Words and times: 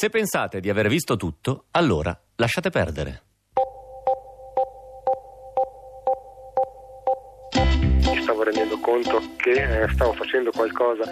Se 0.00 0.08
pensate 0.08 0.60
di 0.60 0.70
aver 0.70 0.88
visto 0.88 1.16
tutto, 1.16 1.66
allora 1.72 2.18
lasciate 2.36 2.70
perdere. 2.70 3.22
Mi 8.06 8.22
stavo 8.22 8.42
rendendo 8.42 8.78
conto 8.80 9.20
che 9.36 9.82
eh, 9.82 9.88
stavo 9.90 10.14
facendo 10.14 10.52
qualcosa 10.52 11.04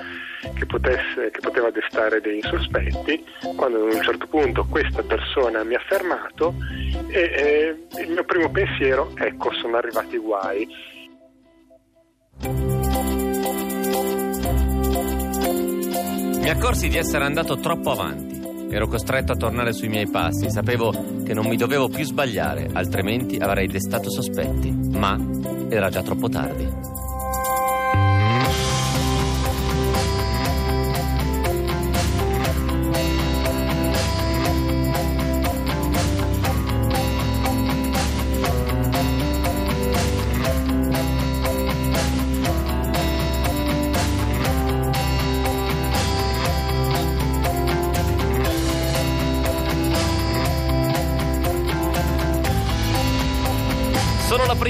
che, 0.54 0.64
potesse, 0.64 1.30
che 1.30 1.40
poteva 1.42 1.70
destare 1.70 2.22
dei 2.22 2.40
sospetti, 2.40 3.22
quando 3.56 3.76
ad 3.76 3.92
un 3.92 4.02
certo 4.02 4.26
punto 4.26 4.64
questa 4.64 5.02
persona 5.02 5.62
mi 5.64 5.74
ha 5.74 5.82
fermato 5.86 6.54
e 7.08 7.20
eh, 7.20 8.00
il 8.00 8.10
mio 8.10 8.24
primo 8.24 8.50
pensiero, 8.50 9.12
ecco, 9.16 9.52
sono 9.52 9.76
arrivati 9.76 10.14
i 10.14 10.18
guai. 10.18 10.66
Mi 16.40 16.48
accorsi 16.48 16.88
di 16.88 16.96
essere 16.96 17.26
andato 17.26 17.56
troppo 17.56 17.90
avanti. 17.90 18.37
Ero 18.70 18.86
costretto 18.86 19.32
a 19.32 19.36
tornare 19.36 19.72
sui 19.72 19.88
miei 19.88 20.08
passi. 20.08 20.50
Sapevo 20.50 20.92
che 21.24 21.34
non 21.34 21.46
mi 21.46 21.56
dovevo 21.56 21.88
più 21.88 22.04
sbagliare, 22.04 22.68
altrimenti 22.72 23.36
avrei 23.36 23.66
destato 23.66 24.10
sospetti. 24.10 24.70
Ma 24.70 25.18
era 25.68 25.88
già 25.88 26.02
troppo 26.02 26.28
tardi. 26.28 27.07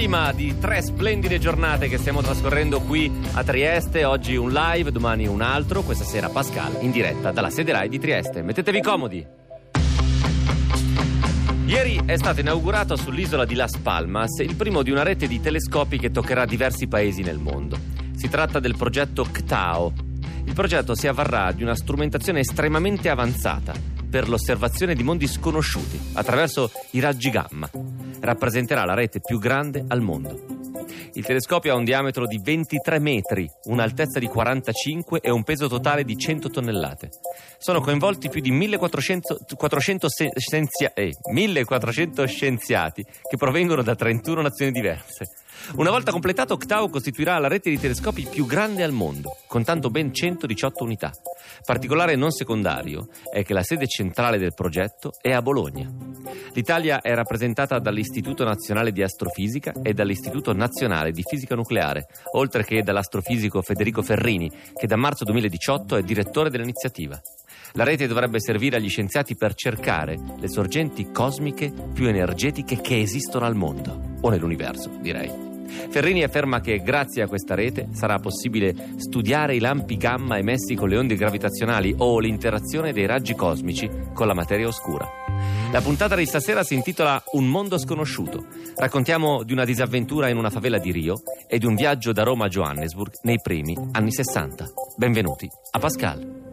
Prima 0.09 0.33
di 0.33 0.57
tre 0.59 0.81
splendide 0.81 1.39
giornate 1.39 1.87
che 1.87 1.99
stiamo 1.99 2.23
trascorrendo 2.23 2.81
qui 2.81 3.13
a 3.33 3.45
Trieste. 3.45 4.07
Oggi 4.07 4.37
un 4.37 4.51
live, 4.51 4.91
domani 4.91 5.27
un 5.27 5.43
altro. 5.43 5.83
Questa 5.83 6.03
sera 6.03 6.31
Pascal 6.31 6.79
in 6.81 6.91
diretta 6.91 7.31
dalla 7.31 7.51
sede 7.51 7.73
Rai 7.73 7.91
di 7.91 7.99
Trieste. 7.99 8.41
Mettetevi 8.41 8.81
comodi. 8.81 9.27
Ieri 11.67 12.01
è 12.07 12.17
stato 12.17 12.41
inaugurato 12.41 12.97
sull'isola 12.97 13.45
di 13.45 13.55
Las 13.55 13.77
Palmas 13.77 14.39
il 14.39 14.57
primo 14.57 14.83
di 14.83 14.91
una 14.91 15.03
rete 15.03 15.27
di 15.27 15.43
telescopi 15.43 15.99
che 15.99 16.11
toccherà 16.11 16.47
diversi 16.47 16.87
paesi 16.87 17.21
nel 17.21 17.37
mondo. 17.37 17.77
Si 18.17 18.31
tratta 18.31 18.61
del 18.61 18.79
progetto 18.79 19.27
CTAO. 19.31 19.93
Il 20.45 20.55
progetto 20.55 20.95
si 20.95 21.07
avvarrà 21.07 21.53
di 21.53 21.63
una 21.63 21.77
strumentazione 21.77 22.41
estremamente 22.41 23.11
avanzata 23.11 23.75
per 24.09 24.27
l'osservazione 24.27 24.95
di 24.95 25.03
mondi 25.03 25.27
sconosciuti 25.27 26.01
attraverso 26.15 26.71
i 26.93 27.01
raggi 27.01 27.29
gamma. 27.29 27.98
Rappresenterà 28.29 28.85
la 28.85 28.93
rete 28.93 29.21
più 29.21 29.39
grande 29.39 29.87
al 29.89 30.03
mondo. 30.03 30.39
Il 31.15 31.25
telescopio 31.25 31.73
ha 31.73 31.77
un 31.77 31.85
diametro 31.85 32.27
di 32.27 32.39
23 32.39 32.99
metri, 32.99 33.51
un'altezza 33.65 34.19
di 34.19 34.27
45 34.27 35.21
e 35.21 35.31
un 35.31 35.43
peso 35.45 35.67
totale 35.67 36.05
di 36.05 36.15
100 36.15 36.51
tonnellate. 36.51 37.09
Sono 37.57 37.81
coinvolti 37.81 38.29
più 38.29 38.43
di 38.43 38.51
1400, 38.51 39.39
400 39.57 40.11
se- 40.11 40.31
scienzia- 40.37 40.93
eh, 40.93 41.15
1400 41.33 42.27
scienziati 42.27 43.03
che 43.03 43.37
provengono 43.39 43.83
da 43.83 43.95
31 43.95 44.43
nazioni 44.43 44.73
diverse. 44.73 45.25
Una 45.77 45.91
volta 45.91 46.11
completato, 46.11 46.57
CTAO 46.57 46.89
costituirà 46.89 47.39
la 47.39 47.49
rete 47.49 47.71
di 47.71 47.79
telescopi 47.79 48.27
più 48.29 48.47
grande 48.47 48.83
al 48.83 48.93
mondo, 48.93 49.37
contando 49.47 49.91
ben 49.91 50.13
118 50.13 50.85
unità. 50.85 51.13
Particolare 51.65 52.17
non 52.17 52.31
secondario 52.31 53.09
è 53.33 53.43
che 53.45 53.53
la 53.53 53.63
sede 53.63 53.87
centrale 53.87 54.39
del 54.39 54.55
progetto 54.55 55.13
è 55.21 55.33
a 55.33 55.43
Bologna. 55.43 55.91
L'Italia 56.53 57.01
è 57.01 57.15
rappresentata 57.15 57.79
dall'Istituto 57.79 58.45
Nazionale 58.45 58.93
di 58.93 59.03
Astrofisica 59.03 59.73
e 59.83 59.93
dall'Istituto 59.93 60.53
Nazionale 60.53 61.11
di 61.11 61.23
Fisica 61.23 61.55
Nucleare, 61.55 62.07
oltre 62.33 62.65
che 62.65 62.83
dall'astrofisico 62.83 63.63
Federico 63.63 64.03
Ferrini, 64.03 64.51
che 64.75 64.87
da 64.87 64.97
marzo 64.97 65.25
2018 65.25 65.97
è 65.97 66.03
direttore 66.03 66.51
dell'iniziativa. 66.51 67.21
La 67.73 67.85
rete 67.85 68.07
dovrebbe 68.07 68.41
servire 68.41 68.77
agli 68.77 68.89
scienziati 68.89 69.37
per 69.37 69.55
cercare 69.55 70.19
le 70.39 70.49
sorgenti 70.49 71.11
cosmiche 71.11 71.73
più 71.93 72.09
energetiche 72.09 72.81
che 72.81 72.99
esistono 72.99 73.45
al 73.45 73.55
mondo, 73.55 74.17
o 74.21 74.31
nell'universo, 74.31 74.91
direi. 75.01 75.58
Ferrini 75.91 76.23
afferma 76.23 76.61
che 76.61 76.79
grazie 76.79 77.23
a 77.23 77.29
questa 77.29 77.55
rete 77.55 77.89
sarà 77.93 78.19
possibile 78.19 78.75
studiare 78.97 79.55
i 79.55 79.61
lampi 79.61 79.97
gamma 79.97 80.39
emessi 80.39 80.75
con 80.75 80.89
le 80.89 80.97
onde 80.97 81.15
gravitazionali 81.15 81.95
o 81.99 82.19
l'interazione 82.19 82.93
dei 82.93 83.07
raggi 83.07 83.35
cosmici 83.35 83.89
con 84.13 84.27
la 84.27 84.35
materia 84.35 84.67
oscura. 84.67 85.07
La 85.71 85.81
puntata 85.81 86.17
di 86.17 86.25
stasera 86.25 86.63
si 86.63 86.75
intitola 86.75 87.23
Un 87.33 87.47
mondo 87.47 87.79
sconosciuto. 87.79 88.47
Raccontiamo 88.77 89.43
di 89.43 89.53
una 89.53 89.65
disavventura 89.65 90.29
in 90.29 90.37
una 90.37 90.51
favela 90.51 90.79
di 90.79 90.91
Rio 90.93 91.21
e 91.47 91.59
di 91.59 91.67
un 91.67 91.75
viaggio 91.75 92.13
da 92.13 92.23
Roma 92.23 92.47
a 92.47 92.49
Johannesburg 92.49 93.13
nei 93.23 93.41
primi 93.43 93.77
anni 93.93 94.13
60. 94.13 94.67
Benvenuti 94.97 95.49
a 95.73 95.79
Pascal. 95.79 96.47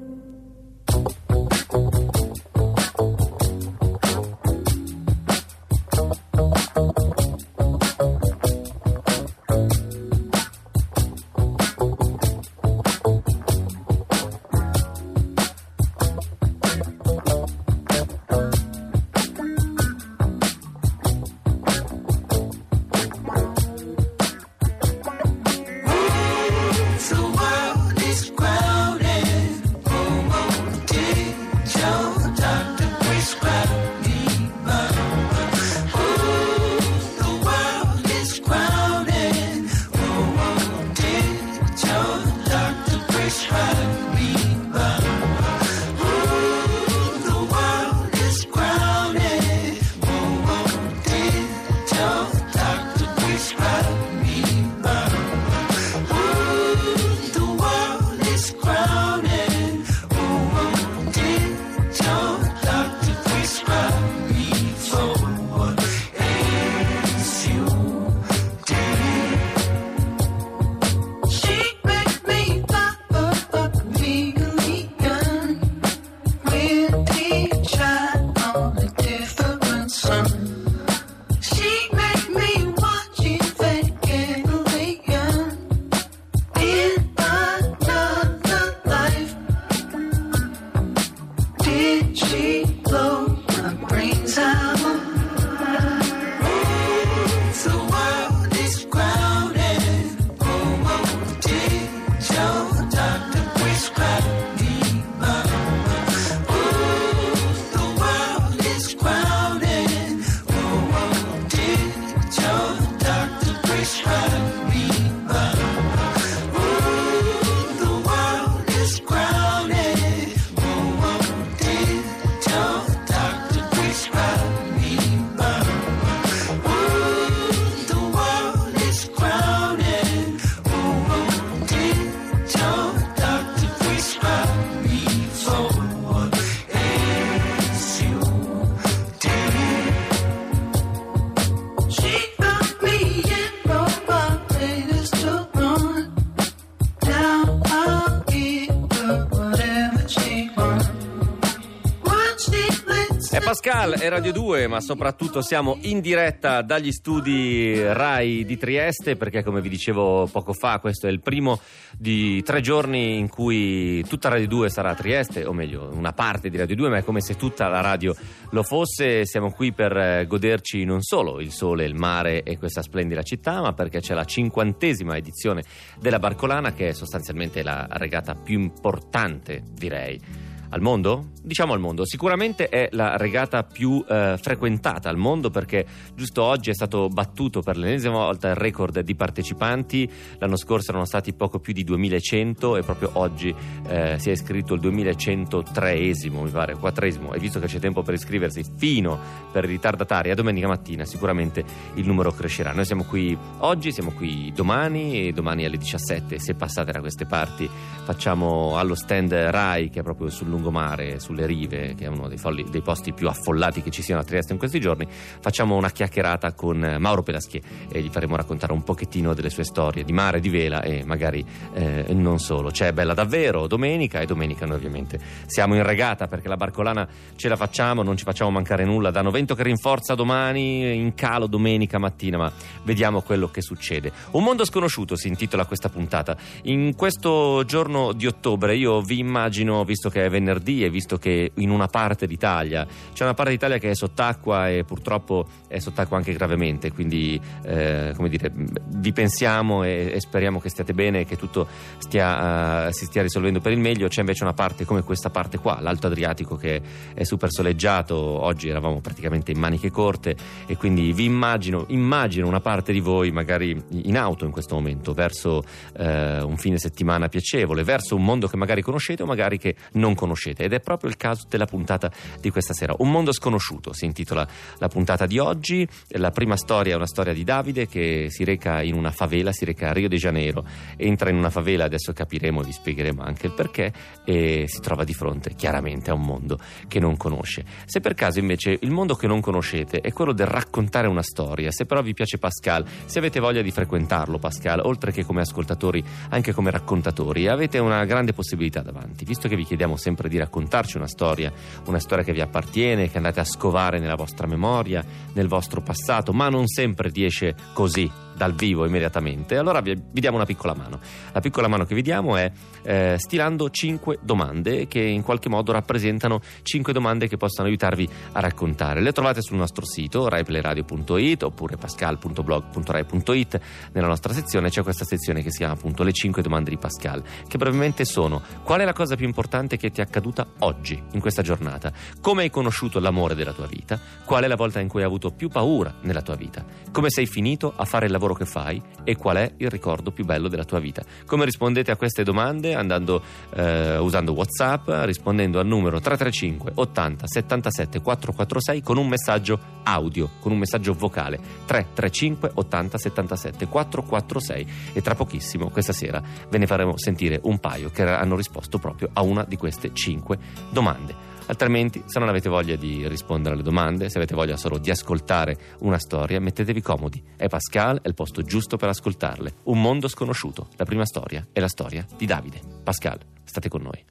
Pascal 153.85 153.99
è 153.99 154.09
Radio 154.09 154.31
2, 154.31 154.67
ma 154.67 154.81
soprattutto 154.81 155.43
siamo 155.43 155.77
in 155.81 155.99
diretta 155.99 156.63
dagli 156.63 156.91
studi 156.91 157.79
RAI 157.79 158.43
di 158.43 158.57
Trieste, 158.57 159.15
perché 159.15 159.43
come 159.43 159.61
vi 159.61 159.69
dicevo 159.69 160.27
poco 160.31 160.53
fa, 160.53 160.79
questo 160.79 161.05
è 161.05 161.11
il 161.11 161.21
primo 161.21 161.59
di 161.95 162.41
tre 162.41 162.61
giorni 162.61 163.19
in 163.19 163.29
cui 163.29 164.03
tutta 164.07 164.29
Radio 164.29 164.47
2 164.47 164.69
sarà 164.71 164.89
a 164.89 164.95
Trieste, 164.95 165.45
o 165.45 165.53
meglio, 165.53 165.91
una 165.93 166.13
parte 166.13 166.49
di 166.49 166.57
Radio 166.57 166.75
2, 166.75 166.89
ma 166.89 166.97
è 166.97 167.03
come 167.03 167.21
se 167.21 167.35
tutta 167.35 167.67
la 167.67 167.81
radio 167.81 168.15
lo 168.49 168.63
fosse. 168.63 169.23
Siamo 169.27 169.51
qui 169.51 169.71
per 169.71 169.95
eh, 169.95 170.25
goderci 170.25 170.83
non 170.83 171.03
solo 171.03 171.39
il 171.39 171.51
sole, 171.51 171.85
il 171.85 171.93
mare 171.93 172.41
e 172.41 172.57
questa 172.57 172.81
splendida 172.81 173.21
città, 173.21 173.61
ma 173.61 173.73
perché 173.73 173.99
c'è 173.99 174.15
la 174.15 174.25
cinquantesima 174.25 175.15
edizione 175.15 175.63
della 175.99 176.17
Barcolana, 176.17 176.73
che 176.73 176.87
è 176.87 176.93
sostanzialmente 176.93 177.61
la 177.61 177.85
regata 177.91 178.33
più 178.33 178.59
importante, 178.59 179.61
direi 179.71 180.53
al 180.75 180.81
mondo? 180.81 181.29
Diciamo 181.41 181.71
al 181.71 181.79
mondo. 181.79 182.05
Sicuramente 182.05 182.67
è 182.67 182.89
la 182.91 183.15
regata 183.15 183.63
più 183.63 184.03
eh, 184.07 184.37
frequentata 184.37 185.09
al 185.09 185.15
mondo 185.15 185.49
perché 185.49 185.85
giusto 186.13 186.43
oggi 186.43 186.69
è 186.69 186.73
stato 186.73 187.07
battuto 187.07 187.61
per 187.61 187.77
l'ennesima 187.77 188.15
volta 188.15 188.49
il 188.49 188.55
record 188.55 188.99
di 188.99 189.15
partecipanti. 189.15 190.09
L'anno 190.37 190.57
scorso 190.57 190.91
erano 190.91 191.05
stati 191.05 191.33
poco 191.33 191.59
più 191.59 191.71
di 191.71 191.85
2100 191.85 192.75
e 192.75 192.81
proprio 192.83 193.11
oggi 193.13 193.55
eh, 193.87 194.19
si 194.19 194.29
è 194.29 194.33
iscritto 194.33 194.73
il 194.73 194.81
2103esimo, 194.81 196.43
mi 196.43 196.49
pare, 196.49 196.75
quattresimo. 196.75 197.31
E 197.31 197.39
visto 197.39 197.59
che 197.59 197.67
c'è 197.67 197.79
tempo 197.79 198.01
per 198.01 198.15
iscriversi 198.15 198.65
fino 198.75 199.17
per 199.53 199.63
i 199.63 199.67
ritardatari 199.67 200.31
a 200.31 200.35
domenica 200.35 200.67
mattina, 200.67 201.05
sicuramente 201.05 201.63
il 201.93 202.05
numero 202.05 202.31
crescerà. 202.31 202.73
Noi 202.73 202.85
siamo 202.85 203.03
qui 203.03 203.37
oggi, 203.59 203.93
siamo 203.93 204.11
qui 204.11 204.51
domani 204.53 205.27
e 205.27 205.31
domani 205.31 205.63
alle 205.63 205.77
17. 205.77 206.37
Se 206.37 206.53
passate 206.55 206.91
da 206.91 206.99
queste 206.99 207.25
parti, 207.25 207.69
facciamo 208.03 208.77
allo 208.77 208.95
stand 208.95 209.31
RAI 209.31 209.89
che 209.89 210.01
è 210.01 210.03
proprio 210.03 210.29
sul 210.29 210.49
lungomare, 210.65 211.19
sulle 211.19 211.45
rive, 211.45 211.93
che 211.95 212.05
è 212.05 212.07
uno 212.07 212.27
dei, 212.27 212.37
folli, 212.37 212.65
dei, 212.69 212.81
posti 212.81 213.13
più 213.13 213.27
affollati 213.27 213.81
che 213.81 213.91
ci 213.91 214.01
siano 214.01 214.21
a 214.21 214.23
Trieste 214.23 214.53
in 214.53 214.59
questi 214.59 214.79
giorni, 214.79 215.07
facciamo 215.07 215.75
una 215.75 215.91
chiacchierata 215.91 216.53
con 216.53 216.97
Mauro 216.99 217.21
Pelaschier 217.21 217.61
e 217.91 218.01
gli 218.01 218.09
faremo 218.09 218.35
raccontare 218.35 218.73
un 218.73 218.83
pochettino 218.83 219.33
delle 219.33 219.49
sue 219.49 219.63
storie 219.63 220.03
di 220.03 220.11
mare, 220.11 220.39
di 220.39 220.49
vela 220.49 220.81
e 220.81 221.03
magari 221.05 221.45
eh, 221.73 222.05
non 222.13 222.39
solo. 222.39 222.71
C'è 222.71 222.91
Bella 222.93 223.13
Davvero 223.13 223.67
domenica 223.67 224.19
e 224.19 224.25
domenica 224.25 224.65
noi 224.65 224.77
ovviamente 224.77 225.19
siamo 225.45 225.75
in 225.75 225.83
regata 225.83 226.27
perché 226.27 226.47
la 226.47 226.57
barcolana 226.57 227.07
ce 227.35 227.47
la 227.47 227.55
facciamo, 227.55 228.01
non 228.01 228.17
ci 228.17 228.23
facciamo 228.23 228.49
mancare 228.49 228.85
nulla. 228.85 229.11
Danno 229.11 229.29
vento 229.31 229.53
che 229.55 229.63
rinforza 229.63 230.15
domani, 230.15 230.95
in 230.95 231.13
calo 231.13 231.47
domenica 231.47 231.97
mattina, 231.99 232.37
ma 232.37 232.51
vediamo 232.83 233.21
quello 233.21 233.49
che 233.49 233.61
succede. 233.61 234.11
Un 234.31 234.43
mondo 234.43 234.65
sconosciuto 234.65 235.15
si 235.15 235.27
intitola 235.27 235.65
questa 235.65 235.89
puntata. 235.89 236.35
In 236.63 236.95
questo 236.95 237.63
giorno 237.65 238.13
di 238.13 238.25
ottobre 238.25 238.75
io 238.75 239.01
vi 239.01 239.19
immagino, 239.19 239.83
visto 239.83 240.09
che 240.09 240.23
è 240.23 240.29
venerdì, 240.29 240.54
e 240.63 240.89
visto 240.89 241.17
che 241.17 241.51
in 241.55 241.69
una 241.69 241.87
parte 241.87 242.27
d'Italia 242.27 242.85
c'è 243.13 243.23
una 243.23 243.33
parte 243.33 243.51
d'Italia 243.51 243.77
che 243.77 243.89
è 243.89 243.95
sott'acqua 243.95 244.69
e 244.69 244.83
purtroppo 244.83 245.47
è 245.67 245.79
sott'acqua 245.79 246.17
anche 246.17 246.33
gravemente, 246.33 246.91
quindi 246.91 247.39
eh, 247.63 248.13
come 248.15 248.29
dire, 248.29 248.51
vi 248.53 249.11
pensiamo 249.11 249.83
e, 249.83 250.11
e, 250.13 250.19
speriamo 250.19 250.59
che 250.59 250.69
stiate 250.69 250.93
bene 250.93 251.21
e 251.21 251.25
che 251.25 251.35
tutto 251.35 251.67
stia, 251.97 252.87
uh, 252.87 252.91
si 252.91 253.05
stia 253.05 253.21
risolvendo 253.21 253.59
per 253.59 253.71
il 253.71 253.79
meglio. 253.79 254.07
C'è 254.07 254.19
invece 254.21 254.43
una 254.43 254.53
parte 254.53 254.85
come 254.85 255.01
questa 255.01 255.29
parte 255.29 255.57
qua, 255.57 255.79
l'Alto 255.81 256.07
Adriatico 256.07 256.55
che 256.55 256.81
è 257.13 257.23
super 257.23 257.51
soleggiato, 257.51 258.15
oggi 258.15 258.69
eravamo 258.69 259.01
praticamente 259.01 259.51
in 259.51 259.59
maniche 259.59 259.91
corte 259.91 260.35
e 260.65 260.77
quindi 260.77 261.11
vi 261.13 261.25
immagino, 261.25 261.85
immagino 261.89 262.47
una 262.47 262.61
parte 262.61 262.91
di 262.91 262.99
voi 262.99 263.31
magari 263.31 263.81
in 264.03 264.17
auto 264.17 264.45
in 264.45 264.51
questo 264.51 264.75
momento 264.75 265.13
verso 265.13 265.63
uh, 265.97 266.03
un 266.03 266.57
fine 266.57 266.77
settimana 266.77 267.27
piacevole, 267.27 267.83
verso 267.83 268.15
un 268.15 268.23
mondo 268.23 268.47
che 268.47 268.57
magari 268.57 268.81
conoscete 268.81 269.23
o 269.23 269.25
magari 269.25 269.57
che 269.57 269.75
non 269.93 270.13
conoscete 270.13 270.34
conoscete 270.35 270.63
ed 270.63 270.73
è 270.73 270.79
proprio 270.81 271.09
il 271.09 271.17
caso 271.17 271.45
della 271.49 271.65
puntata 271.65 272.11
di 272.39 272.49
questa 272.49 272.73
sera. 272.73 272.93
Un 272.99 273.09
mondo 273.09 273.31
sconosciuto 273.31 273.93
si 273.93 274.05
intitola 274.05 274.47
la 274.77 274.87
puntata 274.87 275.25
di 275.25 275.39
oggi. 275.39 275.87
La 276.09 276.31
prima 276.31 276.57
storia 276.57 276.93
è 276.93 276.95
una 276.95 277.07
storia 277.07 277.33
di 277.33 277.43
Davide 277.43 277.87
che 277.87 278.27
si 278.29 278.43
reca 278.43 278.81
in 278.81 278.95
una 278.95 279.11
favela, 279.11 279.51
si 279.51 279.65
reca 279.65 279.89
a 279.89 279.93
Rio 279.93 280.09
de 280.09 280.17
Janeiro, 280.17 280.65
entra 280.97 281.29
in 281.29 281.37
una 281.37 281.49
favela, 281.49 281.85
adesso 281.85 282.11
capiremo 282.13 282.61
e 282.61 282.65
vi 282.65 282.71
spiegheremo 282.71 283.23
anche 283.23 283.47
il 283.47 283.53
perché 283.53 283.93
e 284.25 284.65
si 284.67 284.79
trova 284.81 285.03
di 285.03 285.13
fronte 285.13 285.55
chiaramente 285.55 286.11
a 286.11 286.13
un 286.13 286.21
mondo 286.21 286.59
che 286.87 286.99
non 286.99 287.15
conosce. 287.17 287.63
Se 287.85 288.01
per 288.01 288.13
caso 288.13 288.39
invece 288.39 288.77
il 288.79 288.91
mondo 288.91 289.15
che 289.15 289.27
non 289.27 289.39
conoscete 289.39 290.01
è 290.01 290.11
quello 290.11 290.33
del 290.33 290.47
raccontare 290.47 291.07
una 291.07 291.23
storia, 291.23 291.71
se 291.71 291.85
però 291.85 292.01
vi 292.01 292.13
piace 292.13 292.37
Pascal, 292.37 292.85
se 293.05 293.19
avete 293.19 293.39
voglia 293.39 293.61
di 293.61 293.71
frequentarlo 293.71 294.37
Pascal, 294.37 294.81
oltre 294.83 295.11
che 295.11 295.23
come 295.23 295.41
ascoltatori 295.41 296.03
anche 296.29 296.51
come 296.51 296.71
raccontatori, 296.71 297.47
avete 297.47 297.79
una 297.79 298.03
grande 298.05 298.33
possibilità 298.33 298.81
davanti, 298.81 299.23
visto 299.23 299.47
che 299.47 299.55
vi 299.55 299.63
chiediamo 299.63 299.95
sempre 299.95 300.24
sempre 300.25 300.29
di 300.29 300.37
raccontarci 300.37 300.97
una 300.97 301.07
storia, 301.07 301.51
una 301.85 301.99
storia 301.99 302.23
che 302.23 302.33
vi 302.33 302.41
appartiene, 302.41 303.09
che 303.09 303.17
andate 303.17 303.39
a 303.39 303.45
scovare 303.45 303.99
nella 303.99 304.15
vostra 304.15 304.47
memoria, 304.47 305.03
nel 305.33 305.47
vostro 305.47 305.81
passato, 305.81 306.33
ma 306.33 306.49
non 306.49 306.67
sempre 306.67 307.09
riesce 307.09 307.55
così 307.73 308.23
dal 308.35 308.53
vivo 308.53 308.85
immediatamente, 308.85 309.57
allora 309.57 309.81
vi, 309.81 309.93
vi, 309.93 310.19
diamo 310.19 310.35
una 310.35 310.45
piccola 310.45 310.73
mano. 310.73 310.99
La 311.31 311.39
piccola 311.39 311.67
mano 311.67 311.85
che 311.85 311.95
vi 311.95 312.01
diamo 312.01 312.35
è 312.35 312.51
eh, 312.83 313.15
stilando 313.17 313.69
5 313.69 314.19
domande 314.21 314.87
che 314.87 315.01
in 315.01 315.21
qualche 315.21 315.49
modo 315.49 315.71
rappresentano 315.71 316.41
5 316.61 316.93
domande 316.93 317.27
che 317.27 317.37
possono 317.37 317.67
aiutarvi 317.67 318.07
a 318.33 318.39
raccontare. 318.39 319.01
Le 319.01 319.11
trovate 319.11 319.41
sul 319.41 319.57
nostro 319.57 319.85
sito 319.85 320.27
raiplayradio.it 320.27 321.43
oppure 321.43 321.77
pascal.blog.rai.it. 321.77 323.59
Nella 323.93 324.07
nostra 324.07 324.33
sezione 324.33 324.69
c'è 324.69 324.83
questa 324.83 325.05
sezione 325.05 325.41
che 325.41 325.51
si 325.51 325.57
chiama 325.57 325.73
appunto 325.73 326.03
le 326.03 326.11
5 326.11 326.41
domande 326.41 326.69
di 326.69 326.77
Pascal, 326.77 327.23
che 327.47 327.57
brevemente 327.57 328.05
sono 328.05 328.41
qual 328.63 328.81
è 328.81 328.85
la 328.85 328.93
cosa 328.93 329.15
più 329.15 329.25
importante 329.25 329.77
che 329.77 329.91
ti 329.91 330.01
è 330.01 330.03
accaduta 330.03 330.47
oggi, 330.59 331.01
in 331.13 331.19
questa 331.19 331.41
giornata? 331.41 331.91
Come 332.21 332.43
hai 332.43 332.49
conosciuto 332.49 332.99
l'amore 332.99 333.35
della 333.35 333.53
tua 333.53 333.67
vita? 333.67 333.99
Qual 334.25 334.43
è 334.43 334.47
la 334.47 334.55
volta 334.55 334.79
in 334.79 334.87
cui 334.87 335.01
hai 335.01 335.05
avuto 335.05 335.31
più 335.31 335.49
paura 335.49 335.95
nella 336.01 336.21
tua 336.21 336.35
vita? 336.35 336.65
Come 336.91 337.09
sei 337.09 337.25
finito 337.25 337.73
a 337.75 337.85
fare 337.85 338.05
il 338.05 338.11
lavoro 338.11 338.24
lavoro 338.25 338.33
che 338.33 338.45
fai 338.45 338.81
e 339.03 339.15
qual 339.15 339.37
è 339.37 339.53
il 339.57 339.69
ricordo 339.69 340.11
più 340.11 340.25
bello 340.25 340.47
della 340.47 340.65
tua 340.65 340.79
vita. 340.79 341.03
Come 341.25 341.45
rispondete 341.45 341.91
a 341.91 341.95
queste 341.95 342.23
domande? 342.23 342.73
Andando 342.73 343.21
eh, 343.55 343.97
usando 343.97 344.33
WhatsApp, 344.33 344.89
rispondendo 345.05 345.59
al 345.59 345.67
numero 345.67 345.99
335 345.99 346.71
80 346.75 347.27
77 347.27 348.01
446 348.01 348.81
con 348.81 348.97
un 348.97 349.07
messaggio 349.07 349.59
audio, 349.83 350.29
con 350.39 350.51
un 350.51 350.57
messaggio 350.57 350.93
vocale 350.93 351.37
335 351.65 352.51
80 352.55 352.97
77 352.97 353.67
446 353.67 354.67
e 354.93 355.01
tra 355.01 355.15
pochissimo 355.15 355.69
questa 355.69 355.93
sera 355.93 356.21
ve 356.49 356.57
ne 356.57 356.65
faremo 356.65 356.97
sentire 356.97 357.39
un 357.43 357.59
paio 357.59 357.89
che 357.89 358.03
hanno 358.03 358.35
risposto 358.35 358.79
proprio 358.79 359.09
a 359.13 359.21
una 359.21 359.45
di 359.47 359.57
queste 359.57 359.91
cinque 359.93 360.37
domande. 360.69 361.24
Altrimenti, 361.47 362.03
se 362.05 362.19
non 362.19 362.27
avete 362.27 362.49
voglia 362.49 362.75
di 362.75 363.07
rispondere 363.07 363.53
alle 363.53 363.63
domande, 363.63 364.09
se 364.09 364.17
avete 364.17 364.35
voglia 364.35 364.57
solo 364.57 364.77
di 364.77 364.89
ascoltare 364.89 365.57
una 365.79 365.99
storia, 365.99 366.39
mettetevi 366.39 366.81
comodi. 366.81 367.23
È 367.35 367.47
Pascal, 367.47 368.01
è 368.01 368.07
il 368.07 368.15
posto 368.15 368.41
giusto 368.41 368.77
per 368.77 368.89
ascoltarle. 368.89 369.53
Un 369.63 369.81
mondo 369.81 370.07
sconosciuto. 370.07 370.67
La 370.75 370.85
prima 370.85 371.05
storia 371.05 371.45
è 371.51 371.59
la 371.59 371.67
storia 371.67 372.05
di 372.17 372.25
Davide. 372.25 372.59
Pascal, 372.83 373.19
state 373.43 373.69
con 373.69 373.81
noi. 373.81 374.03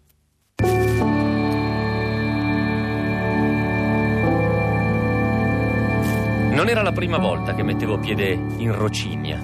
Non 6.55 6.69
era 6.69 6.83
la 6.83 6.93
prima 6.93 7.19
volta 7.19 7.53
che 7.55 7.65
mettevo 7.65 7.99
piede 7.99 8.31
in 8.31 8.73
Rocinia, 8.73 9.43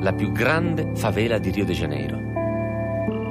la 0.00 0.14
più 0.14 0.32
grande 0.32 0.92
favela 0.94 1.38
di 1.38 1.50
Rio 1.50 1.66
de 1.66 1.74
Janeiro. 1.74 2.31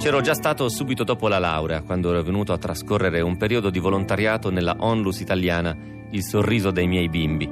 C'ero 0.02 0.20
già 0.20 0.34
stato 0.34 0.68
subito 0.68 1.04
dopo 1.04 1.28
la 1.28 1.38
laurea, 1.38 1.84
quando 1.84 2.10
ero 2.10 2.24
venuto 2.24 2.54
a 2.54 2.58
trascorrere 2.58 3.22
un 3.22 3.38
periodo 3.38 3.70
di 3.70 3.78
volontariato 3.78 4.50
nella 4.50 4.78
Onlus 4.80 5.20
italiana 5.20 5.78
Il 6.10 6.24
sorriso 6.24 6.72
dei 6.72 6.88
miei 6.88 7.08
bimbi, 7.08 7.48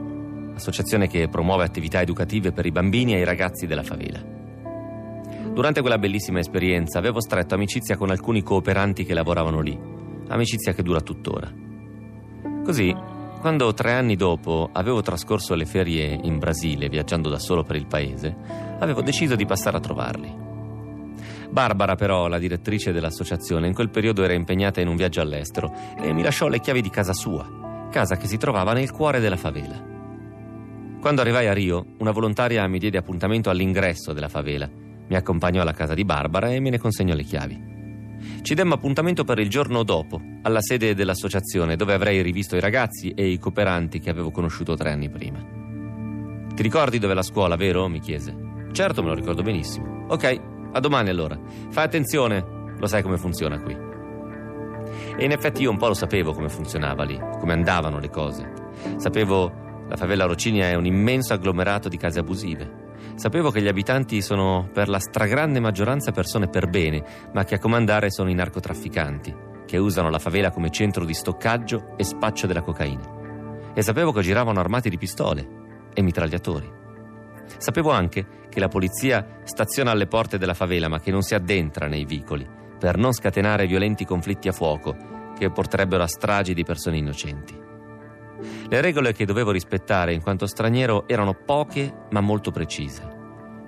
associazione 0.55 1.07
che 1.07 1.27
promuove 1.27 1.63
attività 1.63 2.01
educative 2.01 2.51
per 2.51 2.65
i 2.65 2.71
bambini 2.71 3.13
e 3.13 3.19
i 3.19 3.23
ragazzi 3.23 3.67
della 3.67 3.83
favela. 3.83 4.19
Durante 5.53 5.81
quella 5.81 5.99
bellissima 5.99 6.39
esperienza 6.39 6.97
avevo 6.97 7.21
stretto 7.21 7.53
amicizia 7.53 7.97
con 7.97 8.09
alcuni 8.09 8.41
cooperanti 8.41 9.05
che 9.05 9.13
lavoravano 9.13 9.61
lì, 9.61 9.79
amicizia 10.29 10.73
che 10.73 10.81
dura 10.81 11.01
tuttora. 11.01 11.53
Così, 12.65 12.91
quando 13.41 13.71
tre 13.75 13.91
anni 13.91 14.15
dopo 14.15 14.71
avevo 14.73 15.01
trascorso 15.03 15.53
le 15.53 15.65
ferie 15.65 16.19
in 16.23 16.39
Brasile 16.39 16.89
viaggiando 16.89 17.29
da 17.29 17.37
solo 17.37 17.61
per 17.61 17.75
il 17.75 17.85
paese, 17.85 18.35
avevo 18.79 19.03
deciso 19.03 19.35
di 19.35 19.45
passare 19.45 19.77
a 19.77 19.81
trovarli. 19.81 20.47
Barbara, 21.51 21.95
però, 21.95 22.27
la 22.27 22.37
direttrice 22.37 22.91
dell'associazione, 22.91 23.67
in 23.67 23.73
quel 23.73 23.89
periodo 23.89 24.23
era 24.23 24.33
impegnata 24.33 24.81
in 24.81 24.87
un 24.87 24.95
viaggio 24.95 25.21
all'estero 25.21 25.73
e 25.99 26.13
mi 26.13 26.21
lasciò 26.21 26.47
le 26.47 26.59
chiavi 26.59 26.81
di 26.81 26.89
casa 26.89 27.13
sua, 27.13 27.87
casa 27.91 28.17
che 28.17 28.27
si 28.27 28.37
trovava 28.37 28.73
nel 28.73 28.91
cuore 28.91 29.19
della 29.19 29.35
favela. 29.35 29.97
Quando 31.01 31.21
arrivai 31.21 31.47
a 31.47 31.53
Rio, 31.53 31.93
una 31.99 32.11
volontaria 32.11 32.67
mi 32.67 32.77
diede 32.77 32.97
appuntamento 32.97 33.49
all'ingresso 33.49 34.13
della 34.13 34.27
favela, 34.27 34.69
mi 35.07 35.15
accompagnò 35.15 35.61
alla 35.61 35.73
casa 35.73 35.95
di 35.95 36.05
Barbara 36.05 36.49
e 36.49 36.59
me 36.59 36.69
ne 36.69 36.77
consegnò 36.77 37.15
le 37.15 37.23
chiavi. 37.23 37.77
Ci 38.41 38.53
demmo 38.53 38.75
appuntamento 38.75 39.23
per 39.23 39.39
il 39.39 39.49
giorno 39.49 39.83
dopo, 39.83 40.21
alla 40.43 40.61
sede 40.61 40.93
dell'associazione, 40.93 41.75
dove 41.75 41.93
avrei 41.93 42.21
rivisto 42.21 42.55
i 42.55 42.59
ragazzi 42.59 43.11
e 43.15 43.27
i 43.27 43.39
cooperanti 43.39 43.99
che 43.99 44.09
avevo 44.09 44.29
conosciuto 44.29 44.75
tre 44.75 44.91
anni 44.91 45.09
prima. 45.09 45.39
Ti 46.53 46.61
ricordi 46.61 46.99
dove 46.99 47.13
è 47.13 47.15
la 47.15 47.23
scuola, 47.23 47.55
vero? 47.55 47.87
mi 47.87 47.99
chiese. 47.99 48.35
Certo, 48.71 49.01
me 49.01 49.07
lo 49.07 49.15
ricordo 49.15 49.41
benissimo. 49.41 50.05
Ok, 50.09 50.58
a 50.71 50.79
domani 50.79 51.09
allora. 51.09 51.39
Fai 51.69 51.85
attenzione, 51.85 52.73
lo 52.77 52.87
sai 52.87 53.01
come 53.01 53.17
funziona 53.17 53.59
qui. 53.61 53.77
E 55.17 55.23
in 55.23 55.31
effetti 55.31 55.63
io 55.63 55.71
un 55.71 55.77
po' 55.77 55.87
lo 55.87 55.93
sapevo 55.93 56.33
come 56.33 56.49
funzionava 56.49 57.03
lì, 57.03 57.19
come 57.39 57.53
andavano 57.53 57.99
le 57.99 58.09
cose. 58.09 58.51
Sapevo 58.97 59.67
la 59.89 59.95
favela 59.95 60.25
Rocinia 60.25 60.69
è 60.69 60.75
un 60.75 60.85
immenso 60.85 61.33
agglomerato 61.33 61.89
di 61.89 61.97
case 61.97 62.19
abusive. 62.19 62.87
Sapevo 63.15 63.49
che 63.49 63.61
gli 63.61 63.67
abitanti 63.67 64.21
sono 64.21 64.69
per 64.71 64.87
la 64.87 64.99
stragrande 64.99 65.59
maggioranza 65.59 66.11
persone 66.11 66.47
per 66.47 66.69
bene, 66.69 67.03
ma 67.33 67.43
che 67.43 67.55
a 67.55 67.59
comandare 67.59 68.11
sono 68.11 68.29
i 68.29 68.35
narcotrafficanti, 68.35 69.35
che 69.65 69.77
usano 69.77 70.11
la 70.11 70.19
favela 70.19 70.51
come 70.51 70.69
centro 70.69 71.05
di 71.05 71.13
stoccaggio 71.13 71.95
e 71.97 72.03
spaccio 72.03 72.45
della 72.45 72.61
cocaina. 72.61 73.71
E 73.73 73.81
sapevo 73.81 74.11
che 74.11 74.21
giravano 74.21 74.59
armati 74.59 74.89
di 74.89 74.97
pistole 74.97 75.47
e 75.91 76.01
mitragliatori. 76.03 76.71
Sapevo 77.57 77.91
anche 77.91 78.47
che 78.49 78.59
la 78.59 78.67
polizia 78.67 79.39
staziona 79.43 79.91
alle 79.91 80.07
porte 80.07 80.37
della 80.37 80.53
favela, 80.53 80.87
ma 80.87 80.99
che 80.99 81.11
non 81.11 81.21
si 81.21 81.35
addentra 81.35 81.87
nei 81.87 82.05
vicoli, 82.05 82.47
per 82.77 82.97
non 82.97 83.13
scatenare 83.13 83.67
violenti 83.67 84.05
conflitti 84.05 84.47
a 84.47 84.53
fuoco 84.53 84.95
che 85.37 85.51
porterebbero 85.51 86.03
a 86.03 86.07
stragi 86.07 86.53
di 86.53 86.63
persone 86.63 86.97
innocenti. 86.97 87.57
Le 88.69 88.81
regole 88.81 89.13
che 89.13 89.25
dovevo 89.25 89.51
rispettare 89.51 90.13
in 90.13 90.21
quanto 90.21 90.45
straniero 90.45 91.07
erano 91.07 91.33
poche 91.33 91.93
ma 92.09 92.21
molto 92.21 92.51
precise. 92.51 93.17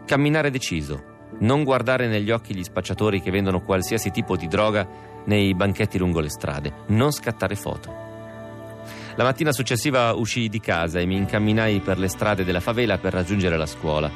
Camminare 0.06 0.50
deciso, 0.50 1.04
non 1.40 1.64
guardare 1.64 2.08
negli 2.08 2.32
occhi 2.32 2.56
gli 2.56 2.64
spacciatori 2.64 3.22
che 3.22 3.32
vendono 3.32 3.64
qualsiasi 3.64 4.12
tipo 4.12 4.36
di 4.36 4.48
droga 4.48 4.88
nei 5.26 5.54
banchetti 5.54 5.98
lungo 5.98 6.20
le 6.20 6.30
strade, 6.30 6.74
non 6.88 7.12
scattare 7.12 7.56
foto. 7.56 8.11
La 9.16 9.24
mattina 9.24 9.52
successiva 9.52 10.14
uscii 10.14 10.48
di 10.48 10.60
casa 10.60 11.00
e 11.00 11.06
mi 11.06 11.18
incamminai 11.18 11.82
per 11.82 12.00
le 12.00 12.08
strade 12.08 12.46
della 12.46 12.62
favela 12.62 12.98
per 12.98 13.12
raggiungere 13.12 13.58
la 13.58 13.66
scuola. 13.66 14.10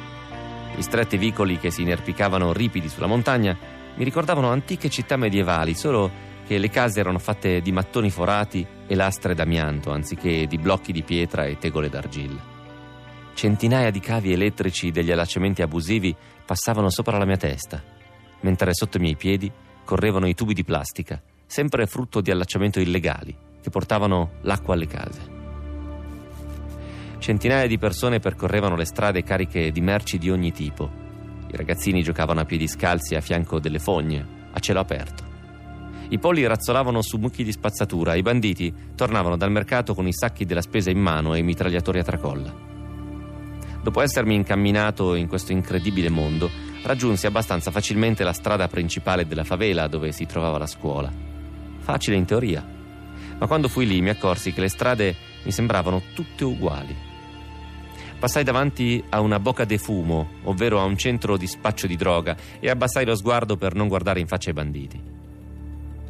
Gli 0.74 0.80
stretti 0.80 1.18
vicoli 1.18 1.58
che 1.58 1.70
si 1.70 1.82
inerpicavano 1.82 2.52
ripidi 2.52 2.88
sulla 2.88 3.06
montagna 3.06 3.56
mi 3.94 4.04
ricordavano 4.04 4.50
antiche 4.50 4.88
città 4.88 5.16
medievali, 5.16 5.74
solo 5.74 6.10
che 6.46 6.58
le 6.58 6.70
case 6.70 7.00
erano 7.00 7.18
fatte 7.18 7.60
di 7.60 7.72
mattoni 7.72 8.10
forati 8.10 8.66
e 8.86 8.94
lastre 8.94 9.34
d'amianto 9.34 9.90
anziché 9.90 10.46
di 10.46 10.58
blocchi 10.58 10.92
di 10.92 11.02
pietra 11.02 11.44
e 11.44 11.58
tegole 11.58 11.88
d'argilla. 11.88 12.54
Centinaia 13.34 13.90
di 13.90 14.00
cavi 14.00 14.32
elettrici 14.32 14.90
degli 14.90 15.10
allacciamenti 15.10 15.60
abusivi 15.60 16.14
passavano 16.44 16.88
sopra 16.88 17.18
la 17.18 17.26
mia 17.26 17.36
testa, 17.36 17.82
mentre 18.40 18.72
sotto 18.72 18.96
i 18.96 19.00
miei 19.00 19.16
piedi 19.16 19.50
correvano 19.84 20.26
i 20.26 20.34
tubi 20.34 20.54
di 20.54 20.64
plastica, 20.64 21.20
sempre 21.44 21.86
frutto 21.86 22.20
di 22.20 22.30
allacciamento 22.30 22.80
illegali, 22.80 23.36
che 23.66 23.70
portavano 23.70 24.34
l'acqua 24.42 24.74
alle 24.74 24.86
case. 24.86 25.20
Centinaia 27.18 27.66
di 27.66 27.78
persone 27.78 28.20
percorrevano 28.20 28.76
le 28.76 28.84
strade 28.84 29.24
cariche 29.24 29.72
di 29.72 29.80
merci 29.80 30.18
di 30.18 30.30
ogni 30.30 30.52
tipo. 30.52 30.88
I 31.50 31.56
ragazzini 31.56 32.04
giocavano 32.04 32.38
a 32.38 32.44
piedi 32.44 32.68
scalzi 32.68 33.16
a 33.16 33.20
fianco 33.20 33.58
delle 33.58 33.80
fogne, 33.80 34.24
a 34.52 34.60
cielo 34.60 34.78
aperto. 34.78 35.24
I 36.10 36.18
polli 36.20 36.46
razzolavano 36.46 37.02
su 37.02 37.16
mucchi 37.16 37.42
di 37.42 37.50
spazzatura, 37.50 38.14
i 38.14 38.22
banditi 38.22 38.72
tornavano 38.94 39.36
dal 39.36 39.50
mercato 39.50 39.94
con 39.94 40.06
i 40.06 40.12
sacchi 40.12 40.44
della 40.44 40.62
spesa 40.62 40.90
in 40.90 41.00
mano 41.00 41.34
e 41.34 41.38
i 41.38 41.42
mitragliatori 41.42 41.98
a 41.98 42.04
tracolla. 42.04 42.54
Dopo 43.82 44.00
essermi 44.00 44.36
incamminato 44.36 45.16
in 45.16 45.26
questo 45.26 45.50
incredibile 45.50 46.08
mondo, 46.08 46.48
raggiunsi 46.84 47.26
abbastanza 47.26 47.72
facilmente 47.72 48.22
la 48.22 48.32
strada 48.32 48.68
principale 48.68 49.26
della 49.26 49.42
favela 49.42 49.88
dove 49.88 50.12
si 50.12 50.24
trovava 50.24 50.58
la 50.58 50.68
scuola. 50.68 51.10
Facile 51.80 52.16
in 52.16 52.24
teoria, 52.24 52.74
ma 53.38 53.46
quando 53.46 53.68
fui 53.68 53.86
lì 53.86 54.00
mi 54.00 54.10
accorsi 54.10 54.52
che 54.52 54.60
le 54.60 54.68
strade 54.68 55.14
mi 55.42 55.52
sembravano 55.52 56.02
tutte 56.14 56.44
uguali. 56.44 56.96
Passai 58.18 58.44
davanti 58.44 59.02
a 59.10 59.20
una 59.20 59.38
bocca 59.38 59.64
de 59.64 59.76
fumo, 59.76 60.28
ovvero 60.44 60.80
a 60.80 60.84
un 60.84 60.96
centro 60.96 61.36
di 61.36 61.46
spaccio 61.46 61.86
di 61.86 61.96
droga, 61.96 62.34
e 62.58 62.70
abbassai 62.70 63.04
lo 63.04 63.14
sguardo 63.14 63.56
per 63.56 63.74
non 63.74 63.88
guardare 63.88 64.20
in 64.20 64.26
faccia 64.26 64.48
ai 64.48 64.54
banditi. 64.54 65.00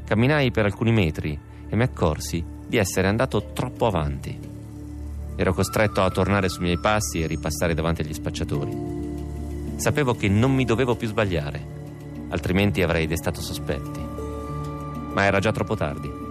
Camminai 0.04 0.52
per 0.52 0.66
alcuni 0.66 0.92
metri 0.92 1.38
e 1.68 1.75
mi 1.76 1.83
accorsi 1.83 2.45
di 2.66 2.76
essere 2.76 3.09
andato 3.09 3.50
troppo 3.52 3.87
avanti. 3.87 4.38
Ero 5.35 5.52
costretto 5.52 6.02
a 6.02 6.11
tornare 6.11 6.49
sui 6.49 6.62
miei 6.62 6.78
passi 6.78 7.21
e 7.21 7.26
ripassare 7.26 7.75
davanti 7.75 8.02
agli 8.02 8.14
spacciatori. 8.14 8.95
Sapevo 9.75 10.14
che 10.14 10.28
non 10.28 10.54
mi 10.54 10.64
dovevo 10.64 10.95
più 10.95 11.09
sbagliare, 11.09 11.66
altrimenti 12.28 12.83
avrei 12.83 13.09
destato 13.09 13.40
sospetti. 13.40 14.00
Ma 15.12 15.25
era 15.25 15.40
già 15.40 15.50
troppo 15.50 15.75
tardi. 15.75 16.25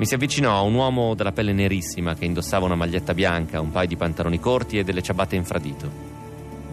Mi 0.00 0.06
si 0.06 0.14
avvicinò 0.14 0.56
a 0.56 0.62
un 0.62 0.72
uomo 0.72 1.14
dalla 1.14 1.30
pelle 1.30 1.52
nerissima 1.52 2.14
che 2.14 2.24
indossava 2.24 2.64
una 2.64 2.74
maglietta 2.74 3.12
bianca, 3.12 3.60
un 3.60 3.70
paio 3.70 3.86
di 3.86 3.96
pantaloni 3.96 4.40
corti 4.40 4.78
e 4.78 4.82
delle 4.82 5.02
ciabatte 5.02 5.36
infradito. 5.36 5.90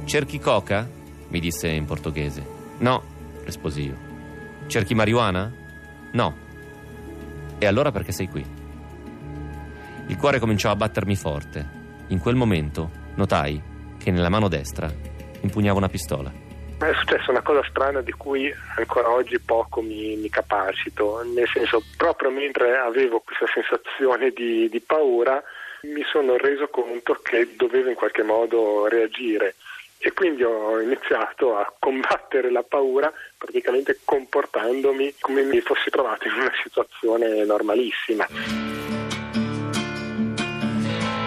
Cerchi 0.05 0.39
coca? 0.39 0.89
mi 1.27 1.41
disse 1.41 1.67
in 1.67 1.83
portoghese. 1.83 2.47
No, 2.77 3.03
risposi 3.43 3.81
io. 3.81 3.97
Cerchi 4.67 4.95
marijuana? 4.95 5.53
No. 6.13 6.35
E 7.57 7.65
allora 7.65 7.91
perché 7.91 8.13
sei 8.13 8.29
qui? 8.29 8.45
Il 10.07 10.15
cuore 10.15 10.39
cominciò 10.39 10.71
a 10.71 10.77
battermi 10.77 11.17
forte. 11.17 11.69
In 12.07 12.19
quel 12.19 12.35
momento 12.35 12.89
notai 13.15 13.61
che 13.97 14.09
nella 14.09 14.29
mano 14.29 14.47
destra 14.47 14.89
impugnava 15.41 15.79
una 15.79 15.89
pistola. 15.89 16.31
È 16.79 16.93
successa 16.93 17.31
una 17.31 17.41
cosa 17.41 17.63
strana 17.67 18.01
di 18.01 18.11
cui 18.11 18.53
ancora 18.75 19.09
oggi 19.09 19.39
poco 19.39 19.81
mi, 19.81 20.15
mi 20.15 20.29
capacito, 20.29 21.23
nel 21.23 21.47
senso 21.47 21.81
proprio 21.97 22.29
mentre 22.29 22.77
avevo 22.77 23.19
questa 23.19 23.47
sensazione 23.51 24.29
di, 24.29 24.69
di 24.69 24.79
paura 24.79 25.43
mi 25.81 26.03
sono 26.03 26.37
reso 26.37 26.67
conto 26.67 27.19
che 27.23 27.55
dovevo 27.55 27.89
in 27.89 27.95
qualche 27.95 28.21
modo 28.21 28.87
reagire 28.87 29.55
e 29.97 30.13
quindi 30.13 30.43
ho 30.43 30.79
iniziato 30.79 31.55
a 31.55 31.73
combattere 31.79 32.51
la 32.51 32.63
paura 32.63 33.11
praticamente 33.37 33.99
comportandomi 34.05 35.15
come 35.19 35.41
mi 35.43 35.59
fossi 35.61 35.89
trovato 35.89 36.27
in 36.27 36.33
una 36.33 36.53
situazione 36.63 37.43
normalissima. 37.43 38.86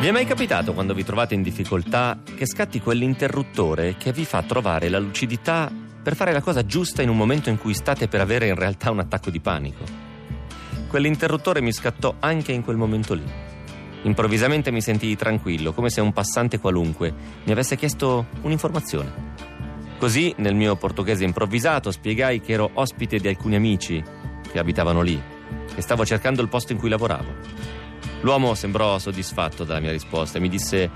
Vi 0.01 0.07
è 0.07 0.13
mai 0.13 0.25
capitato 0.25 0.73
quando 0.73 0.95
vi 0.95 1.05
trovate 1.05 1.35
in 1.35 1.43
difficoltà 1.43 2.23
che 2.35 2.47
scatti 2.47 2.81
quell'interruttore 2.81 3.97
che 3.99 4.15
vi 4.15 4.25
fa 4.25 4.43
trovare 4.43 4.89
la 4.89 4.99
lucidità 4.99 5.71
per 6.03 6.17
fare 6.17 6.33
la 6.33 6.41
cosa 6.41 6.65
giusta 6.65 7.03
in 7.03 7.11
un 7.11 7.19
momento 7.19 7.51
in 7.51 7.59
cui 7.59 7.75
state 7.75 8.09
per 8.09 8.23
avere 8.23 8.47
in 8.47 8.55
realtà 8.55 8.91
un 8.91 9.01
attacco 9.01 9.29
di 9.29 9.41
panico? 9.41 9.85
Quell'interruttore 10.89 11.61
mi 11.61 11.71
scattò 11.71 12.15
anche 12.19 12.51
in 12.51 12.65
quel 12.65 12.79
momento 12.79 13.13
lì. 13.13 13.31
Improvvisamente 14.05 14.71
mi 14.71 14.81
sentii 14.81 15.17
tranquillo, 15.17 15.75
come 15.75 15.91
se 15.91 16.01
un 16.01 16.15
passante 16.15 16.59
qualunque 16.59 17.13
mi 17.45 17.53
avesse 17.53 17.77
chiesto 17.77 18.29
un'informazione. 18.41 19.13
Così, 19.99 20.33
nel 20.39 20.55
mio 20.55 20.77
portoghese 20.77 21.25
improvvisato, 21.25 21.91
spiegai 21.91 22.41
che 22.41 22.53
ero 22.53 22.71
ospite 22.73 23.19
di 23.19 23.29
alcuni 23.29 23.57
amici 23.57 24.03
che 24.51 24.59
abitavano 24.59 25.03
lì 25.03 25.23
e 25.75 25.83
stavo 25.83 26.07
cercando 26.07 26.41
il 26.41 26.49
posto 26.49 26.73
in 26.73 26.79
cui 26.79 26.89
lavoravo. 26.89 27.80
L'uomo 28.23 28.55
sembrò 28.55 28.99
soddisfatto 28.99 29.65
dalla 29.65 29.81
mia 29.81 29.93
risposta 29.93 30.39
e 30.39 30.41
mi 30.41 30.49
disse: 30.49 30.91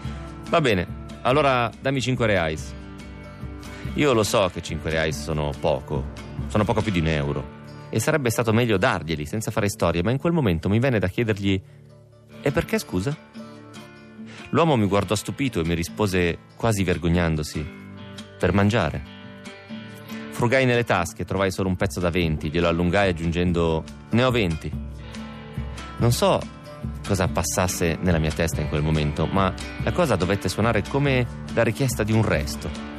Va 0.49 0.61
bene, 0.61 0.87
allora 1.23 1.71
dammi 1.81 2.01
5 2.01 2.27
reais. 2.27 2.75
Io 3.95 4.13
lo 4.13 4.23
so 4.23 4.51
che 4.53 4.61
5 4.61 4.91
reais 4.91 5.23
sono 5.23 5.53
poco, 5.59 6.13
sono 6.49 6.65
poco 6.65 6.83
più 6.83 6.93
di 6.93 7.01
un 7.01 7.07
euro. 7.07 7.63
E 7.91 8.01
sarebbe 8.01 8.31
stato 8.31 8.53
meglio 8.53 8.77
darglieli 8.77 9.25
senza 9.25 9.51
fare 9.51 9.69
storie, 9.69 10.03
ma 10.03 10.11
in 10.11 10.19
quel 10.19 10.33
momento 10.33 10.69
mi 10.69 10.81
venne 10.81 10.99
da 10.99 11.07
chiedergli 11.07 11.63
e 12.43 12.53
perché 12.53 12.79
scusa? 12.79 13.17
L'uomo 14.51 14.77
mi 14.77 14.87
guardò 14.87 15.15
stupito 15.15 15.61
e 15.61 15.65
mi 15.65 15.75
rispose 15.75 16.39
quasi 16.57 16.85
vergognandosi. 16.85 17.67
Per 18.39 18.53
mangiare. 18.53 19.03
Frugai 20.31 20.67
nelle 20.67 20.85
tasche, 20.85 21.25
trovai 21.25 21.51
solo 21.51 21.69
un 21.69 21.77
pezzo 21.77 22.01
da 22.01 22.11
20, 22.11 22.51
glielo 22.51 22.69
allungai 22.69 23.09
aggiungendo 23.09 23.83
ne 24.11 24.25
ho 24.25 24.31
20. 24.31 24.73
Non 25.99 26.13
so 26.13 26.41
cosa 27.07 27.29
passasse 27.29 27.99
nella 28.01 28.19
mia 28.19 28.31
testa 28.31 28.61
in 28.61 28.69
quel 28.69 28.83
momento, 28.83 29.27
ma 29.27 29.53
la 29.83 29.93
cosa 29.93 30.17
dovette 30.17 30.49
suonare 30.49 30.83
come 30.89 31.27
la 31.55 31.63
richiesta 31.63 32.03
di 32.03 32.13
un 32.13 32.25
resto. 32.25 32.93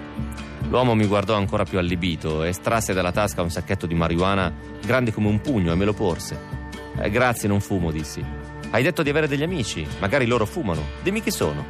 L'uomo 0.69 0.95
mi 0.95 1.05
guardò 1.05 1.35
ancora 1.35 1.63
più 1.63 1.77
allibito 1.77 2.43
estrasse 2.43 2.93
dalla 2.93 3.11
tasca 3.11 3.41
un 3.41 3.51
sacchetto 3.51 3.85
di 3.85 3.93
marijuana 3.93 4.51
grande 4.83 5.13
come 5.13 5.27
un 5.27 5.39
pugno 5.39 5.71
e 5.71 5.75
me 5.75 5.85
lo 5.85 5.93
porse. 5.93 6.63
Eh, 6.97 7.09
grazie, 7.09 7.47
non 7.47 7.59
fumo, 7.59 7.91
dissi. 7.91 8.23
Hai 8.71 8.83
detto 8.83 9.03
di 9.03 9.09
avere 9.09 9.27
degli 9.27 9.43
amici, 9.43 9.85
magari 9.99 10.25
loro 10.25 10.45
fumano. 10.45 10.81
Dimmi 11.03 11.21
chi 11.21 11.31
sono. 11.31 11.65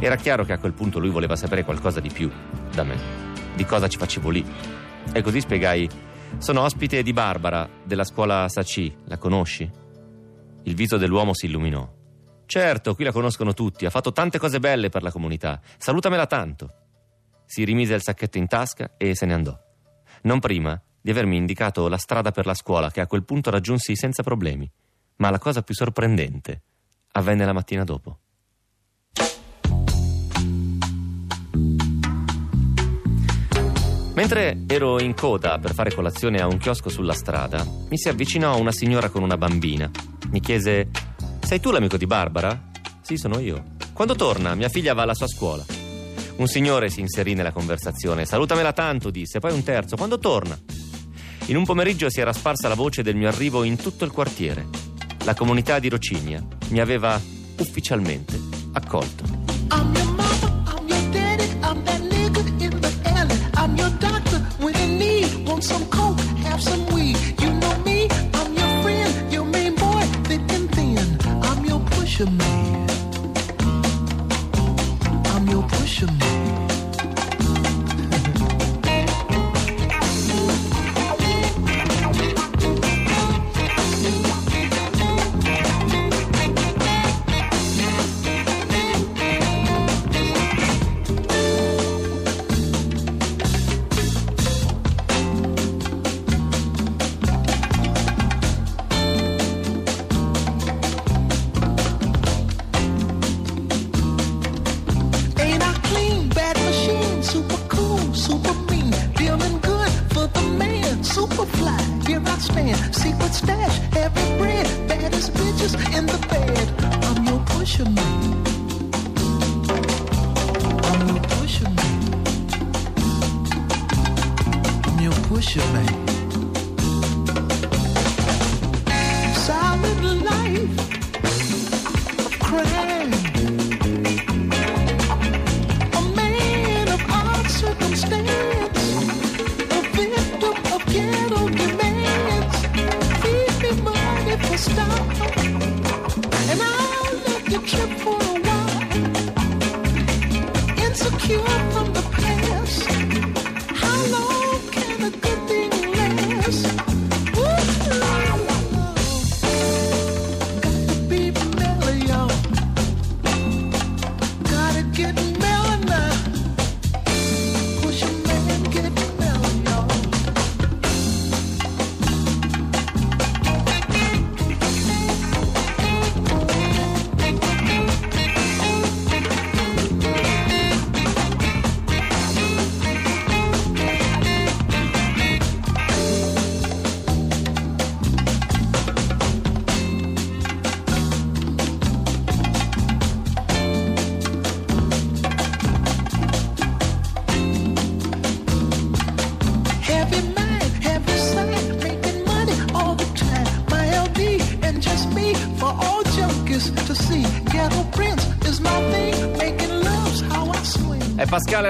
Era 0.00 0.16
chiaro 0.16 0.44
che 0.44 0.52
a 0.52 0.58
quel 0.58 0.72
punto 0.72 0.98
lui 0.98 1.10
voleva 1.10 1.36
sapere 1.36 1.64
qualcosa 1.64 2.00
di 2.00 2.10
più 2.10 2.30
da 2.72 2.84
me, 2.84 2.96
di 3.54 3.64
cosa 3.64 3.88
ci 3.88 3.98
facevo 3.98 4.28
lì. 4.30 4.44
E 5.12 5.22
così 5.22 5.40
spiegai: 5.40 5.88
Sono 6.38 6.62
ospite 6.62 7.02
di 7.02 7.12
Barbara, 7.12 7.68
della 7.84 8.04
scuola 8.04 8.48
Saci, 8.48 8.94
la 9.06 9.18
conosci? 9.18 9.77
Il 10.68 10.74
viso 10.74 10.98
dell'uomo 10.98 11.32
si 11.32 11.46
illuminò. 11.46 11.90
Certo, 12.44 12.94
qui 12.94 13.02
la 13.02 13.10
conoscono 13.10 13.54
tutti, 13.54 13.86
ha 13.86 13.90
fatto 13.90 14.12
tante 14.12 14.38
cose 14.38 14.60
belle 14.60 14.90
per 14.90 15.02
la 15.02 15.10
comunità. 15.10 15.62
Salutamela 15.78 16.26
tanto. 16.26 16.72
Si 17.46 17.64
rimise 17.64 17.94
il 17.94 18.02
sacchetto 18.02 18.36
in 18.36 18.46
tasca 18.46 18.90
e 18.98 19.14
se 19.14 19.24
ne 19.24 19.32
andò. 19.32 19.58
Non 20.24 20.40
prima 20.40 20.78
di 21.00 21.10
avermi 21.10 21.38
indicato 21.38 21.88
la 21.88 21.96
strada 21.96 22.32
per 22.32 22.44
la 22.44 22.52
scuola, 22.52 22.90
che 22.90 23.00
a 23.00 23.06
quel 23.06 23.24
punto 23.24 23.48
raggiunsi 23.48 23.96
senza 23.96 24.22
problemi. 24.22 24.70
Ma 25.16 25.30
la 25.30 25.38
cosa 25.38 25.62
più 25.62 25.74
sorprendente 25.74 26.60
avvenne 27.12 27.46
la 27.46 27.54
mattina 27.54 27.84
dopo. 27.84 28.18
Mentre 34.12 34.64
ero 34.66 35.00
in 35.00 35.14
coda 35.14 35.58
per 35.58 35.72
fare 35.72 35.94
colazione 35.94 36.42
a 36.42 36.46
un 36.46 36.58
chiosco 36.58 36.90
sulla 36.90 37.14
strada, 37.14 37.64
mi 37.88 37.96
si 37.96 38.10
avvicinò 38.10 38.58
una 38.58 38.72
signora 38.72 39.08
con 39.08 39.22
una 39.22 39.38
bambina. 39.38 39.90
Mi 40.30 40.40
chiese: 40.40 40.90
Sei 41.40 41.60
tu 41.60 41.70
l'amico 41.70 41.96
di 41.96 42.06
Barbara? 42.06 42.70
Sì, 43.00 43.16
sono 43.16 43.38
io. 43.38 43.76
Quando 43.92 44.14
torna? 44.14 44.54
Mia 44.54 44.68
figlia 44.68 44.94
va 44.94 45.02
alla 45.02 45.14
sua 45.14 45.26
scuola. 45.26 45.64
Un 46.36 46.46
signore 46.46 46.90
si 46.90 47.00
inserì 47.00 47.34
nella 47.34 47.52
conversazione. 47.52 48.26
Salutamela 48.26 48.72
tanto, 48.72 49.10
disse. 49.10 49.38
Poi 49.38 49.52
un 49.52 49.62
terzo. 49.62 49.96
Quando 49.96 50.18
torna? 50.18 50.56
In 51.46 51.56
un 51.56 51.64
pomeriggio 51.64 52.10
si 52.10 52.20
era 52.20 52.32
sparsa 52.32 52.68
la 52.68 52.74
voce 52.74 53.02
del 53.02 53.16
mio 53.16 53.28
arrivo 53.28 53.64
in 53.64 53.76
tutto 53.76 54.04
il 54.04 54.12
quartiere. 54.12 54.66
La 55.24 55.34
comunità 55.34 55.78
di 55.78 55.88
Rocinia 55.88 56.46
mi 56.68 56.80
aveva 56.80 57.20
ufficialmente 57.58 58.38
accolto. 58.72 60.17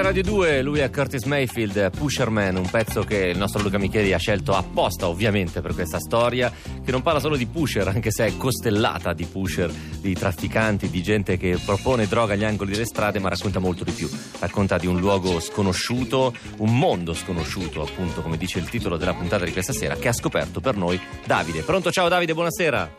Radio 0.09 0.23
2, 0.23 0.63
lui 0.63 0.79
è 0.79 0.89
Curtis 0.89 1.25
Mayfield, 1.25 1.91
Pusherman, 1.95 2.55
un 2.55 2.67
pezzo 2.67 3.03
che 3.03 3.27
il 3.27 3.37
nostro 3.37 3.61
Luca 3.61 3.77
Micheli 3.77 4.11
ha 4.11 4.17
scelto 4.17 4.53
apposta 4.53 5.07
ovviamente 5.07 5.61
per 5.61 5.75
questa 5.75 5.99
storia, 5.99 6.51
che 6.83 6.89
non 6.89 7.03
parla 7.03 7.19
solo 7.19 7.35
di 7.35 7.45
pusher, 7.45 7.87
anche 7.87 8.09
se 8.09 8.25
è 8.25 8.35
costellata 8.35 9.13
di 9.13 9.25
pusher, 9.25 9.69
di 9.69 10.15
trafficanti, 10.15 10.89
di 10.89 11.03
gente 11.03 11.37
che 11.37 11.59
propone 11.63 12.07
droga 12.07 12.33
agli 12.33 12.43
angoli 12.43 12.71
delle 12.71 12.85
strade, 12.85 13.19
ma 13.19 13.29
racconta 13.29 13.59
molto 13.59 13.83
di 13.83 13.91
più. 13.91 14.09
Racconta 14.39 14.79
di 14.79 14.87
un 14.87 14.99
luogo 14.99 15.39
sconosciuto, 15.39 16.33
un 16.57 16.75
mondo 16.75 17.13
sconosciuto, 17.13 17.83
appunto 17.83 18.23
come 18.23 18.37
dice 18.37 18.57
il 18.57 18.67
titolo 18.67 18.97
della 18.97 19.13
puntata 19.13 19.45
di 19.45 19.51
questa 19.51 19.73
sera, 19.73 19.93
che 19.93 20.07
ha 20.07 20.13
scoperto 20.13 20.59
per 20.59 20.75
noi 20.75 20.99
Davide. 21.23 21.61
Pronto? 21.61 21.91
Ciao 21.91 22.07
Davide, 22.07 22.33
buonasera. 22.33 22.95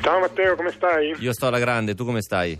Ciao 0.00 0.20
Matteo, 0.20 0.54
come 0.54 0.70
stai? 0.70 1.12
Io 1.18 1.32
sto 1.32 1.48
alla 1.48 1.58
grande, 1.58 1.96
tu 1.96 2.04
come 2.04 2.22
stai? 2.22 2.56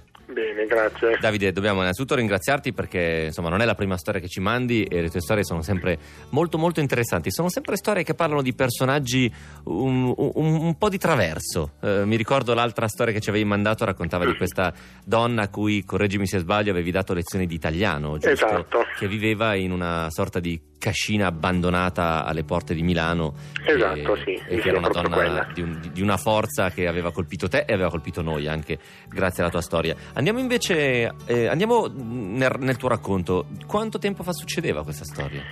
Grazie. 0.72 1.18
Davide, 1.20 1.52
dobbiamo 1.52 1.80
innanzitutto 1.80 2.14
ringraziarti 2.14 2.72
perché 2.72 3.24
insomma 3.26 3.48
non 3.50 3.60
è 3.60 3.64
la 3.66 3.74
prima 3.74 3.98
storia 3.98 4.20
che 4.20 4.28
ci 4.28 4.40
mandi 4.40 4.84
e 4.84 5.02
le 5.02 5.10
tue 5.10 5.20
storie 5.20 5.44
sono 5.44 5.60
sempre 5.62 5.98
molto 6.30 6.56
molto 6.56 6.80
interessanti. 6.80 7.30
Sono 7.30 7.50
sempre 7.50 7.76
storie 7.76 8.02
che 8.04 8.14
parlano 8.14 8.40
di 8.42 8.54
personaggi 8.54 9.30
un, 9.64 10.12
un- 10.16 10.30
un 10.62 10.78
po' 10.78 10.88
di 10.88 10.98
traverso. 10.98 11.72
Eh, 11.82 12.04
mi 12.06 12.16
ricordo 12.16 12.54
l'altra 12.54 12.88
storia 12.88 13.12
che 13.12 13.20
ci 13.20 13.28
avevi 13.28 13.44
mandato 13.44 13.84
raccontava 13.84 14.24
di 14.24 14.34
questa 14.36 14.72
donna 15.04 15.42
a 15.42 15.48
cui, 15.48 15.84
correggimi 15.84 16.26
se 16.26 16.38
sbaglio, 16.38 16.70
avevi 16.70 16.90
dato 16.90 17.12
lezioni 17.12 17.46
di 17.46 17.54
italiano, 17.54 18.12
giusto? 18.18 18.28
Esatto. 18.46 18.84
Che 18.98 19.08
viveva 19.08 19.54
in 19.54 19.72
una 19.72 20.06
sorta 20.10 20.40
di 20.40 20.58
cascina 20.82 21.26
abbandonata 21.28 22.24
alle 22.24 22.42
porte 22.42 22.74
di 22.74 22.82
Milano. 22.82 23.34
Esatto, 23.64 24.16
e, 24.16 24.22
sì, 24.24 24.30
E 24.48 24.56
sì, 24.56 24.60
che 24.62 24.68
era 24.68 24.78
una 24.78 24.88
donna 24.88 25.46
di, 25.54 25.60
un- 25.60 25.90
di 25.92 26.02
una 26.02 26.16
forza 26.16 26.70
che 26.70 26.88
aveva 26.88 27.12
colpito 27.12 27.46
te 27.48 27.64
e 27.68 27.72
aveva 27.72 27.88
colpito 27.88 28.20
noi 28.20 28.48
anche 28.48 28.78
grazie 29.08 29.42
alla 29.44 29.52
tua 29.52 29.60
storia. 29.60 29.94
Andiamo 30.14 30.40
invece, 30.40 30.61
eh, 30.70 31.46
andiamo 31.46 31.86
nel, 31.92 32.54
nel 32.58 32.76
tuo 32.76 32.88
racconto. 32.88 33.46
Quanto 33.66 33.98
tempo 33.98 34.22
fa 34.22 34.32
succedeva 34.32 34.82
questa 34.82 35.04
storia? 35.04 35.42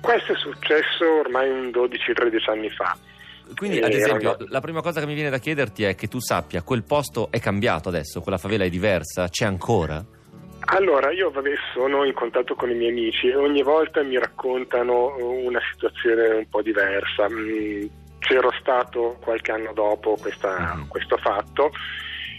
Questo 0.00 0.32
è 0.32 0.36
successo 0.36 1.18
ormai 1.20 1.48
un 1.50 1.68
12-13 1.70 2.50
anni 2.50 2.70
fa. 2.70 2.96
Quindi, 3.56 3.78
Eh, 3.78 3.84
ad 3.84 3.92
esempio, 3.92 4.30
erano- 4.30 4.46
la 4.48 4.60
prima 4.60 4.80
cosa 4.80 5.00
che 5.00 5.06
mi 5.06 5.14
viene 5.14 5.30
da 5.30 5.38
chiederti 5.38 5.84
è 5.84 5.94
che 5.94 6.08
tu 6.08 6.18
sappia, 6.20 6.62
quel 6.62 6.82
posto 6.82 7.28
è 7.30 7.38
cambiato 7.40 7.88
adesso, 7.88 8.20
quella 8.20 8.38
favela 8.38 8.64
è 8.64 8.68
diversa, 8.70 9.28
c'è 9.28 9.44
ancora? 9.44 10.02
Allora, 10.66 11.12
io 11.12 11.30
vabbè, 11.30 11.50
sono 11.74 12.04
in 12.04 12.14
contatto 12.14 12.54
con 12.54 12.70
i 12.70 12.74
miei 12.74 12.90
amici 12.90 13.26
e 13.28 13.36
ogni 13.36 13.62
volta 13.62 14.02
mi 14.02 14.18
raccontano 14.18 15.14
una 15.18 15.60
situazione 15.72 16.26
un 16.28 16.48
po' 16.48 16.62
diversa. 16.62 17.28
Mm, 17.30 17.84
C'ero 18.24 18.50
stato 18.58 19.18
qualche 19.20 19.52
anno 19.52 19.74
dopo 19.74 20.16
questa- 20.16 20.76
Mhm. 20.76 20.88
questo 20.88 21.18
fatto 21.18 21.70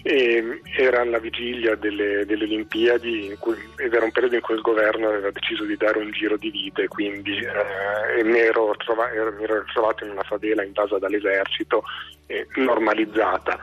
e 0.08 0.62
era 0.78 1.04
la 1.04 1.18
vigilia 1.18 1.74
delle, 1.74 2.28
delle 2.28 2.44
Olimpiadi 2.44 3.26
in 3.26 3.39
cui- 3.39 3.58
ed 3.78 3.91
era 3.91 4.06
un 4.06 4.12
periodo 4.12 4.36
in 4.36 4.41
cui 4.41 4.54
il 4.54 4.62
governo 4.62 5.08
aveva 5.08 5.32
deciso 5.32 5.63
di 5.63 5.76
dare 5.76 5.98
un 5.98 6.12
giro 6.12 6.38
di 6.38 6.52
vite, 6.52 6.88
quindi 6.88 7.36
eh, 7.39 8.20
e 8.20 8.24
mi, 8.24 8.38
ero 8.38 8.76
trova- 8.78 9.10
mi 9.10 9.44
ero 9.44 9.63
trovato 9.74 10.06
in 10.06 10.12
una 10.12 10.22
favela 10.22 10.63
invasa 10.63 11.00
dall'esercito 11.00 11.82
e 12.28 12.46
normalizzata. 12.58 13.58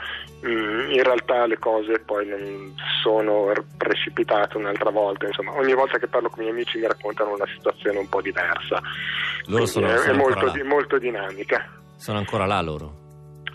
Mm, 0.44 0.90
in 0.90 1.02
realtà 1.04 1.46
le 1.46 1.60
cose 1.60 2.00
poi 2.00 2.26
non 2.26 2.74
sono 3.04 3.52
precipitate 3.76 4.56
un'altra 4.56 4.90
volta, 4.90 5.26
insomma, 5.26 5.54
ogni 5.54 5.74
volta 5.74 5.98
che 5.98 6.08
parlo 6.08 6.28
con 6.28 6.40
i 6.40 6.46
miei 6.46 6.56
amici 6.56 6.76
mi 6.78 6.88
raccontano 6.88 7.34
una 7.34 7.46
situazione 7.54 7.98
un 8.00 8.08
po' 8.08 8.20
diversa. 8.20 8.82
Sono, 9.44 9.62
è, 9.62 9.66
sono 9.98 10.12
è 10.12 10.12
molto, 10.16 10.50
di- 10.50 10.62
molto 10.64 10.98
dinamica. 10.98 11.70
Sono 11.94 12.18
ancora 12.18 12.46
là 12.46 12.60
loro. 12.60 13.01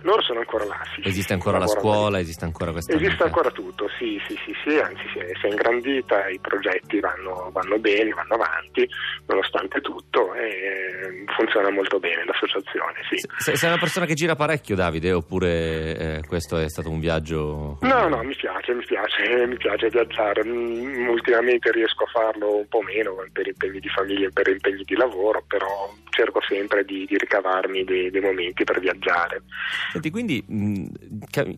Loro 0.08 0.22
sono 0.22 0.40
ancora 0.40 0.64
là, 0.64 0.82
sì. 0.96 1.06
Esiste 1.06 1.34
ancora 1.34 1.58
la 1.58 1.68
scuola, 1.68 2.18
esiste 2.18 2.46
ancora 2.46 2.72
questa 2.72 2.94
Esiste 2.94 3.24
ancora 3.24 3.52
tutto, 3.52 3.90
sì, 4.00 4.18
sì, 4.26 4.40
sì, 4.46 4.56
sì, 4.64 4.78
anzi 4.78 5.04
si 5.12 5.20
è, 5.20 5.28
si 5.38 5.48
è 5.48 5.50
ingrandita, 5.50 6.30
i 6.30 6.40
progetti 6.40 7.02
vanno, 7.02 7.50
vanno 7.52 7.78
bene, 7.78 8.12
vanno 8.12 8.36
avanti, 8.36 8.88
nonostante 9.26 9.82
tutto, 9.82 10.34
e 10.34 10.46
eh, 10.48 11.24
funziona 11.36 11.70
molto 11.72 12.00
bene 12.00 12.24
l'associazione, 12.24 13.04
sì. 13.10 13.18
Se- 13.38 13.58
Sei 13.58 13.68
una 13.68 13.80
persona 13.80 14.06
che 14.06 14.14
gira 14.14 14.36
parecchio, 14.36 14.76
Davide, 14.76 15.12
oppure 15.12 15.98
eh, 15.98 16.22
questo 16.26 16.58
è 16.58 16.70
stato 16.70 16.90
un 16.90 17.02
viaggio... 17.02 17.78
No, 17.82 18.08
no, 18.08 18.24
mi 18.24 18.34
piace, 18.34 18.74
mi 18.74 18.86
piace, 18.86 19.46
mi 19.46 19.58
piace 19.58 19.90
viaggiare. 19.90 20.46
Mm, 20.46 21.10
Ultimamente 21.10 21.70
riesco 21.72 22.06
a 22.06 22.08
farlo 22.08 22.56
un 22.60 22.68
po' 22.70 22.82
meno 22.82 23.16
per 23.34 23.46
impegni 23.48 23.82
di 23.82 23.90
famiglia 23.90 24.28
e 24.28 24.32
per 24.32 24.48
impegni 24.48 24.84
di 24.86 24.96
lavoro, 24.96 25.44
però 25.46 25.92
cerco 26.18 26.42
sempre 26.42 26.84
di, 26.84 27.06
di 27.06 27.16
ricavarmi 27.16 27.84
dei, 27.84 28.10
dei 28.10 28.22
momenti 28.22 28.64
per 28.64 28.80
viaggiare. 28.80 29.44
Senti, 29.92 30.10
quindi 30.10 30.44
mh, 30.44 30.86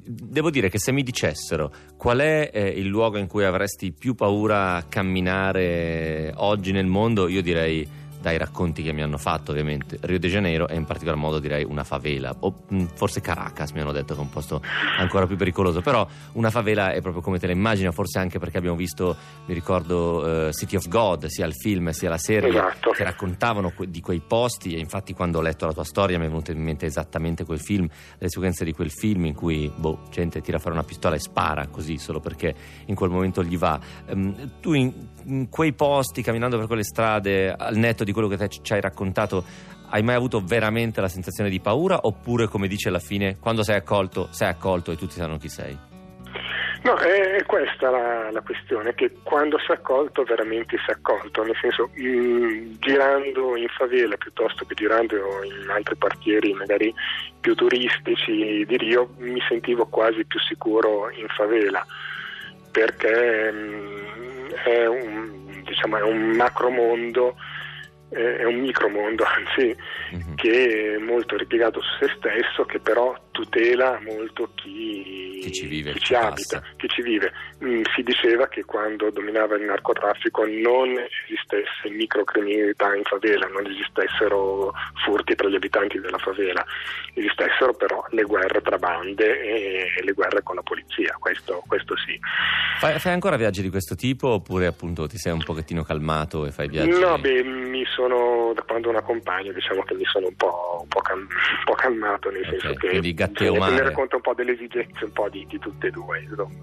devo 0.06 0.50
dire 0.50 0.70
che 0.70 0.80
se 0.80 0.92
mi 0.92 1.02
dicessero 1.02 1.72
qual 1.96 2.20
è 2.20 2.50
eh, 2.54 2.68
il 2.68 2.88
luogo 2.88 3.18
in 3.18 3.28
cui 3.28 3.46
avresti 3.46 3.94
più 3.94 4.16
paura 4.16 4.76
a 4.76 4.84
camminare 4.84 6.34
oggi 6.36 6.74
nel 6.74 6.88
mondo, 6.88 7.30
io 7.30 7.42
direi 7.42 7.88
dai 8.22 8.38
racconti 8.38 8.84
che 8.84 8.92
mi 8.92 9.02
hanno 9.02 9.18
fatto 9.18 9.52
ovviamente 9.52 9.98
Rio 10.02 10.20
de 10.20 10.28
Janeiro 10.28 10.68
e 10.68 10.76
in 10.76 10.86
particolar 10.86 11.18
modo 11.18 11.40
direi 11.40 11.64
una 11.64 11.84
favela 11.84 12.36
o 12.40 12.54
forse 12.94 13.22
Caracas 13.22 13.72
mi 13.72 13.80
hanno 13.82 13.92
detto 13.92 14.14
che 14.14 14.20
è 14.20 14.24
un 14.24 14.30
posto 14.30 14.62
ancora 14.98 15.26
più 15.26 15.38
pericoloso 15.38 15.82
però 15.82 16.06
una 16.34 16.50
favela 16.50 16.92
è 16.92 17.02
proprio 17.02 17.22
come 17.22 17.40
te 17.40 17.48
la 17.48 17.54
immagini 17.54 17.92
forse 17.92 18.20
anche 18.20 18.40
perché 18.40 18.58
abbiamo 18.58 18.76
visto 18.76 19.16
mi 19.46 19.54
ricordo 19.54 20.48
eh, 20.48 20.54
City 20.54 20.76
of 20.76 20.88
God 20.88 21.26
sia 21.28 21.46
il 21.46 21.54
film 21.54 21.90
sia 21.92 22.10
la 22.10 22.18
serie 22.18 22.50
Esatto. 22.50 22.92
che 22.92 23.04
raccontavano 23.04 23.72
que- 23.72 23.90
di 23.90 24.02
quei 24.02 24.22
posti 24.26 24.76
e 24.76 24.80
infatti 24.80 25.14
quando 25.14 25.38
ho 25.40 25.42
letto 25.42 25.66
la 25.66 25.74
tua 25.74 25.84
storia 25.84 26.18
mi 26.18 26.26
è 26.26 26.28
venuto 26.28 26.52
in 26.52 26.62
mente 26.62 26.86
esattamente 26.86 27.46
quel 27.46 27.60
film, 27.60 27.88
le 28.18 28.30
sequenze 28.30 28.66
di 28.66 28.74
quel 28.74 28.92
film 28.92 29.26
in 29.26 29.34
cui 29.36 29.72
boh, 29.74 30.00
gente 30.12 30.42
tira 30.42 30.60
fuori 30.60 30.76
una 30.76 30.86
pistola 30.86 31.16
e 31.16 31.20
spara 31.20 31.68
così 31.68 31.98
solo 31.98 32.20
perché 32.20 32.54
in 32.86 32.96
quel 32.96 33.10
momento 33.10 33.44
gli 33.44 33.58
va. 33.58 33.80
Ehm, 34.08 34.60
tu 34.60 34.74
in, 34.74 34.94
in 35.30 35.50
quei 35.50 35.74
posti, 35.74 36.22
camminando 36.22 36.58
per 36.58 36.68
quelle 36.68 36.84
strade, 36.84 37.52
al 37.52 37.76
netto 37.76 38.04
di 38.04 38.12
quello 38.12 38.28
che 38.28 38.38
te 38.38 38.50
ci 38.50 38.74
hai 38.74 38.82
raccontato, 38.82 39.44
hai 39.90 40.04
mai 40.04 40.16
avuto 40.16 40.42
veramente 40.42 41.02
la 41.02 41.08
sensazione 41.08 41.50
di 41.50 41.60
paura? 41.60 42.00
Oppure 42.02 42.48
come 42.48 42.68
dici 42.68 42.88
alla 42.88 43.00
fine, 43.00 43.38
quando 43.40 43.64
sei 43.64 43.78
accolto, 43.78 44.28
sei 44.32 44.50
accolto 44.50 44.92
e 44.92 44.96
tutti 44.96 45.14
sanno 45.14 45.38
chi 45.38 45.50
sei? 45.50 45.88
No, 46.82 46.96
è 46.96 47.44
questa 47.46 47.90
la, 47.90 48.32
la 48.32 48.42
questione, 48.42 48.94
che 48.94 49.12
quando 49.24 49.60
si 49.60 49.70
è 49.72 49.74
accolto 49.74 50.24
veramente 50.24 50.78
si 50.78 50.90
è 50.90 50.94
accolto, 50.94 51.44
nel 51.44 51.58
senso 51.60 51.90
mm, 52.00 52.76
girando 52.80 53.58
in 53.58 53.68
favela 53.68 54.16
piuttosto 54.16 54.64
che 54.66 54.76
girando 54.76 55.16
in 55.44 55.70
altri 55.70 55.98
quartieri 55.98 56.54
magari 56.54 56.94
più 57.42 57.54
turistici 57.54 58.64
di 58.66 58.78
Rio 58.78 59.10
mi 59.18 59.42
sentivo 59.50 59.88
quasi 59.88 60.24
più 60.26 60.40
sicuro 60.40 61.10
in 61.12 61.28
favela. 61.28 61.86
Perché 62.72 63.52
mm, 63.52 64.29
è 64.64 64.86
un, 64.88 65.62
diciamo, 65.64 65.98
è 65.98 66.02
un 66.02 66.32
macromondo, 66.32 67.36
eh, 68.10 68.38
è 68.38 68.44
un 68.46 68.56
micromondo 68.56 69.24
anzi 69.28 69.76
Mhm. 70.12 70.36
che 70.36 70.96
è 70.96 70.98
molto 70.98 71.38
ripiegato 71.38 71.82
su 71.82 72.06
se 72.06 72.12
stesso, 72.18 72.66
che 72.66 72.80
però 72.80 73.16
tutela 73.32 74.00
molto 74.04 74.50
chi, 74.56 75.40
Chi 75.42 75.52
ci 75.52 75.68
vive, 75.68 75.92
chi 75.94 76.00
ci 76.00 76.14
abita, 76.16 76.62
chi 76.78 76.88
ci 76.88 77.02
vive. 77.02 77.32
Mm, 77.64 77.84
si 77.96 78.04
diceva 78.04 78.48
che 78.48 78.64
quando 78.66 79.10
dominava 79.12 79.56
il 79.56 79.64
narcotraffico 79.64 80.46
non 80.46 80.94
esistesse 81.28 81.90
microcriminalità 81.90 82.96
in 82.96 83.04
favela, 83.04 83.48
non 83.48 83.66
esistessero 83.68 84.74
furti 85.04 85.36
tra 85.36 85.48
gli 85.50 85.56
abitanti 85.56 86.00
della 86.00 86.18
favela, 86.18 86.66
esistessero 87.14 87.74
però 87.74 88.04
le 88.12 88.24
guerre 88.24 88.62
tra 88.62 88.78
bande 88.78 89.42
e 89.42 90.02
le 90.04 90.12
guerre 90.14 90.42
con 90.44 90.56
la 90.56 90.62
polizia, 90.64 91.16
questo, 91.20 91.64
questo 91.68 91.96
sì. 91.98 92.20
Fai, 92.80 92.98
fai 93.00 93.14
ancora 93.14 93.36
viaggi 93.36 93.62
di 93.62 93.70
questo 93.70 93.96
tipo 93.96 94.30
oppure 94.30 94.66
appunto 94.66 95.08
ti 95.08 95.18
sei 95.18 95.34
un 95.34 95.44
pochettino 95.44 95.84
calmato 95.84 96.46
e 96.46 96.52
fai 96.52 96.68
viaggi? 96.68 97.00
No, 97.00 97.18
beh, 97.18 97.44
mi 97.44 97.84
sono, 97.86 98.54
da 98.56 98.62
quando 98.64 98.90
una 98.90 99.02
compagna, 99.02 99.52
diciamo 99.52 99.84
che 99.84 99.94
mi 99.96 100.06
sono 100.06 100.28
un 100.28 100.36
po', 100.36 100.80
un 100.82 100.88
po', 100.88 101.02
cal- 101.02 101.18
un 101.20 101.28
po' 101.66 101.74
calmato, 101.74 102.30
nel 102.30 102.44
Ok, 102.44 102.50
senso 102.50 102.74
che 102.76 102.88
gatteo 103.30 103.54
bisogna 103.54 103.70
tenere 103.70 103.92
conto 103.94 104.16
un 104.18 104.22
po' 104.22 104.34
delle 104.34 104.54
esigenze 104.54 105.06
un 105.06 105.12
po' 105.12 105.30
di, 105.30 105.46
di 105.48 105.60
tutte 105.60 105.88
e 105.88 105.92
due. 105.92 106.20
insomma. 106.22 106.60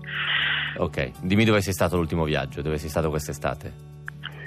Ok, 0.79 1.11
dimmi 1.22 1.44
dove 1.44 1.61
sei 1.61 1.72
stato 1.72 1.96
l'ultimo 1.96 2.24
viaggio, 2.24 2.62
dove 2.62 2.79
sei 2.79 2.88
stato 2.88 3.09
quest'estate? 3.09 3.94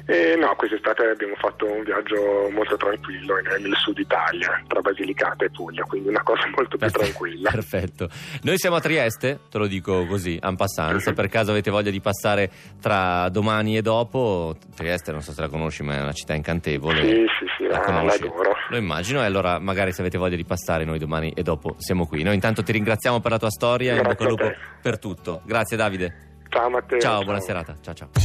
Eh, 0.09 0.35
no, 0.35 0.55
quest'estate 0.55 1.05
abbiamo 1.05 1.35
fatto 1.35 1.71
un 1.71 1.83
viaggio 1.83 2.49
molto 2.49 2.75
tranquillo 2.77 3.35
nel, 3.41 3.75
sud 3.75 3.99
Italia, 3.99 4.59
tra 4.65 4.81
Basilicata 4.81 5.45
e 5.45 5.51
Puglia, 5.51 5.83
quindi 5.83 6.07
una 6.07 6.23
cosa 6.23 6.49
molto 6.57 6.77
più 6.77 6.89
tranquilla. 6.89 7.51
Perfetto. 7.51 8.09
Noi 8.41 8.57
siamo 8.57 8.77
a 8.77 8.79
Trieste, 8.79 9.41
te 9.51 9.59
lo 9.59 9.67
dico 9.67 10.07
così, 10.07 10.39
en 10.41 10.55
passant. 10.55 10.99
Se 10.99 11.13
per 11.13 11.27
caso 11.27 11.51
avete 11.51 11.69
voglia 11.69 11.91
di 11.91 12.01
passare 12.01 12.49
tra 12.81 13.29
domani 13.29 13.77
e 13.77 13.83
dopo, 13.83 14.57
Trieste 14.75 15.11
non 15.11 15.21
so 15.21 15.31
se 15.31 15.41
la 15.41 15.47
conosci, 15.47 15.83
ma 15.83 15.97
è 15.97 16.01
una 16.01 16.13
città 16.13 16.33
incantevole. 16.33 17.05
Sì, 17.05 17.25
sì, 17.37 17.45
la 17.71 17.79
la- 17.79 17.83
conosci? 17.83 18.31
Lo 18.69 18.77
immagino, 18.77 19.21
e 19.21 19.25
allora 19.25 19.59
magari 19.59 19.91
se 19.91 20.01
avete 20.01 20.17
voglia 20.17 20.35
di 20.35 20.45
passare, 20.45 20.85
noi 20.85 20.99
domani 20.99 21.31
e 21.31 21.43
dopo 21.43 21.75
siamo 21.77 22.05
qui. 22.05 22.23
Noi 22.23 22.35
intanto 22.35 22.63
ti 22.63 22.71
ringraziamo 22.71 23.19
per 23.19 23.31
la 23.31 23.39
tua 23.39 23.49
storia 23.49 23.95
e 23.95 24.01
bocca 24.01 24.23
al 24.23 24.29
lupo 24.29 24.51
per 24.81 24.99
tutto. 24.99 25.41
Grazie 25.45 25.77
Davide. 25.77 26.27
Ciao 26.49 26.69
Matteo. 26.69 26.99
Ciao, 26.99 27.23
buona 27.23 27.39
serata. 27.39 27.75
Ciao 27.81 27.93
ciao. 27.93 28.09
ciao. 28.13 28.23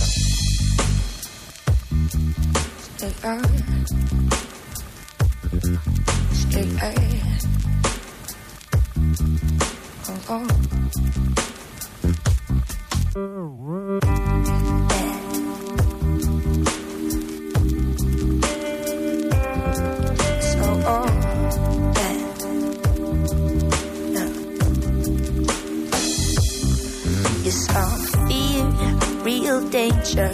Real 29.24 29.66
danger. 29.70 30.28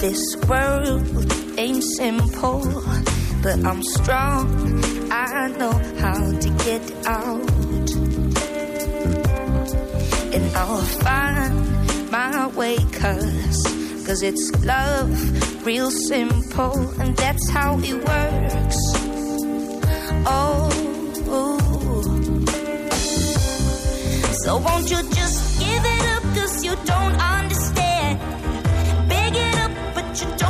This 0.00 0.34
world 0.48 1.04
ain't 1.58 1.84
simple, 1.98 2.62
but 3.42 3.62
I'm 3.64 3.82
strong. 3.82 4.46
I 5.12 5.48
know 5.58 5.72
how 6.00 6.20
to 6.44 6.48
get 6.64 6.82
out, 7.06 7.50
and 10.34 10.56
I'll 10.56 10.86
find 11.04 12.10
my 12.10 12.46
way. 12.56 12.76
Cause, 12.92 13.62
cause 14.06 14.22
it's 14.22 14.50
love, 14.64 15.66
real 15.66 15.90
simple, 15.90 16.78
and 17.00 17.14
that's 17.16 17.50
how 17.50 17.78
it 17.80 17.94
works. 17.94 18.78
Oh. 20.26 20.70
So 24.44 24.56
won't 24.56 24.90
you 24.90 25.02
just 25.10 25.60
give 25.60 25.84
it 25.84 26.04
up 26.16 26.22
cause 26.34 26.64
you 26.64 26.74
don't 26.86 27.14
understand 27.14 27.49
you 30.20 30.26
don't 30.36 30.49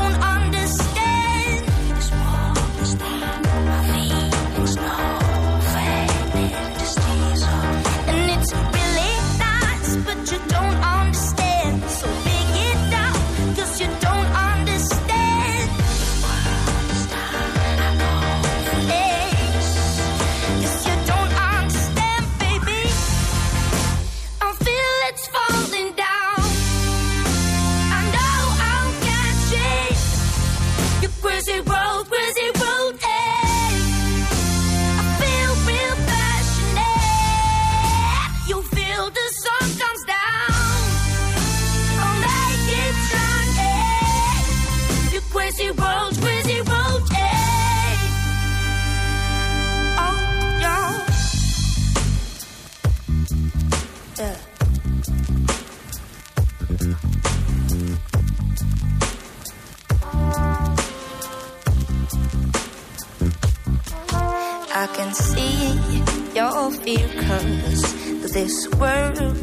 cause 67.27 68.33
this 68.33 68.69
world 68.79 69.37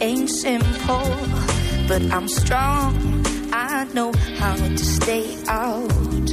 ain't 0.00 0.30
simple. 0.30 1.16
But 1.88 2.02
I'm 2.10 2.28
strong, 2.28 3.24
I 3.52 3.84
know 3.94 4.12
how 4.38 4.56
to 4.56 4.78
stay 4.78 5.36
out. 5.48 6.30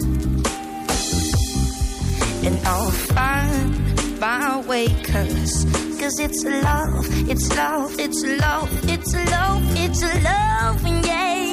And 2.46 2.58
I'll 2.66 2.92
find 2.92 4.20
my 4.20 4.62
way, 4.68 4.88
cause, 5.04 5.66
cause 6.00 6.20
it's 6.20 6.44
love, 6.46 7.06
it's 7.30 7.56
love, 7.56 8.00
it's 8.00 8.24
love, 8.26 8.90
it's 8.90 9.14
love, 9.14 9.64
it's 9.76 10.02
love, 10.24 11.06
yeah. 11.06 11.49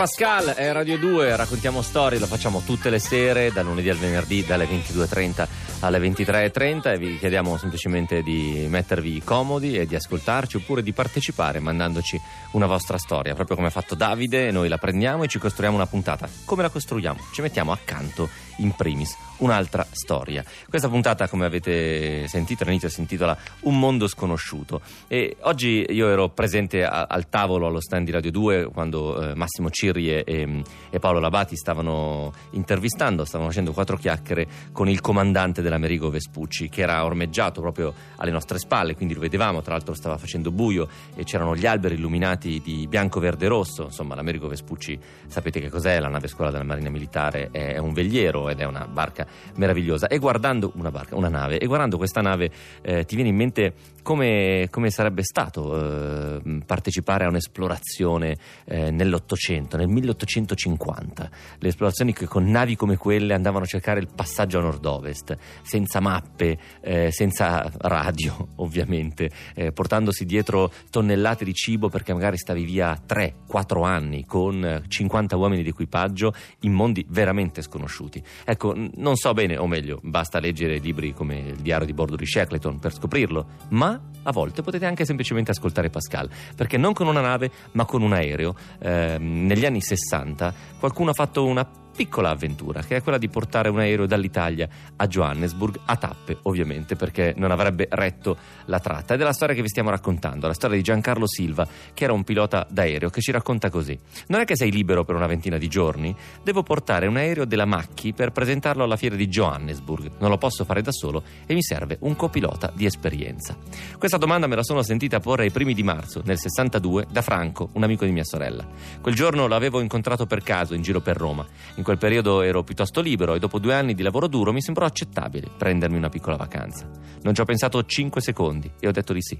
Pascal, 0.00 0.46
è 0.54 0.72
Radio 0.72 0.96
2, 0.96 1.36
raccontiamo 1.36 1.82
storie, 1.82 2.18
lo 2.18 2.24
facciamo 2.24 2.62
tutte 2.64 2.88
le 2.88 2.98
sere, 2.98 3.52
dal 3.52 3.66
lunedì 3.66 3.90
al 3.90 3.98
venerdì, 3.98 4.42
dalle 4.46 4.64
22.30 4.64 5.46
alle 5.80 5.98
23.30 5.98 6.92
e 6.92 6.98
vi 6.98 7.18
chiediamo 7.18 7.56
semplicemente 7.56 8.22
di 8.22 8.66
mettervi 8.68 9.22
comodi 9.22 9.76
e 9.78 9.86
di 9.86 9.94
ascoltarci 9.94 10.58
oppure 10.58 10.82
di 10.82 10.92
partecipare 10.92 11.58
mandandoci 11.58 12.20
una 12.52 12.66
vostra 12.66 12.98
storia, 12.98 13.34
proprio 13.34 13.56
come 13.56 13.68
ha 13.68 13.72
fatto 13.72 13.94
Davide, 13.94 14.50
noi 14.50 14.68
la 14.68 14.76
prendiamo 14.76 15.22
e 15.22 15.28
ci 15.28 15.38
costruiamo 15.38 15.76
una 15.76 15.86
puntata. 15.86 16.28
Come 16.44 16.62
la 16.62 16.68
costruiamo? 16.68 17.18
Ci 17.32 17.40
mettiamo 17.40 17.72
accanto, 17.72 18.28
in 18.58 18.72
primis, 18.72 19.16
un'altra 19.38 19.86
storia. 19.90 20.44
Questa 20.68 20.88
puntata, 20.88 21.28
come 21.28 21.46
avete 21.46 22.26
sentito 22.28 22.64
all'inizio, 22.64 22.88
si 22.90 23.00
intitola 23.00 23.36
Un 23.60 23.78
mondo 23.78 24.06
sconosciuto 24.06 24.82
e 25.08 25.36
oggi 25.42 25.86
io 25.88 26.08
ero 26.10 26.28
presente 26.28 26.84
a- 26.84 27.06
al 27.08 27.28
tavolo 27.30 27.66
allo 27.66 27.80
stand 27.80 28.04
di 28.04 28.10
Radio 28.12 28.30
2 28.30 28.64
quando 28.72 29.30
eh, 29.30 29.34
Massimo 29.34 29.70
Cirri 29.70 30.10
e, 30.12 30.24
e- 30.26 30.62
e 30.90 30.98
Paolo 30.98 31.20
Labati 31.20 31.56
stavano 31.56 32.32
intervistando, 32.50 33.24
stavano 33.24 33.48
facendo 33.48 33.72
quattro 33.72 33.96
chiacchiere 33.96 34.46
con 34.72 34.88
il 34.88 35.00
comandante 35.00 35.62
dell'Amerigo 35.70 36.10
Vespucci 36.10 36.68
che 36.68 36.82
era 36.82 37.04
ormeggiato 37.04 37.60
proprio 37.60 37.94
alle 38.16 38.32
nostre 38.32 38.58
spalle, 38.58 38.96
quindi 38.96 39.14
lo 39.14 39.20
vedevamo, 39.20 39.62
tra 39.62 39.72
l'altro 39.74 39.94
stava 39.94 40.18
facendo 40.18 40.50
buio 40.50 40.88
e 41.14 41.22
c'erano 41.22 41.54
gli 41.54 41.66
alberi 41.66 41.94
illuminati 41.94 42.60
di 42.60 42.86
bianco, 42.88 43.20
verde 43.20 43.46
e 43.46 43.48
rosso, 43.48 43.84
insomma 43.84 44.16
l'Amerigo 44.16 44.48
Vespucci 44.48 44.98
sapete 45.28 45.60
che 45.60 45.68
cos'è, 45.68 46.00
la 46.00 46.08
nave 46.08 46.26
scuola 46.26 46.50
della 46.50 46.64
Marina 46.64 46.90
Militare 46.90 47.50
è, 47.52 47.78
un 47.78 47.92
veliero 47.92 48.48
ed 48.48 48.58
è 48.58 48.64
una 48.64 48.86
barca 48.86 49.26
meravigliosa. 49.54 50.08
E 50.08 50.18
guardando 50.18 50.72
una 50.74 50.90
barca, 50.90 51.14
una 51.14 51.28
nave 51.28 51.58
e 51.58 51.66
guardando 51.66 51.96
questa 51.96 52.20
nave 52.20 52.50
eh, 52.82 53.04
ti 53.04 53.14
viene 53.14 53.30
in 53.30 53.36
mente 53.36 53.74
come, 54.02 54.68
come 54.70 54.90
sarebbe 54.90 55.22
stato 55.22 56.40
eh, 56.42 56.60
partecipare 56.64 57.24
a 57.24 57.28
un'esplorazione 57.28 58.36
eh, 58.64 58.90
nell'Ottocento, 58.90 59.76
nel 59.76 59.88
1850, 59.88 61.30
le 61.58 61.68
esplorazioni 61.68 62.12
che 62.12 62.26
con 62.26 62.48
navi 62.48 62.76
come 62.76 62.96
quelle 62.96 63.34
andavano 63.34 63.64
a 63.64 63.68
cercare 63.68 64.00
il 64.00 64.08
passaggio 64.14 64.58
a 64.58 64.62
nord-ovest, 64.62 65.36
senza 65.62 66.00
mappe, 66.00 66.58
eh, 66.80 67.10
senza 67.10 67.70
radio 67.78 68.48
ovviamente, 68.56 69.30
eh, 69.54 69.72
portandosi 69.72 70.24
dietro 70.24 70.72
tonnellate 70.90 71.44
di 71.44 71.54
cibo 71.54 71.88
perché 71.88 72.12
magari 72.12 72.36
stavi 72.36 72.64
via 72.64 72.98
3-4 73.06 73.84
anni 73.84 74.24
con 74.24 74.64
eh, 74.64 74.82
50 74.86 75.36
uomini 75.36 75.62
di 75.62 75.70
equipaggio 75.70 76.34
in 76.60 76.72
mondi 76.72 77.04
veramente 77.08 77.62
sconosciuti. 77.62 78.22
Ecco, 78.44 78.74
non 78.94 79.16
so 79.16 79.32
bene, 79.32 79.56
o 79.56 79.66
meglio, 79.66 79.98
basta 80.02 80.40
leggere 80.40 80.78
libri 80.78 81.12
come 81.12 81.38
il 81.38 81.56
diario 81.56 81.86
di 81.86 81.92
bordo 81.92 82.16
di 82.16 82.26
Shackleton 82.26 82.78
per 82.78 82.92
scoprirlo, 82.92 83.46
ma 83.70 83.89
a 84.22 84.32
volte 84.32 84.62
potete 84.62 84.86
anche 84.86 85.04
semplicemente 85.04 85.50
ascoltare 85.50 85.90
Pascal, 85.90 86.28
perché 86.54 86.76
non 86.76 86.92
con 86.92 87.06
una 87.06 87.20
nave, 87.20 87.50
ma 87.72 87.84
con 87.84 88.02
un 88.02 88.12
aereo. 88.12 88.54
ehm, 88.78 89.46
negli 89.46 89.64
anni 89.64 89.80
60 89.80 90.54
qualcuno 90.78 91.10
ha 91.10 91.14
fatto 91.14 91.46
una 91.46 91.66
piccola 92.00 92.30
avventura, 92.30 92.80
che 92.80 92.96
è 92.96 93.02
quella 93.02 93.18
di 93.18 93.28
portare 93.28 93.68
un 93.68 93.78
aereo 93.78 94.06
dall'Italia 94.06 94.66
a 94.96 95.06
Johannesburg, 95.06 95.80
a 95.84 95.96
tappe 95.96 96.38
ovviamente, 96.44 96.96
perché 96.96 97.34
non 97.36 97.50
avrebbe 97.50 97.88
retto 97.90 98.38
la 98.64 98.80
tratta. 98.80 99.12
Ed 99.12 99.20
è 99.20 99.24
la 99.24 99.34
storia 99.34 99.54
che 99.54 99.60
vi 99.60 99.68
stiamo 99.68 99.90
raccontando, 99.90 100.46
la 100.46 100.54
storia 100.54 100.78
di 100.78 100.82
Giancarlo 100.82 101.26
Silva, 101.28 101.68
che 101.92 102.04
era 102.04 102.14
un 102.14 102.24
pilota 102.24 102.66
d'aereo, 102.70 103.10
che 103.10 103.20
ci 103.20 103.32
racconta 103.32 103.68
così. 103.68 103.98
Non 104.28 104.40
è 104.40 104.46
che 104.46 104.56
sei 104.56 104.72
libero 104.72 105.04
per 105.04 105.14
una 105.14 105.26
ventina 105.26 105.58
di 105.58 105.68
giorni? 105.68 106.16
Devo 106.42 106.62
portare 106.62 107.06
un 107.06 107.18
aereo 107.18 107.44
della 107.44 107.66
Macchi 107.66 108.14
per 108.14 108.30
presentarlo 108.30 108.82
alla 108.82 108.96
fiera 108.96 109.14
di 109.14 109.28
Johannesburg. 109.28 110.12
Non 110.20 110.30
lo 110.30 110.38
posso 110.38 110.64
fare 110.64 110.80
da 110.80 110.92
solo 110.92 111.22
e 111.44 111.52
mi 111.52 111.62
serve 111.62 111.98
un 112.00 112.16
copilota 112.16 112.72
di 112.74 112.86
esperienza. 112.86 113.54
Questa 113.98 114.16
domanda 114.16 114.46
me 114.46 114.56
la 114.56 114.64
sono 114.64 114.82
sentita 114.82 115.20
porre 115.20 115.42
ai 115.42 115.50
primi 115.50 115.74
di 115.74 115.82
marzo, 115.82 116.22
nel 116.24 116.38
62, 116.38 117.08
da 117.10 117.20
Franco, 117.20 117.68
un 117.74 117.82
amico 117.82 118.06
di 118.06 118.12
mia 118.12 118.24
sorella. 118.24 118.66
Quel 119.02 119.14
giorno 119.14 119.46
l'avevo 119.46 119.80
incontrato 119.80 120.24
per 120.24 120.42
caso 120.42 120.72
in 120.72 120.80
giro 120.80 121.02
per 121.02 121.18
Roma. 121.18 121.46
In 121.74 121.88
quel 121.90 121.98
periodo 121.98 122.42
ero 122.42 122.62
piuttosto 122.62 123.00
libero 123.00 123.34
e 123.34 123.40
dopo 123.40 123.58
due 123.58 123.74
anni 123.74 123.94
di 123.94 124.04
lavoro 124.04 124.28
duro 124.28 124.52
mi 124.52 124.62
sembrò 124.62 124.86
accettabile 124.86 125.48
prendermi 125.58 125.96
una 125.96 126.08
piccola 126.08 126.36
vacanza. 126.36 126.88
Non 127.22 127.34
ci 127.34 127.40
ho 127.40 127.44
pensato 127.44 127.84
5 127.84 128.20
secondi 128.20 128.70
e 128.78 128.86
ho 128.86 128.92
detto 128.92 129.12
di 129.12 129.20
sì. 129.20 129.36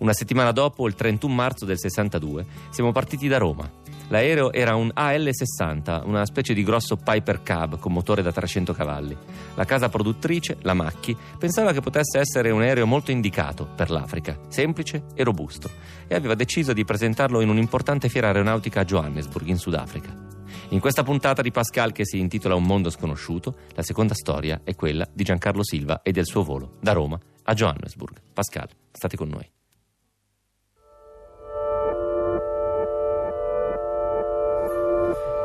Una 0.00 0.12
settimana 0.12 0.52
dopo, 0.52 0.86
il 0.86 0.94
31 0.94 1.32
marzo 1.32 1.64
del 1.64 1.78
62, 1.78 2.44
siamo 2.68 2.92
partiti 2.92 3.26
da 3.26 3.38
Roma. 3.38 3.70
L'aereo 4.08 4.52
era 4.52 4.74
un 4.74 4.90
AL-60, 4.92 6.02
una 6.04 6.26
specie 6.26 6.52
di 6.52 6.62
grosso 6.62 6.96
Piper 6.96 7.42
Cab 7.42 7.78
con 7.78 7.94
motore 7.94 8.20
da 8.20 8.32
300 8.32 8.74
cavalli. 8.74 9.16
La 9.54 9.64
casa 9.64 9.88
produttrice, 9.88 10.58
la 10.60 10.74
Macchi, 10.74 11.16
pensava 11.38 11.72
che 11.72 11.80
potesse 11.80 12.18
essere 12.18 12.50
un 12.50 12.60
aereo 12.60 12.84
molto 12.84 13.12
indicato 13.12 13.66
per 13.74 13.88
l'Africa, 13.88 14.38
semplice 14.48 15.04
e 15.14 15.24
robusto, 15.24 15.70
e 16.06 16.14
aveva 16.14 16.34
deciso 16.34 16.74
di 16.74 16.84
presentarlo 16.84 17.40
in 17.40 17.48
un'importante 17.48 18.10
fiera 18.10 18.26
aeronautica 18.26 18.80
a 18.80 18.84
Johannesburg, 18.84 19.48
in 19.48 19.56
Sudafrica. 19.56 20.33
In 20.74 20.80
questa 20.80 21.04
puntata 21.04 21.40
di 21.40 21.52
Pascal 21.52 21.92
che 21.92 22.04
si 22.04 22.18
intitola 22.18 22.56
Un 22.56 22.64
mondo 22.64 22.90
sconosciuto, 22.90 23.58
la 23.76 23.82
seconda 23.82 24.12
storia 24.12 24.62
è 24.64 24.74
quella 24.74 25.06
di 25.12 25.22
Giancarlo 25.22 25.62
Silva 25.62 26.02
e 26.02 26.10
del 26.10 26.26
suo 26.26 26.42
volo 26.42 26.78
da 26.80 26.90
Roma 26.90 27.16
a 27.44 27.54
Johannesburg. 27.54 28.20
Pascal, 28.32 28.68
state 28.90 29.16
con 29.16 29.28
noi. 29.28 29.48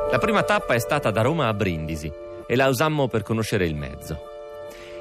La 0.09 0.17
prima 0.17 0.41
tappa 0.41 0.73
è 0.73 0.79
stata 0.79 1.11
da 1.11 1.21
Roma 1.21 1.47
a 1.47 1.53
Brindisi 1.53 2.11
e 2.47 2.55
la 2.55 2.67
usammo 2.67 3.07
per 3.07 3.21
conoscere 3.21 3.67
il 3.67 3.75
mezzo. 3.75 4.19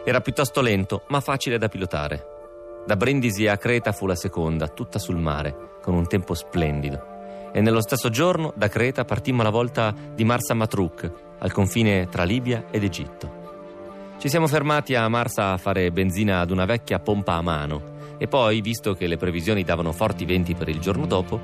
Era 0.05 0.21
piuttosto 0.21 0.61
lento, 0.61 1.05
ma 1.09 1.21
facile 1.21 1.57
da 1.57 1.69
pilotare. 1.69 2.83
Da 2.85 2.97
Brindisi 2.97 3.47
a 3.47 3.57
Creta 3.57 3.93
fu 3.93 4.05
la 4.05 4.15
seconda, 4.15 4.69
tutta 4.69 4.99
sul 4.99 5.17
mare, 5.17 5.79
con 5.81 5.95
un 5.95 6.07
tempo 6.07 6.35
splendido. 6.35 7.17
E 7.59 7.61
nello 7.61 7.81
stesso 7.81 8.09
giorno, 8.09 8.53
da 8.55 8.69
Creta, 8.69 9.05
partimmo 9.05 9.41
alla 9.41 9.51
volta 9.51 9.93
di 10.15 10.23
Marsa 10.23 10.55
Matruk, 10.55 11.13
al 11.41 11.51
confine 11.51 12.07
tra 12.09 12.23
Libia 12.23 12.67
ed 12.71 12.85
Egitto. 12.85 14.13
Ci 14.17 14.29
siamo 14.29 14.47
fermati 14.47 14.95
a 14.95 15.09
Marsa 15.09 15.51
a 15.51 15.57
fare 15.57 15.91
benzina 15.91 16.39
ad 16.39 16.53
una 16.53 16.67
vecchia 16.67 17.01
pompa 17.01 17.33
a 17.33 17.43
mano 17.43 17.97
e 18.17 18.29
poi, 18.29 18.61
visto 18.61 18.95
che 18.95 19.09
le 19.09 19.17
previsioni 19.17 19.65
davano 19.65 19.91
forti 19.91 20.25
venti 20.25 20.55
per 20.55 20.69
il 20.69 20.79
giorno 20.79 21.05
dopo, 21.05 21.41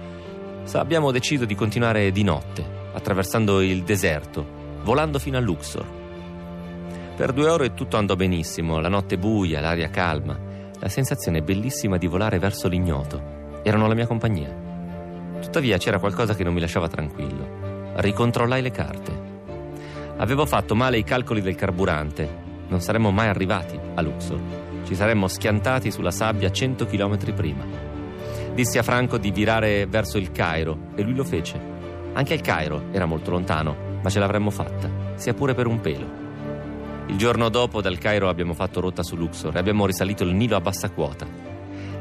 abbiamo 0.74 1.10
deciso 1.10 1.46
di 1.46 1.56
continuare 1.56 2.12
di 2.12 2.22
notte, 2.22 2.64
attraversando 2.92 3.60
il 3.60 3.82
deserto, 3.82 4.46
volando 4.84 5.18
fino 5.18 5.36
a 5.36 5.40
Luxor. 5.40 5.86
Per 7.16 7.32
due 7.32 7.48
ore 7.48 7.74
tutto 7.74 7.96
andò 7.96 8.14
benissimo, 8.14 8.78
la 8.78 8.88
notte 8.88 9.18
buia, 9.18 9.60
l'aria 9.60 9.90
calma, 9.90 10.38
la 10.78 10.88
sensazione 10.88 11.42
bellissima 11.42 11.96
di 11.96 12.06
volare 12.06 12.38
verso 12.38 12.68
l'ignoto. 12.68 13.60
Erano 13.64 13.88
la 13.88 13.94
mia 13.94 14.06
compagnia. 14.06 14.63
Tuttavia 15.44 15.76
c'era 15.76 15.98
qualcosa 15.98 16.34
che 16.34 16.42
non 16.42 16.54
mi 16.54 16.60
lasciava 16.60 16.88
tranquillo. 16.88 17.92
Ricontrollai 17.96 18.62
le 18.62 18.70
carte. 18.70 19.32
Avevo 20.16 20.46
fatto 20.46 20.74
male 20.74 20.96
i 20.96 21.04
calcoli 21.04 21.42
del 21.42 21.54
carburante. 21.54 22.28
Non 22.68 22.80
saremmo 22.80 23.10
mai 23.10 23.28
arrivati 23.28 23.78
a 23.94 24.00
Luxor. 24.00 24.40
Ci 24.84 24.94
saremmo 24.94 25.28
schiantati 25.28 25.90
sulla 25.90 26.10
sabbia 26.10 26.50
100 26.50 26.86
km 26.86 27.34
prima. 27.34 27.64
Dissi 28.54 28.78
a 28.78 28.82
Franco 28.82 29.18
di 29.18 29.30
virare 29.30 29.86
verso 29.86 30.16
il 30.16 30.32
Cairo 30.32 30.88
e 30.94 31.02
lui 31.02 31.14
lo 31.14 31.24
fece. 31.24 31.60
Anche 32.14 32.34
il 32.34 32.40
Cairo 32.40 32.84
era 32.90 33.04
molto 33.04 33.30
lontano, 33.30 33.76
ma 34.02 34.08
ce 34.08 34.18
l'avremmo 34.18 34.50
fatta, 34.50 34.88
sia 35.14 35.34
pure 35.34 35.54
per 35.54 35.66
un 35.66 35.80
pelo. 35.80 36.22
Il 37.08 37.16
giorno 37.18 37.50
dopo 37.50 37.82
dal 37.82 37.98
Cairo 37.98 38.30
abbiamo 38.30 38.54
fatto 38.54 38.80
rotta 38.80 39.02
su 39.02 39.14
Luxor 39.14 39.54
e 39.54 39.58
abbiamo 39.58 39.84
risalito 39.84 40.24
il 40.24 40.34
Nilo 40.34 40.56
a 40.56 40.60
bassa 40.60 40.90
quota. 40.90 41.53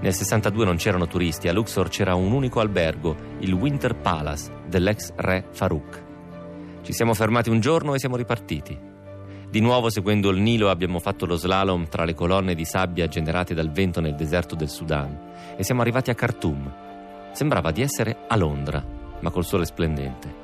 Nel 0.03 0.13
62 0.13 0.65
non 0.65 0.75
c'erano 0.75 1.07
turisti, 1.07 1.47
a 1.47 1.53
Luxor 1.53 1.87
c'era 1.87 2.13
un 2.13 2.33
unico 2.33 2.59
albergo, 2.59 3.15
il 3.39 3.53
Winter 3.53 3.95
Palace 3.95 4.51
dell'ex 4.67 5.13
re 5.15 5.45
Farouk. 5.49 6.03
Ci 6.81 6.91
siamo 6.91 7.13
fermati 7.13 7.49
un 7.49 7.61
giorno 7.61 7.93
e 7.93 7.99
siamo 7.99 8.17
ripartiti. 8.17 8.77
Di 9.49 9.61
nuovo 9.61 9.89
seguendo 9.89 10.29
il 10.29 10.41
Nilo 10.41 10.69
abbiamo 10.69 10.99
fatto 10.99 11.25
lo 11.25 11.37
slalom 11.37 11.87
tra 11.87 12.03
le 12.03 12.15
colonne 12.15 12.53
di 12.53 12.65
sabbia 12.65 13.07
generate 13.07 13.53
dal 13.53 13.71
vento 13.71 14.01
nel 14.01 14.15
deserto 14.15 14.55
del 14.55 14.67
Sudan 14.67 15.55
e 15.55 15.63
siamo 15.63 15.79
arrivati 15.79 16.09
a 16.09 16.15
Khartoum. 16.15 16.73
Sembrava 17.31 17.71
di 17.71 17.81
essere 17.81 18.25
a 18.27 18.35
Londra, 18.35 18.85
ma 19.21 19.29
col 19.29 19.45
sole 19.45 19.63
splendente. 19.63 20.35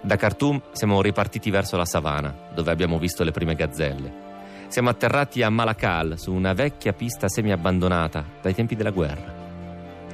Da 0.00 0.14
Khartoum 0.14 0.62
siamo 0.70 1.02
ripartiti 1.02 1.50
verso 1.50 1.76
la 1.76 1.84
savana, 1.84 2.32
dove 2.54 2.70
abbiamo 2.70 3.00
visto 3.00 3.24
le 3.24 3.32
prime 3.32 3.56
gazzelle. 3.56 4.25
Siamo 4.68 4.90
atterrati 4.90 5.42
a 5.42 5.48
Malakal, 5.48 6.18
su 6.18 6.34
una 6.34 6.52
vecchia 6.52 6.92
pista 6.92 7.28
semi-abbandonata 7.28 8.24
dai 8.42 8.52
tempi 8.52 8.74
della 8.74 8.90
guerra. 8.90 9.32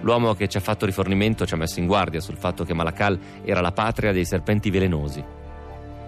L'uomo 0.02 0.34
che 0.34 0.46
ci 0.46 0.58
ha 0.58 0.60
fatto 0.60 0.84
rifornimento 0.84 1.46
ci 1.46 1.54
ha 1.54 1.56
messo 1.56 1.80
in 1.80 1.86
guardia 1.86 2.20
sul 2.20 2.36
fatto 2.36 2.62
che 2.62 2.74
Malakal 2.74 3.18
era 3.44 3.60
la 3.60 3.72
patria 3.72 4.12
dei 4.12 4.26
serpenti 4.26 4.70
velenosi. 4.70 5.24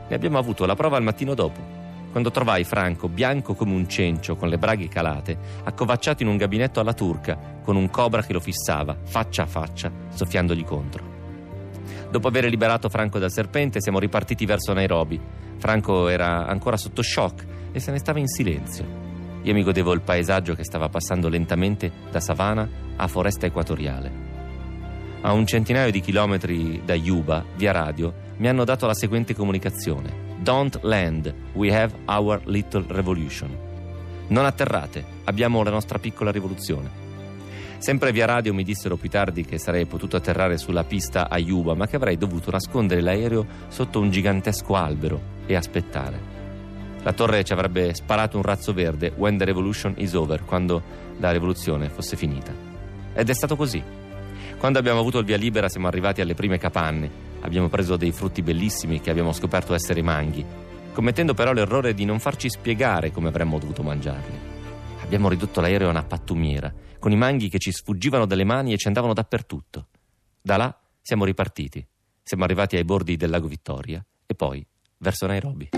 Ne 0.08 0.14
abbiamo 0.14 0.38
avuto 0.38 0.66
la 0.66 0.74
prova 0.74 0.98
il 0.98 1.04
mattino 1.04 1.34
dopo, 1.34 1.58
quando 2.12 2.30
trovai 2.30 2.64
Franco 2.64 3.08
bianco 3.08 3.54
come 3.54 3.72
un 3.72 3.88
cencio, 3.88 4.36
con 4.36 4.48
le 4.48 4.58
braghe 4.58 4.88
calate, 4.88 5.36
accovacciato 5.64 6.22
in 6.22 6.28
un 6.28 6.36
gabinetto 6.36 6.80
alla 6.80 6.94
turca, 6.94 7.36
con 7.62 7.76
un 7.76 7.90
cobra 7.90 8.22
che 8.22 8.34
lo 8.34 8.40
fissava, 8.40 8.94
faccia 9.02 9.44
a 9.44 9.46
faccia, 9.46 9.90
soffiandogli 10.10 10.64
contro. 10.64 11.02
Dopo 12.10 12.28
aver 12.28 12.44
liberato 12.44 12.88
Franco 12.88 13.18
dal 13.18 13.32
serpente, 13.32 13.80
siamo 13.80 13.98
ripartiti 13.98 14.44
verso 14.44 14.72
Nairobi. 14.74 15.20
Franco 15.56 16.08
era 16.08 16.46
ancora 16.46 16.76
sotto 16.76 17.02
shock 17.02 17.52
e 17.74 17.80
se 17.80 17.90
ne 17.90 17.98
stava 17.98 18.20
in 18.20 18.28
silenzio. 18.28 18.86
Io 19.42 19.52
mi 19.52 19.64
godevo 19.64 19.92
il 19.92 20.00
paesaggio 20.00 20.54
che 20.54 20.64
stava 20.64 20.88
passando 20.88 21.28
lentamente 21.28 21.90
da 22.10 22.20
savana 22.20 22.66
a 22.96 23.06
foresta 23.08 23.46
equatoriale. 23.46 24.10
A 25.22 25.32
un 25.32 25.44
centinaio 25.44 25.90
di 25.90 26.00
chilometri 26.00 26.82
da 26.84 26.94
Yuba, 26.94 27.44
via 27.56 27.72
radio, 27.72 28.14
mi 28.36 28.48
hanno 28.48 28.64
dato 28.64 28.86
la 28.86 28.94
seguente 28.94 29.34
comunicazione. 29.34 30.22
Don't 30.38 30.78
land, 30.82 31.34
we 31.54 31.74
have 31.74 31.94
our 32.06 32.40
little 32.44 32.84
revolution. 32.88 33.50
Non 34.28 34.44
atterrate, 34.44 35.04
abbiamo 35.24 35.62
la 35.62 35.70
nostra 35.70 35.98
piccola 35.98 36.30
rivoluzione. 36.30 37.02
Sempre 37.78 38.12
via 38.12 38.24
radio 38.24 38.54
mi 38.54 38.62
dissero 38.62 38.96
più 38.96 39.10
tardi 39.10 39.44
che 39.44 39.58
sarei 39.58 39.84
potuto 39.84 40.16
atterrare 40.16 40.56
sulla 40.56 40.84
pista 40.84 41.28
a 41.28 41.38
Yuba, 41.38 41.74
ma 41.74 41.86
che 41.86 41.96
avrei 41.96 42.16
dovuto 42.16 42.50
nascondere 42.50 43.02
l'aereo 43.02 43.46
sotto 43.68 44.00
un 44.00 44.10
gigantesco 44.10 44.74
albero 44.74 45.20
e 45.44 45.54
aspettare. 45.54 46.33
La 47.04 47.12
torre 47.12 47.44
ci 47.44 47.52
avrebbe 47.52 47.92
sparato 47.92 48.38
un 48.38 48.42
razzo 48.42 48.72
verde 48.72 49.12
when 49.16 49.36
the 49.36 49.44
revolution 49.44 49.92
is 49.98 50.14
over, 50.14 50.42
quando 50.42 50.82
la 51.18 51.30
rivoluzione 51.32 51.90
fosse 51.90 52.16
finita. 52.16 52.50
Ed 53.12 53.28
è 53.28 53.34
stato 53.34 53.56
così. 53.56 53.82
Quando 54.56 54.78
abbiamo 54.78 55.00
avuto 55.00 55.18
il 55.18 55.26
via 55.26 55.36
libera 55.36 55.68
siamo 55.68 55.86
arrivati 55.86 56.22
alle 56.22 56.32
prime 56.32 56.56
capanne, 56.56 57.10
abbiamo 57.40 57.68
preso 57.68 57.98
dei 57.98 58.10
frutti 58.10 58.40
bellissimi 58.40 59.02
che 59.02 59.10
abbiamo 59.10 59.32
scoperto 59.32 59.74
essere 59.74 60.00
manghi, 60.00 60.42
commettendo 60.94 61.34
però 61.34 61.52
l'errore 61.52 61.92
di 61.92 62.06
non 62.06 62.18
farci 62.20 62.48
spiegare 62.48 63.10
come 63.10 63.28
avremmo 63.28 63.58
dovuto 63.58 63.82
mangiarli. 63.82 64.52
Abbiamo 65.02 65.28
ridotto 65.28 65.60
l'aereo 65.60 65.88
a 65.88 65.90
una 65.90 66.04
pattumiera, 66.04 66.72
con 66.98 67.12
i 67.12 67.16
manghi 67.16 67.50
che 67.50 67.58
ci 67.58 67.70
sfuggivano 67.70 68.24
dalle 68.24 68.44
mani 68.44 68.72
e 68.72 68.78
ci 68.78 68.86
andavano 68.86 69.12
dappertutto. 69.12 69.88
Da 70.40 70.56
là 70.56 70.74
siamo 71.02 71.26
ripartiti. 71.26 71.86
Siamo 72.22 72.44
arrivati 72.44 72.76
ai 72.76 72.84
bordi 72.84 73.18
del 73.18 73.28
lago 73.28 73.46
Vittoria 73.46 74.02
e 74.24 74.34
poi 74.34 74.66
verso 74.96 75.26
Nairobi. 75.26 75.68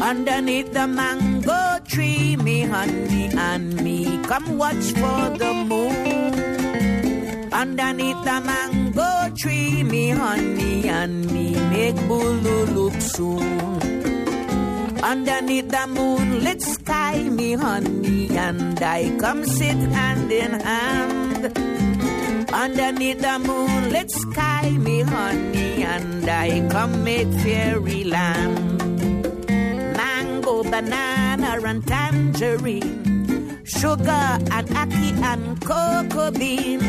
Underneath 0.00 0.72
the 0.72 0.86
mango 0.86 1.78
tree, 1.86 2.36
me 2.36 2.62
honey 2.62 3.30
and 3.34 3.82
me 3.82 4.20
come 4.24 4.56
watch 4.56 4.92
for 4.94 5.36
the 5.36 5.52
moon. 5.66 7.52
Underneath 7.52 8.22
the 8.24 8.40
mango 8.40 9.34
tree, 9.36 9.82
me 9.82 10.10
honey 10.10 10.88
and 10.88 11.30
me 11.32 11.50
make 11.70 11.96
bulu 12.06 12.74
look 12.74 13.00
soon. 13.00 13.78
Underneath 15.02 15.68
the 15.68 15.86
moonlit 15.88 16.62
sky, 16.62 17.22
me 17.22 17.54
honey 17.54 18.28
and 18.36 18.80
I 18.82 19.16
come 19.18 19.44
sit 19.44 19.76
hand 19.76 20.30
in 20.30 20.52
hand. 20.60 21.58
Underneath 22.52 23.20
the 23.20 23.38
moonlit 23.38 24.10
sky, 24.10 24.70
me 24.70 25.00
honey 25.00 25.82
and 25.82 26.28
I 26.28 26.66
come 26.70 27.04
make 27.04 27.32
fairyland. 27.42 28.87
Banana 30.70 31.58
and 31.64 31.86
tangerine, 31.86 33.64
sugar 33.64 34.38
and 34.52 34.68
ackee 34.68 35.16
and 35.22 35.60
cocoa 35.64 36.30
bean. 36.30 36.80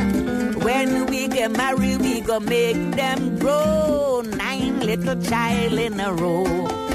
When 0.59 1.05
we 1.05 1.27
get 1.29 1.51
married, 1.51 2.01
we 2.01 2.19
go 2.21 2.39
make 2.39 2.91
them 2.95 3.39
grow 3.39 4.21
nine 4.21 4.81
little 4.81 5.21
child 5.21 5.79
in 5.79 5.99
a 5.99 6.13
row. 6.13 6.88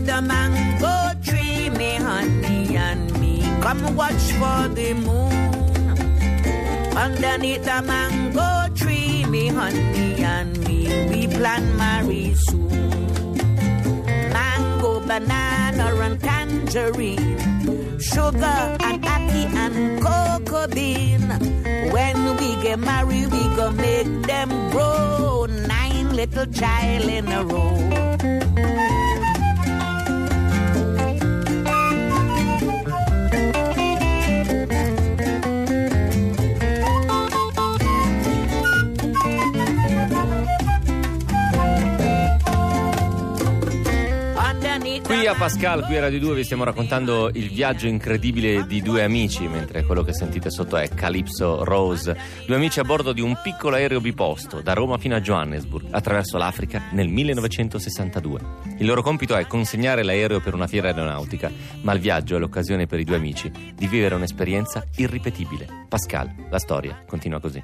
Underneath 0.00 0.16
the 0.16 0.22
mango 0.22 1.20
tree, 1.22 1.68
me 1.76 1.96
honey 1.96 2.74
and 2.74 3.20
me 3.20 3.42
come 3.60 3.94
watch 3.94 4.32
for 4.40 4.68
the 4.74 4.94
moon. 4.94 5.32
Underneath 6.96 7.64
the 7.64 7.82
mango 7.82 8.74
tree, 8.74 9.26
me 9.26 9.48
honey 9.48 10.24
and 10.24 10.58
me 10.66 10.88
we 11.10 11.26
plan 11.26 11.76
marry 11.76 12.34
soon. 12.34 13.34
Mango, 14.32 15.00
banana 15.00 15.94
and 16.00 16.18
tangerine, 16.18 17.98
sugar 18.00 18.76
and 18.80 19.04
ackee 19.04 19.52
and 19.52 20.02
cocoa 20.02 20.66
bean. 20.66 21.28
When 21.92 22.36
we 22.38 22.56
get 22.62 22.78
married, 22.78 23.30
we 23.30 23.42
go 23.54 23.70
make 23.70 24.22
them 24.22 24.48
grow 24.70 25.44
nine 25.44 26.16
little 26.16 26.46
child 26.46 27.04
in 27.04 27.28
a 27.28 27.44
row. 27.44 28.09
Underneath 45.20 45.26
Qui 45.26 45.26
the 45.26 45.28
a 45.28 45.34
Pascal, 45.34 45.84
qui 45.84 45.96
a 45.98 46.00
Radio 46.00 46.18
2 46.18 46.34
vi 46.34 46.44
stiamo 46.44 46.64
raccontando 46.64 47.28
il 47.34 47.50
viaggio 47.50 47.86
incredibile 47.86 48.66
di 48.66 48.80
due 48.80 49.02
amici, 49.02 49.46
mentre 49.48 49.84
quello 49.84 50.02
che 50.02 50.14
sentite 50.14 50.50
sotto 50.50 50.78
è 50.78 50.88
Calypso 50.88 51.62
Rose. 51.62 52.16
Due 52.46 52.56
amici 52.56 52.80
a 52.80 52.84
bordo 52.84 53.12
di 53.12 53.20
un 53.20 53.38
piccolo 53.42 53.76
aereo 53.76 54.00
biposto 54.00 54.62
da 54.62 54.72
Roma 54.72 54.96
fino 54.96 55.14
a 55.14 55.20
Johannesburg, 55.20 55.88
attraverso 55.90 56.38
l'Africa 56.38 56.84
nel 56.92 57.08
1962. 57.08 58.40
Il 58.78 58.86
loro 58.86 59.02
compito 59.02 59.36
è 59.36 59.46
consegnare 59.46 60.02
l'aereo 60.02 60.40
per 60.40 60.54
una 60.54 60.66
fiera 60.66 60.88
aeronautica, 60.88 61.50
ma 61.82 61.92
il 61.92 62.00
viaggio 62.00 62.36
è 62.36 62.38
l'occasione 62.38 62.86
per 62.86 63.00
i 63.00 63.04
due 63.04 63.16
amici 63.16 63.52
di 63.74 63.86
vivere 63.86 64.14
un'esperienza 64.14 64.82
irripetibile. 64.96 65.86
Pascal, 65.86 66.32
la 66.48 66.58
storia 66.58 67.04
continua 67.06 67.40
così. 67.40 67.62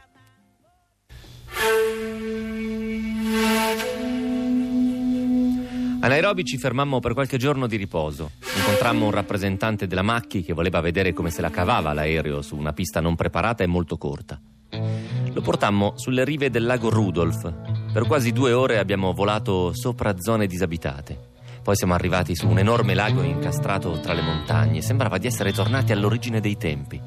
A 6.07 6.09
Nairobi 6.09 6.45
ci 6.45 6.57
fermammo 6.57 7.01
per 7.01 7.15
qualche 7.15 7.37
giorno 7.37 7.67
di 7.67 7.75
riposo. 7.75 8.31
Incontrammo 8.59 9.07
un 9.07 9.11
rappresentante 9.11 9.89
della 9.89 10.03
Macchi 10.03 10.45
che 10.45 10.53
voleva 10.53 10.81
vedere 10.81 11.13
come 11.13 11.31
se 11.31 11.41
la 11.41 11.51
cavava 11.51 11.93
l'aereo 11.93 12.43
su 12.43 12.55
una 12.55 12.73
pista 12.73 13.01
non 13.01 13.17
preparata 13.17 13.65
e 13.65 13.67
molto 13.67 13.97
corta. 13.97 14.41
Lo 14.71 15.41
portammo 15.41 15.95
sulle 15.97 16.25
rive 16.25 16.49
del 16.49 16.65
lago 16.65 16.91
Rudolph. 16.91 17.93
Per 17.93 18.07
quasi 18.07 18.31
due 18.31 18.53
ore 18.53 18.79
abbiamo 18.79 19.15
volato 19.15 19.75
sopra 19.75 20.15
zone 20.17 20.47
disabitate. 20.47 21.19
Poi 21.61 21.75
siamo 21.75 21.95
arrivati 21.95 22.37
su 22.37 22.47
un 22.47 22.61
enorme 22.61 22.95
lago 22.95 23.23
incastrato 23.23 23.99
tra 23.99 24.13
le 24.13 24.23
montagne. 24.23 24.83
Sembrava 24.83 25.19
di 25.19 25.27
essere 25.27 25.53
tornati 25.53 25.91
all'origine 25.91 26.39
dei 26.39 26.57
tempi. 26.57 27.03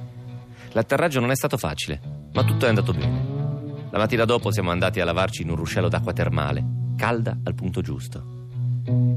L'atterraggio 0.73 1.21
non 1.21 1.31
è 1.31 1.35
stato 1.37 1.55
facile, 1.55 2.01
ma 2.33 2.43
tutto 2.43 2.65
è 2.65 2.67
andato 2.67 2.91
bene. 2.91 3.87
La 3.91 3.97
mattina 3.97 4.25
dopo 4.25 4.51
siamo 4.51 4.71
andati 4.71 4.99
a 4.99 5.05
lavarci 5.05 5.43
in 5.43 5.51
un 5.51 5.55
ruscello 5.55 5.87
d'acqua 5.87 6.11
termale, 6.11 6.65
calda 6.97 7.37
al 7.45 7.55
punto 7.55 7.79
giusto. 7.79 8.38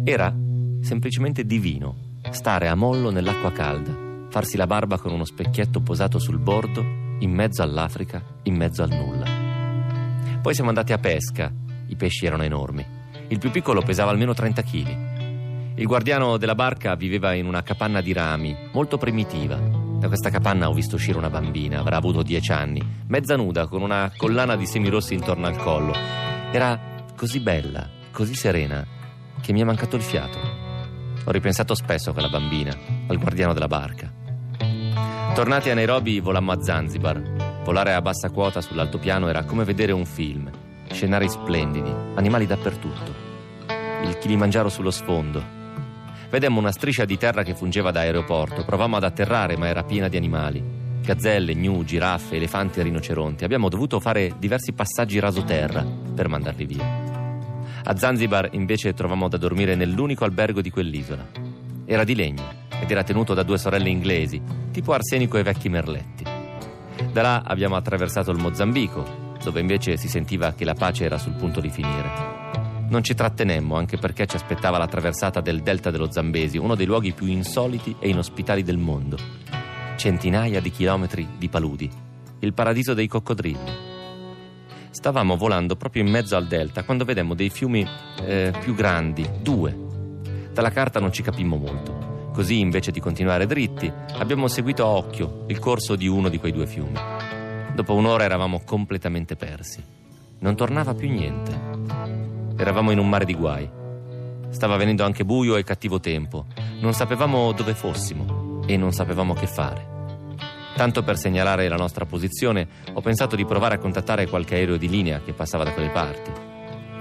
Era 0.05 0.35
semplicemente 0.83 1.45
divino 1.45 2.11
stare 2.31 2.69
a 2.69 2.75
mollo 2.75 3.11
nell'acqua 3.11 3.53
calda, 3.53 4.27
farsi 4.29 4.57
la 4.57 4.67
barba 4.67 4.99
con 4.99 5.13
uno 5.13 5.25
specchietto 5.25 5.81
posato 5.81 6.19
sul 6.19 6.39
bordo, 6.39 6.81
in 7.21 7.33
mezzo 7.33 7.63
all'Africa, 7.63 8.23
in 8.43 8.57
mezzo 8.57 8.83
al 8.83 8.91
nulla. 8.91 10.41
Poi 10.43 10.55
siamo 10.55 10.69
andati 10.69 10.93
a 10.93 10.99
pesca, 10.99 11.51
i 11.87 11.97
pesci 11.97 12.27
erano 12.27 12.43
enormi. 12.43 12.85
Il 13.29 13.39
più 13.39 13.51
piccolo 13.51 13.81
pesava 13.81 14.11
almeno 14.11 14.35
30 14.35 14.63
kg. 14.63 15.75
Il 15.77 15.87
guardiano 15.87 16.37
della 16.37 16.55
barca 16.55 16.95
viveva 16.95 17.33
in 17.33 17.47
una 17.47 17.63
capanna 17.63 18.03
di 18.03 18.13
rami, 18.13 18.55
molto 18.73 18.99
primitiva. 18.99 19.57
Da 19.57 20.09
questa 20.09 20.29
capanna 20.29 20.69
ho 20.69 20.75
visto 20.75 20.97
uscire 20.97 21.17
una 21.17 21.31
bambina, 21.31 21.79
avrà 21.79 21.97
avuto 21.97 22.23
10 22.23 22.53
anni, 22.53 22.83
mezza 23.07 23.37
nuda, 23.37 23.67
con 23.69 23.81
una 23.81 24.13
collana 24.17 24.55
di 24.55 24.67
semi 24.67 24.91
rossi 24.91 25.15
intorno 25.15 25.47
al 25.47 25.57
collo. 25.57 25.95
Era 26.51 26.79
così 27.17 27.41
bella, 27.41 27.89
così 28.11 28.35
serena 28.35 29.01
che 29.43 29.53
mi 29.53 29.61
è 29.61 29.65
mancato 29.65 29.97
il 29.97 30.03
fiato. 30.03 30.39
Ho 31.25 31.31
ripensato 31.31 31.75
spesso 31.75 32.11
a 32.11 32.13
quella 32.13 32.31
bambina, 32.31 32.75
al 33.09 33.19
guardiano 33.19 33.53
della 33.53 33.69
barca. 33.69 34.11
Tornati 35.35 35.71
a 35.71 35.75
Nairobi 35.75 36.21
volammo 36.21 36.53
a 36.53 36.63
Zanzibar. 36.63 37.61
Volare 37.65 37.93
a 37.93 38.01
bassa 38.01 38.31
quota 38.31 38.61
sull'altopiano 38.61 39.29
era 39.29 39.45
come 39.45 39.65
vedere 39.65 39.93
un 39.93 40.05
film. 40.05 40.51
Scenari 40.91 41.29
splendidi, 41.29 41.93
animali 42.15 42.47
dappertutto. 42.47 43.15
Il 44.05 44.19
Kilimangiaro 44.19 44.69
sullo 44.69 44.91
sfondo. 44.91 45.43
Vedemmo 46.29 46.59
una 46.59 46.73
striscia 46.73 47.05
di 47.05 47.19
terra 47.19 47.43
che 47.43 47.55
fungeva 47.55 47.91
da 47.91 48.01
aeroporto. 48.01 48.65
Provammo 48.65 48.97
ad 48.97 49.05
atterrare, 49.05 49.57
ma 49.57 49.69
era 49.69 49.85
piena 49.85 50.09
di 50.09 50.17
animali. 50.17 50.63
Gazzelle, 51.03 51.55
gnu, 51.55 51.85
giraffe, 51.85 52.37
elefanti 52.37 52.81
e 52.81 52.85
rinoceronti. 52.85 53.45
Abbiamo 53.45 53.69
dovuto 53.69 54.01
fare 54.01 54.35
diversi 54.39 54.73
passaggi 54.73 55.19
rasoterra 55.19 55.85
per 56.15 56.29
mandarli 56.29 56.67
via. 56.67 57.12
A 57.85 57.97
Zanzibar 57.97 58.51
invece 58.53 58.95
trovammo 58.95 59.29
da 59.29 59.37
dormire 59.37 59.75
nell'unico 59.75 60.25
albergo 60.25 60.61
di 60.61 60.71
quell'isola. 60.71 61.27
Era 61.85 62.05
di 62.05 62.15
legno 62.15 62.61
ed 62.81 62.89
era 62.89 63.03
tenuto 63.03 63.35
da 63.35 63.43
due 63.43 63.59
sorelle 63.59 63.89
inglesi, 63.89 64.41
tipo 64.71 64.93
Arsenico 64.93 65.37
e 65.37 65.43
Vecchi 65.43 65.69
Merletti. 65.69 66.25
Da 67.13 67.23
là 67.23 67.43
abbiamo 67.45 67.75
attraversato 67.75 68.31
il 68.31 68.39
Mozambico, 68.39 69.37
dove 69.43 69.59
invece 69.59 69.97
si 69.97 70.07
sentiva 70.07 70.53
che 70.53 70.65
la 70.65 70.75
pace 70.75 71.05
era 71.05 71.19
sul 71.19 71.33
punto 71.33 71.61
di 71.61 71.71
finire. 71.71 72.11
Non 72.89 73.03
ci 73.03 73.15
trattenemmo 73.15 73.75
anche 73.75 73.97
perché 73.97 74.27
ci 74.27 74.37
aspettava 74.37 74.79
la 74.79 74.87
traversata 74.87 75.41
del 75.41 75.63
delta 75.63 75.91
dello 75.91 76.11
Zambesi, 76.11 76.59
uno 76.59 76.77
dei 76.77 76.87
luoghi 76.87 77.11
più 77.11 77.27
insoliti 77.27 77.97
e 77.99 78.09
inospitali 78.09 78.63
del 78.63 78.79
mondo. 78.79 79.19
Centinaia 79.97 80.61
di 80.61 80.71
chilometri 80.71 81.27
di 81.37 81.49
paludi, 81.49 81.91
il 82.39 82.53
paradiso 82.55 82.95
dei 82.95 83.09
coccodrilli. 83.09 83.92
Stavamo 84.93 85.39
volando 85.39 85.75
proprio 85.75 86.03
in 86.03 86.11
mezzo 86.11 86.37
al 86.37 86.47
delta 86.47 86.85
quando 86.85 87.07
vedemmo 87.07 87.33
dei 87.33 87.49
fiumi 87.49 87.89
eh, 88.27 88.53
più 88.61 88.75
grandi, 88.75 89.27
due. 89.41 89.75
Dalla 90.53 90.71
carta 90.71 91.01
non 91.01 91.11
ci 91.11 91.23
capimmo 91.23 91.57
molto. 91.57 92.31
Così, 92.31 92.61
invece 92.61 92.91
di 92.91 93.01
continuare 93.01 93.47
dritti, 93.47 93.91
abbiamo 94.19 94.49
seguito 94.49 94.85
a 94.85 94.89
occhio 94.89 95.45
il 95.49 95.59
corso 95.59 95.97
di 95.97 96.07
uno 96.09 96.29
di 96.29 96.39
quei 96.39 96.53
due 96.53 96.67
fiumi. 96.67 96.99
Dopo 97.75 97.95
un'ora 97.95 98.25
eravamo 98.25 98.61
completamente 98.67 99.35
persi. 99.35 99.83
Non 100.41 100.57
tornava 100.57 100.93
più 100.93 101.11
niente. 101.11 101.59
Eravamo 102.59 102.91
in 102.91 102.99
un 102.99 103.09
mare 103.09 103.25
di 103.25 103.35
guai. 103.35 103.69
Stava 104.51 104.77
venendo 104.77 105.05
anche 105.05 105.25
buio 105.25 105.57
e 105.57 105.65
cattivo 105.65 106.01
tempo. 106.01 106.45
Non 106.81 106.93
sapevamo 106.93 107.53
dove 107.53 107.73
fossimo 107.73 108.63
e 108.67 108.77
non 108.77 108.93
sapevamo 108.93 109.33
che 109.33 109.47
fare. 109.47 109.92
Tanto 110.75 111.03
per 111.03 111.19
segnalare 111.19 111.69
la 111.69 111.77
nostra 111.77 112.07
posizione, 112.07 112.67
ho 112.93 113.01
pensato 113.01 113.37
di 113.37 113.45
provare 113.45 113.75
a 113.75 113.79
contattare 113.79 114.27
qualche 114.27 114.55
aereo 114.55 114.77
di 114.77 114.89
linea 114.89 115.21
che 115.23 115.33
passava 115.33 115.65
da 115.65 115.73
quelle 115.73 115.91
parti. 115.91 116.31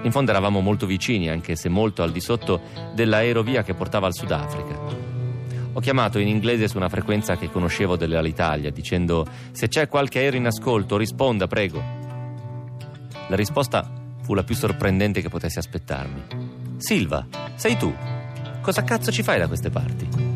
In 0.03 0.11
fondo 0.11 0.31
eravamo 0.31 0.61
molto 0.61 0.85
vicini, 0.85 1.29
anche 1.29 1.55
se 1.55 1.69
molto 1.69 2.03
al 2.03 2.11
di 2.11 2.19
sotto 2.19 2.61
dell'aerovia 2.93 3.63
che 3.63 3.73
portava 3.73 4.07
al 4.07 4.13
Sudafrica. 4.13 4.79
Ho 5.73 5.79
chiamato 5.79 6.19
in 6.19 6.27
inglese 6.27 6.67
su 6.67 6.77
una 6.77 6.89
frequenza 6.89 7.37
che 7.37 7.49
conoscevo 7.49 7.95
dell'Alitalia, 7.95 8.71
dicendo 8.71 9.25
se 9.51 9.67
c'è 9.67 9.87
qualche 9.87 10.19
aereo 10.19 10.39
in 10.39 10.47
ascolto, 10.47 10.97
risponda, 10.97 11.47
prego. 11.47 11.81
La 13.27 13.35
risposta 13.35 13.89
fu 14.21 14.33
la 14.33 14.43
più 14.43 14.55
sorprendente 14.55 15.21
che 15.21 15.29
potessi 15.29 15.59
aspettarmi. 15.59 16.23
Silva, 16.77 17.25
sei 17.55 17.77
tu? 17.77 17.93
Cosa 18.61 18.83
cazzo 18.83 19.11
ci 19.11 19.23
fai 19.23 19.39
da 19.39 19.47
queste 19.47 19.69
parti? 19.69 20.30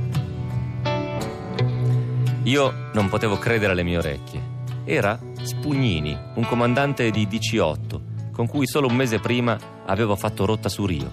Io 2.46 2.90
non 2.94 3.10
potevo 3.10 3.40
credere 3.40 3.72
alle 3.72 3.82
mie 3.82 3.98
orecchie. 3.98 4.54
Era 4.84 5.20
Spugnini, 5.42 6.16
un 6.36 6.46
comandante 6.46 7.10
di 7.10 7.26
DC-8, 7.26 8.32
con 8.32 8.46
cui 8.46 8.68
solo 8.68 8.86
un 8.86 8.96
mese 8.96 9.18
prima 9.18 9.58
avevo 9.88 10.16
fatto 10.16 10.46
rotta 10.46 10.70
su 10.70 10.86
Rio. 10.86 11.10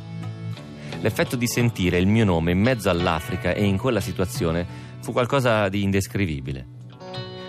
L'effetto 1.01 1.37
di 1.37 1.47
sentire 1.47 1.97
il 1.97 2.07
mio 2.07 2.27
nome 2.27 2.51
in 2.51 2.61
mezzo 2.61 2.91
all'Africa 2.91 3.55
e 3.55 3.65
in 3.65 3.79
quella 3.79 4.01
situazione 4.01 4.67
fu 5.01 5.13
qualcosa 5.13 5.71
di 5.71 5.83
indescrivibile. 5.83 6.67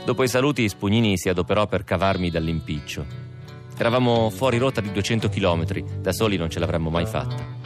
Dopo 0.05 0.23
i 0.23 0.29
saluti, 0.29 0.69
Spugnini 0.69 1.17
si 1.17 1.27
adoperò 1.27 1.67
per 1.67 1.83
cavarmi 1.83 2.29
dall'impiccio. 2.29 3.05
Eravamo 3.77 4.29
fuori 4.29 4.59
rotta 4.59 4.79
di 4.79 4.93
200 4.93 5.27
km, 5.27 5.99
da 5.99 6.13
soli 6.13 6.37
non 6.37 6.49
ce 6.49 6.59
l'avremmo 6.59 6.89
mai 6.89 7.05
fatta. 7.05 7.59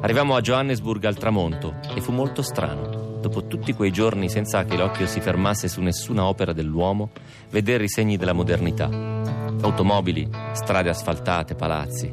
Arrivammo 0.00 0.36
a 0.36 0.40
Johannesburg 0.40 1.04
al 1.04 1.18
tramonto 1.18 1.74
e 1.94 2.00
fu 2.00 2.12
molto 2.12 2.40
strano 2.40 2.99
dopo 3.20 3.46
tutti 3.46 3.74
quei 3.74 3.92
giorni 3.92 4.28
senza 4.28 4.64
che 4.64 4.76
l'occhio 4.76 5.06
si 5.06 5.20
fermasse 5.20 5.68
su 5.68 5.80
nessuna 5.80 6.24
opera 6.24 6.52
dell'uomo, 6.52 7.10
vedere 7.50 7.84
i 7.84 7.88
segni 7.88 8.16
della 8.16 8.32
modernità. 8.32 8.86
Automobili, 8.86 10.28
strade 10.52 10.88
asfaltate, 10.88 11.54
palazzi. 11.54 12.12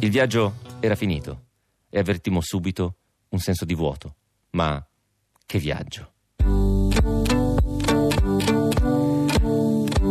Il 0.00 0.10
viaggio 0.10 0.54
era 0.80 0.94
finito 0.94 1.44
e 1.88 1.98
avvertimmo 1.98 2.40
subito 2.40 2.96
un 3.30 3.38
senso 3.38 3.64
di 3.64 3.74
vuoto. 3.74 4.14
Ma 4.50 4.84
che 5.46 5.58
viaggio! 5.58 6.10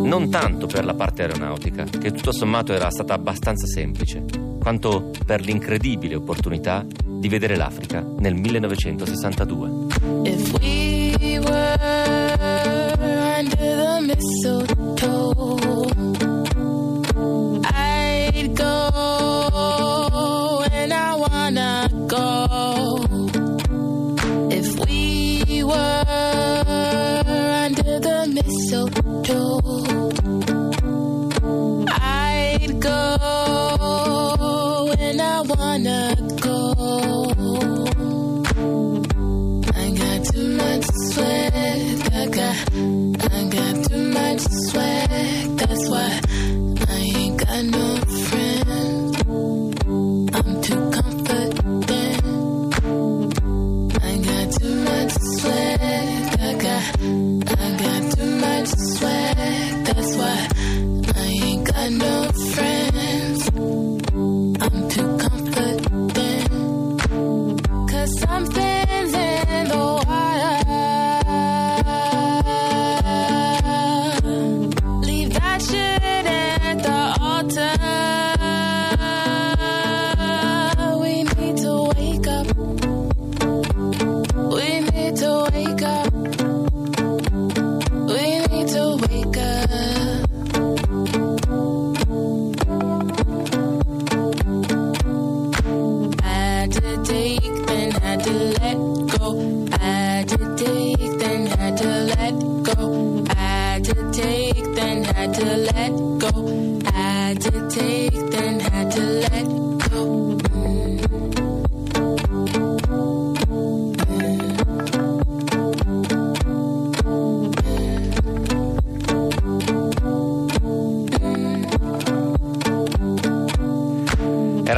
Non 0.06 0.30
tanto 0.30 0.66
per 0.66 0.84
la 0.84 0.94
parte 0.94 1.22
aeronautica, 1.22 1.84
che 1.84 2.12
tutto 2.12 2.32
sommato 2.32 2.72
era 2.72 2.90
stata 2.90 3.14
abbastanza 3.14 3.66
semplice, 3.66 4.24
quanto 4.60 5.10
per 5.24 5.40
l'incredibile 5.40 6.14
opportunità 6.14 6.86
di 7.04 7.28
vedere 7.28 7.56
l'Africa 7.56 8.00
nel 8.18 8.34
1962. 8.34 9.85
If 10.28 10.60
we 10.60 11.38
were 11.38 11.75
then 104.76 105.04
had 105.04 105.32
to 105.34 105.44
let 105.72 105.92
go. 106.18 106.32
Had 106.92 107.40
to 107.40 107.70
take, 107.70 108.30
then 108.30 108.60
had 108.60 108.90
to 108.92 109.00
let 109.00 109.44
go. 109.44 109.75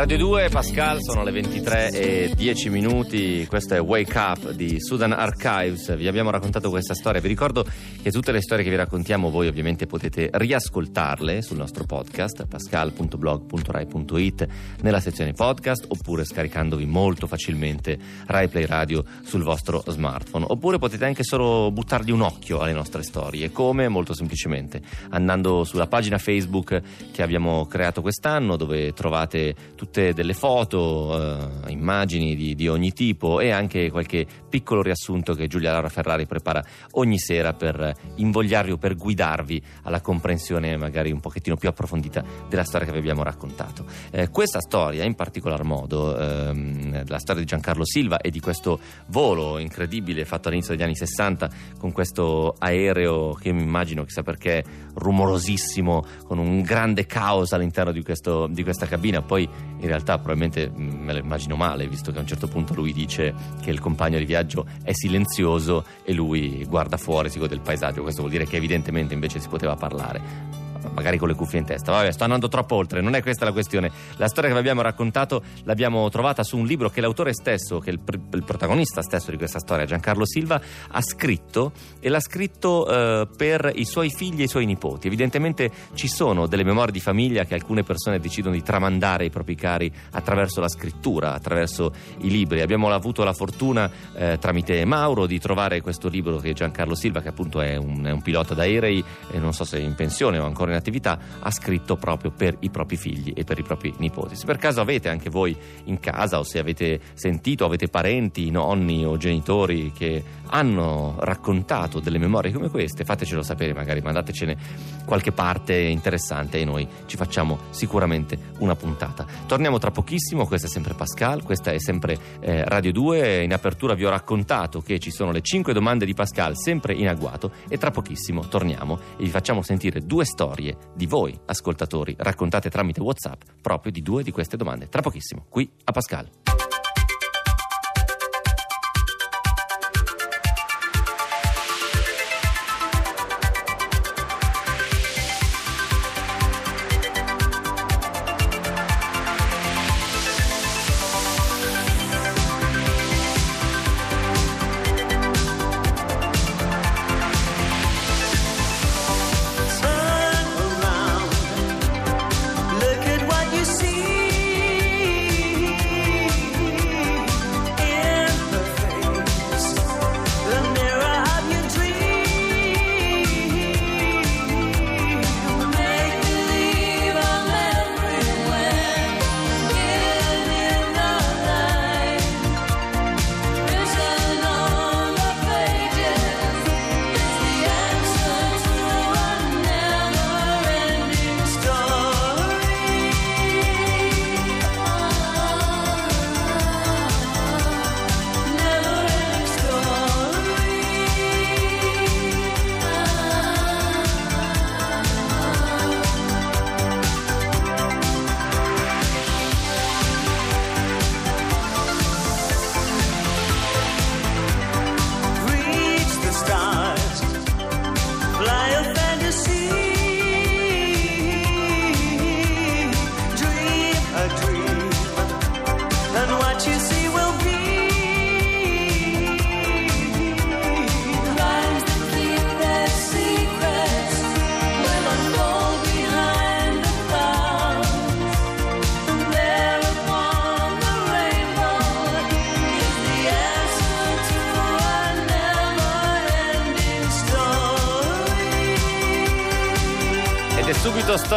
Radio 0.09 0.25
2, 0.25 0.49
Pascal, 0.49 1.03
sono 1.03 1.23
le 1.23 1.31
23 1.33 1.91
e 1.91 2.33
10 2.35 2.71
minuti, 2.71 3.45
questo 3.47 3.75
è 3.75 3.83
Wake 3.83 4.17
Up 4.17 4.53
di 4.53 4.81
Sudan 4.81 5.13
Archives, 5.13 5.95
vi 5.99 6.09
abbiamo 6.09 6.31
raccontato 6.31 6.71
questa 6.71 6.95
storia, 6.95 7.21
vi 7.21 7.29
ricordo 7.29 7.63
che 8.01 8.11
tutte 8.11 8.33
le 8.33 8.41
storie 8.41 8.65
che 8.65 8.71
vi 8.71 8.77
raccontiamo 8.77 9.29
voi 9.29 9.49
ovviamente 9.49 9.87
potete 9.87 10.31
riascoltarle 10.33 11.43
sul 11.43 11.59
nostro 11.59 11.85
podcast 11.85 12.47
pascal.blog.rai.it 12.47 14.49
nella 14.81 15.01
sezione 15.01 15.35
podcast 15.35 15.85
oppure 15.87 16.25
scaricandovi 16.25 16.87
molto 16.87 17.27
facilmente 17.27 17.99
Rai 18.29 18.49
Play 18.49 18.65
Radio 18.65 19.05
sul 19.25 19.43
vostro 19.43 19.85
smartphone, 19.87 20.47
oppure 20.49 20.79
potete 20.79 21.05
anche 21.05 21.23
solo 21.23 21.71
buttargli 21.71 22.13
un 22.13 22.23
occhio 22.23 22.61
alle 22.61 22.73
nostre 22.73 23.03
storie, 23.03 23.53
come? 23.53 23.89
Molto 23.89 24.15
semplicemente 24.15 24.81
andando 25.11 25.65
sulla 25.65 25.87
pagina 25.87 26.17
Facebook 26.17 26.81
che 27.13 27.23
abbiamo 27.23 27.67
creato 27.67 28.01
quest'anno 28.01 28.57
dove 28.57 28.95
trovate 28.95 29.55
tutte 29.75 29.97
delle 29.99 30.35
foto, 30.35 31.21
eh, 31.67 31.73
immagini 31.73 32.37
di, 32.37 32.55
di 32.55 32.69
ogni 32.69 32.93
tipo 32.93 33.41
e 33.41 33.51
anche 33.51 33.91
qualche 33.91 34.27
piccolo 34.49 34.83
riassunto 34.83 35.35
che 35.35 35.47
Giulia 35.47 35.73
Laura 35.73 35.89
Ferrari 35.89 36.27
prepara 36.27 36.65
ogni 36.93 37.19
sera 37.19 37.53
per 37.53 37.95
invogliarvi 38.17 38.73
o 38.73 38.77
per 38.77 38.97
guidarvi 38.97 39.63
alla 39.83 40.01
comprensione 40.01 40.77
magari 40.77 41.11
un 41.11 41.21
pochettino 41.21 41.57
più 41.57 41.69
approfondita 41.69 42.25
della 42.49 42.65
storia 42.65 42.87
che 42.87 42.93
vi 42.93 42.99
abbiamo 42.99 43.23
raccontato. 43.23 43.85
Eh, 44.11 44.29
questa 44.31 44.61
storia 44.61 45.05
in 45.05 45.15
particolar 45.15 45.63
modo, 45.65 46.17
ehm, 46.19 47.05
la 47.07 47.19
storia 47.19 47.43
di 47.43 47.47
Giancarlo 47.47 47.85
Silva 47.85 48.19
e 48.19 48.31
di 48.31 48.41
questo 48.41 48.81
volo 49.07 49.59
incredibile 49.59 50.25
fatto 50.25 50.49
all'inizio 50.49 50.75
degli 50.75 50.85
anni 50.85 50.97
60 50.97 51.51
con 51.79 51.93
questo 51.93 52.55
aereo 52.59 53.35
che 53.35 53.53
mi 53.53 53.63
immagino 53.63 54.05
chissà 54.05 54.23
perché 54.23 54.65
rumorosissimo 54.95 56.05
con 56.25 56.39
un 56.39 56.63
grande 56.63 57.07
caos 57.07 57.53
all'interno 57.53 57.93
di, 57.93 58.03
questo, 58.03 58.47
di 58.49 58.63
questa 58.63 58.87
cabina, 58.87 59.23
poi 59.23 59.43
in 59.45 59.87
realtà 59.87 60.19
probabilmente 60.19 60.69
mh, 60.69 60.83
me 60.83 61.13
lo 61.13 61.19
immagino 61.19 61.57
male, 61.57 61.87
visto 61.89 62.11
che 62.11 62.19
a 62.19 62.21
un 62.21 62.27
certo 62.27 62.49
punto 62.49 62.75
lui 62.75 62.93
dice 62.93 63.35
che 63.61 63.71
il 63.71 63.81
compagno 63.81 64.19
di 64.19 64.25
viaggio 64.25 64.38
è 64.83 64.93
silenzioso 64.93 65.85
e 66.05 66.13
lui 66.13 66.65
guarda 66.69 66.97
fuori, 66.97 67.31
si 67.31 67.39
gode 67.39 67.55
del 67.55 67.61
paesaggio. 67.61 68.03
Questo 68.03 68.21
vuol 68.21 68.33
dire 68.33 68.47
che 68.47 68.57
evidentemente 68.57 69.15
invece 69.15 69.41
si 69.41 69.49
poteva 69.49 69.75
parlare 69.75 70.68
magari 70.93 71.19
con 71.19 71.29
le 71.29 71.35
cuffie 71.35 71.59
in 71.59 71.65
testa. 71.65 71.93
Vabbè, 71.93 72.13
sto 72.13 72.25
andando 72.25 72.49
troppo 72.49 72.75
oltre, 72.77 73.01
non 73.01 73.15
è 73.15 73.23
questa 73.23 73.45
la 73.45 73.53
questione. 73.53 73.91
La 74.17 74.29
storia 74.29 74.49
che 74.49 74.55
vi 74.55 74.61
abbiamo 74.61 74.83
raccontato 74.83 75.43
l'abbiamo 75.65 76.09
trovata 76.09 76.43
su 76.43 76.57
un 76.57 76.67
libro 76.67 76.89
che 76.89 77.01
l'autore 77.01 77.33
stesso, 77.33 77.79
che 77.79 77.91
il, 77.91 77.99
pr- 77.99 78.35
il 78.35 78.45
protagonista 78.45 79.03
stesso 79.03 79.31
di 79.31 79.37
questa 79.37 79.59
storia, 79.59 79.85
Giancarlo 79.85 80.27
Silva, 80.27 80.61
ha 80.91 81.01
scritto 81.01 81.73
e 82.01 82.09
l'ha 82.09 82.21
scritto 82.21 82.89
eh, 82.89 83.29
per 83.37 83.71
i 83.75 83.85
suoi 83.85 84.11
figli 84.11 84.41
e 84.41 84.45
i 84.45 84.49
suoi 84.49 84.67
nipoti. 84.67 85.07
Evidentemente 85.07 85.71
ci 85.95 86.09
sono 86.09 86.47
delle 86.47 86.65
memorie 86.65 86.93
di 86.93 87.01
famiglia 87.01 87.45
che 87.45 87.55
alcune 87.55 87.83
persone 87.83 88.19
decidono 88.19 88.55
di 88.55 88.63
tramandare 88.63 89.25
ai 89.25 89.31
propri 89.31 89.55
cari 89.55 89.93
attraverso 90.13 90.61
la 90.61 90.69
scrittura, 90.69 91.35
attraverso 91.35 91.93
i 92.21 92.31
libri. 92.31 92.61
Abbiamo 92.61 92.91
avuto 92.91 93.25
la 93.25 93.33
fortuna 93.33 93.91
eh, 94.15 94.39
tramite 94.41 94.85
Mauro 94.85 95.27
di 95.27 95.39
trovare 95.39 95.81
questo 95.81 96.09
libro 96.09 96.39
che 96.39 96.53
Giancarlo 96.53 96.95
Silva, 96.95 97.21
che 97.21 97.29
appunto 97.29 97.61
è 97.61 97.77
un, 97.77 98.05
è 98.05 98.11
un 98.11 98.23
pilota 98.23 98.55
d'aerei, 98.55 99.05
non 99.33 99.53
so 99.53 99.65
se 99.65 99.79
è 99.79 99.81
in 99.81 99.95
pensione 99.95 100.39
o 100.39 100.45
ancora 100.45 100.68
in 100.71 100.77
attività, 100.77 101.19
ha 101.41 101.51
scritto 101.51 101.97
proprio 101.97 102.31
per 102.31 102.57
i 102.61 102.71
propri 102.71 102.97
figli 102.97 103.33
e 103.35 103.45
per 103.45 103.59
i 103.59 103.63
propri 103.63 103.93
nipoti. 103.99 104.37
Se 104.37 104.47
per 104.47 104.59
caso 104.59 104.81
avete 104.81 105.09
anche 105.09 105.31
voi 105.31 105.57
in 105.85 105.99
casa 106.01 106.39
o 106.39 106.43
se 106.43 106.59
avete 106.59 107.01
sentito, 107.15 107.65
avete 107.65 107.89
parenti, 107.89 108.51
nonni 108.51 109.05
o 109.05 109.17
genitori 109.17 109.93
che 109.93 110.23
hanno 110.51 111.17
raccontato 111.19 112.01
delle 112.01 112.19
memorie 112.19 112.53
come 112.53 112.69
queste, 112.69 113.05
fatecelo 113.05 113.43
sapere, 113.43 113.75
magari 113.75 114.01
mandatecene 114.01 114.57
qualche 115.05 115.33
parte 115.33 115.75
interessante 115.75 116.59
e 116.59 116.65
noi 116.65 116.87
ci 117.07 117.17
facciamo 117.17 117.59
sicuramente 117.71 118.39
una 118.59 118.75
puntata. 118.75 119.27
Torniamo 119.47 119.79
tra 119.79 119.91
pochissimo, 119.91 120.47
questa 120.47 120.67
è 120.67 120.71
sempre 120.71 120.95
Pascal, 120.95 121.43
questa 121.43 121.73
è 121.73 121.79
sempre 121.79 122.19
eh, 122.41 122.65
Radio 122.65 122.93
2, 122.93 123.43
in 123.43 123.53
apertura 123.53 123.95
vi 123.95 124.05
ho 124.05 124.11
raccontato 124.11 124.81
che 124.81 124.99
ci 124.99 125.11
sono 125.11 125.33
le 125.33 125.41
5 125.41 125.73
domande 125.73 126.05
di 126.05 126.15
Pascal 126.15 126.57
sempre 126.57 126.95
in 126.95 127.09
agguato 127.09 127.53
e 127.69 127.79
tra 127.79 127.91
pochissimo 127.91 128.47
torniamo 128.49 128.99
e 129.17 129.25
vi 129.25 129.31
facciamo 129.31 129.63
sentire 129.63 130.01
due 130.01 130.25
storie 130.25 130.58
di 130.95 131.07
voi 131.07 131.39
ascoltatori 131.47 132.15
raccontate 132.19 132.71
tramite 132.71 133.01
Whatsapp 133.01 133.41
proprio 133.61 133.93
di 133.93 134.03
due 134.03 134.23
di 134.23 134.31
queste 134.31 134.57
domande. 134.57 134.89
Tra 134.89 135.03
pochissimo, 135.03 135.47
qui 135.49 135.71
a 135.85 135.93
Pascal. 135.93 136.29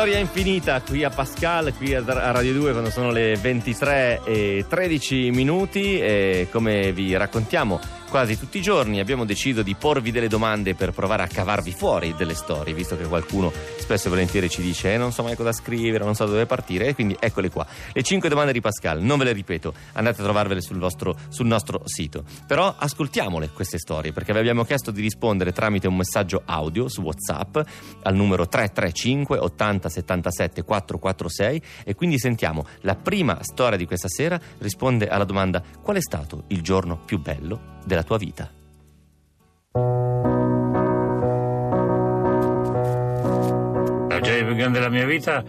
Storia 0.02 0.18
infinita 0.18 0.82
qui 0.82 1.04
a 1.04 1.12
Pascal, 1.12 1.76
qui 1.78 1.94
a 1.94 2.02
Radio 2.04 2.54
2 2.54 2.72
quando 2.72 2.90
sono 2.90 3.12
le 3.12 3.36
23 3.36 4.22
e 4.26 4.66
13 4.68 5.30
minuti 5.30 6.00
e 6.00 6.48
come 6.50 6.92
vi 6.92 7.16
raccontiamo 7.16 8.01
quasi 8.12 8.38
tutti 8.38 8.58
i 8.58 8.62
giorni 8.62 9.00
abbiamo 9.00 9.24
deciso 9.24 9.62
di 9.62 9.74
porvi 9.74 10.12
delle 10.12 10.28
domande 10.28 10.76
per 10.76 10.92
provare 10.92 11.24
a 11.24 11.28
cavarvi 11.28 11.72
fuori 11.72 12.14
delle 12.14 12.34
storie, 12.34 12.74
visto 12.74 12.98
che 12.98 13.06
qualcuno 13.06 13.54
spesso 13.78 14.08
e 14.08 14.10
volentieri 14.10 14.50
ci 14.50 14.62
dice 14.62 14.94
eh, 14.94 14.98
non 14.98 15.14
so 15.14 15.24
mai 15.24 15.38
cosa 15.38 15.54
scrivere, 15.54 16.04
non 16.04 16.14
so 16.14 16.26
dove 16.26 16.46
partire 16.46 16.88
e 16.88 16.94
quindi 16.94 17.16
eccole 17.18 17.50
qua. 17.50 17.66
Le 17.94 18.04
5 18.04 18.28
domande 18.28 18.52
di 18.52 18.60
Pascal, 18.60 19.02
non 19.02 19.18
ve 19.18 19.24
le 19.24 19.32
ripeto, 19.32 19.74
andate 19.94 20.20
a 20.20 20.24
trovarvele 20.26 20.60
sul, 20.60 20.78
vostro, 20.78 21.16
sul 21.30 21.46
nostro 21.46 21.84
sito. 21.86 22.26
Però 22.46 22.76
ascoltiamole 22.78 23.52
queste 23.54 23.78
storie 23.78 24.12
perché 24.12 24.34
vi 24.34 24.40
abbiamo 24.40 24.66
chiesto 24.66 24.92
di 24.92 25.00
rispondere 25.00 25.54
tramite 25.54 25.88
un 25.88 25.96
messaggio 25.96 26.42
audio 26.44 26.90
su 26.90 27.00
WhatsApp 27.04 27.60
al 28.04 28.14
numero 28.14 28.46
335 28.46 29.38
80 29.38 29.88
77 29.88 30.64
446 30.64 31.62
e 31.86 31.96
quindi 31.96 32.20
sentiamo 32.20 32.66
la 32.82 32.96
prima 32.96 33.38
storia 33.42 33.78
di 33.78 33.86
questa 33.86 34.10
sera 34.10 34.38
risponde 34.58 35.08
alla 35.08 35.24
domanda 35.24 35.64
qual 35.82 35.96
è 35.96 36.02
stato 36.02 36.44
il 36.48 36.62
giorno 36.62 37.00
più 37.06 37.18
bello 37.18 37.80
della 37.84 38.04
tua 38.04 38.18
vita? 38.18 38.50
La 44.10 44.20
gioia 44.20 44.46
più 44.46 44.56
grande 44.56 44.80
della 44.80 44.90
mia 44.90 45.06
vita 45.06 45.44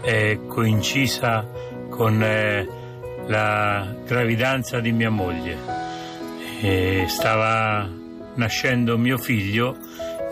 è 0.00 0.38
coincisa 0.46 1.46
con 1.88 2.22
eh, 2.22 2.66
la 3.26 3.94
gravidanza 4.04 4.80
di 4.80 4.92
mia 4.92 5.10
moglie. 5.10 5.56
E 6.60 7.04
stava 7.08 7.88
nascendo 8.34 8.96
mio 8.98 9.18
figlio 9.18 9.76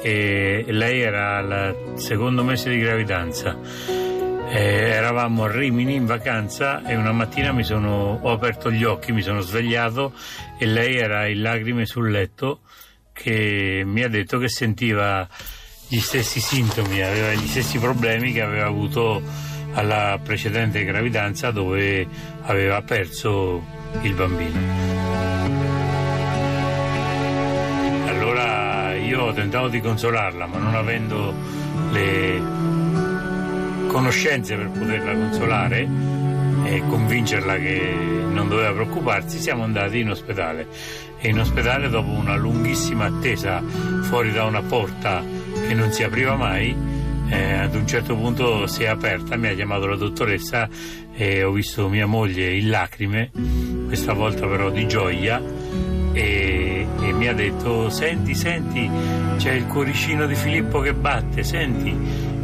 e 0.02 0.64
lei 0.68 1.00
era 1.00 1.36
al 1.36 1.76
secondo 1.94 2.42
mese 2.44 2.70
di 2.70 2.78
gravidanza. 2.78 4.05
Eh, 4.48 4.90
eravamo 4.90 5.44
a 5.44 5.50
Rimini 5.50 5.94
in 5.94 6.06
vacanza 6.06 6.84
e 6.86 6.94
una 6.94 7.12
mattina 7.12 7.52
sono, 7.62 8.18
ho 8.22 8.30
aperto 8.30 8.70
gli 8.70 8.84
occhi, 8.84 9.12
mi 9.12 9.22
sono 9.22 9.40
svegliato 9.40 10.12
e 10.58 10.66
lei 10.66 10.96
era 10.96 11.26
in 11.26 11.42
lacrime 11.42 11.84
sul 11.84 12.10
letto 12.10 12.60
che 13.12 13.82
mi 13.84 14.02
ha 14.02 14.08
detto 14.08 14.38
che 14.38 14.48
sentiva 14.48 15.28
gli 15.88 15.98
stessi 15.98 16.40
sintomi, 16.40 17.02
aveva 17.02 17.32
gli 17.32 17.46
stessi 17.46 17.78
problemi 17.78 18.32
che 18.32 18.42
aveva 18.42 18.66
avuto 18.66 19.22
alla 19.72 20.18
precedente 20.22 20.84
gravidanza 20.84 21.50
dove 21.50 22.06
aveva 22.42 22.82
perso 22.82 23.62
il 24.02 24.14
bambino. 24.14 24.58
Allora 28.06 28.94
io 28.94 29.22
ho 29.22 29.32
tentato 29.32 29.68
di 29.68 29.80
consolarla, 29.80 30.46
ma 30.46 30.58
non 30.58 30.74
avendo 30.74 31.34
le 31.90 32.75
conoscenze 33.86 34.56
per 34.56 34.70
poterla 34.70 35.12
consolare 35.12 35.88
e 36.64 36.82
convincerla 36.88 37.56
che 37.56 37.94
non 38.30 38.48
doveva 38.48 38.72
preoccuparsi, 38.72 39.38
siamo 39.38 39.62
andati 39.62 40.00
in 40.00 40.10
ospedale. 40.10 40.66
E 41.18 41.28
in 41.28 41.38
ospedale, 41.38 41.88
dopo 41.88 42.10
una 42.10 42.36
lunghissima 42.36 43.06
attesa 43.06 43.62
fuori 44.02 44.32
da 44.32 44.44
una 44.44 44.62
porta 44.62 45.22
che 45.66 45.74
non 45.74 45.92
si 45.92 46.02
apriva 46.02 46.34
mai, 46.36 46.74
eh, 47.28 47.52
ad 47.54 47.74
un 47.74 47.86
certo 47.86 48.14
punto 48.14 48.66
si 48.66 48.84
è 48.84 48.86
aperta, 48.86 49.36
mi 49.36 49.48
ha 49.48 49.54
chiamato 49.54 49.86
la 49.86 49.96
dottoressa 49.96 50.68
e 51.12 51.42
ho 51.42 51.50
visto 51.50 51.88
mia 51.88 52.06
moglie 52.06 52.52
in 52.52 52.68
lacrime, 52.68 53.30
questa 53.86 54.12
volta 54.12 54.46
però 54.46 54.70
di 54.70 54.86
gioia, 54.86 55.42
e, 56.12 56.86
e 57.00 57.12
mi 57.12 57.28
ha 57.28 57.34
detto 57.34 57.88
senti, 57.90 58.34
senti, 58.34 58.88
c'è 59.36 59.52
il 59.52 59.66
cuoricino 59.66 60.26
di 60.26 60.34
Filippo 60.34 60.80
che 60.80 60.92
batte, 60.94 61.42
senti, 61.42 61.96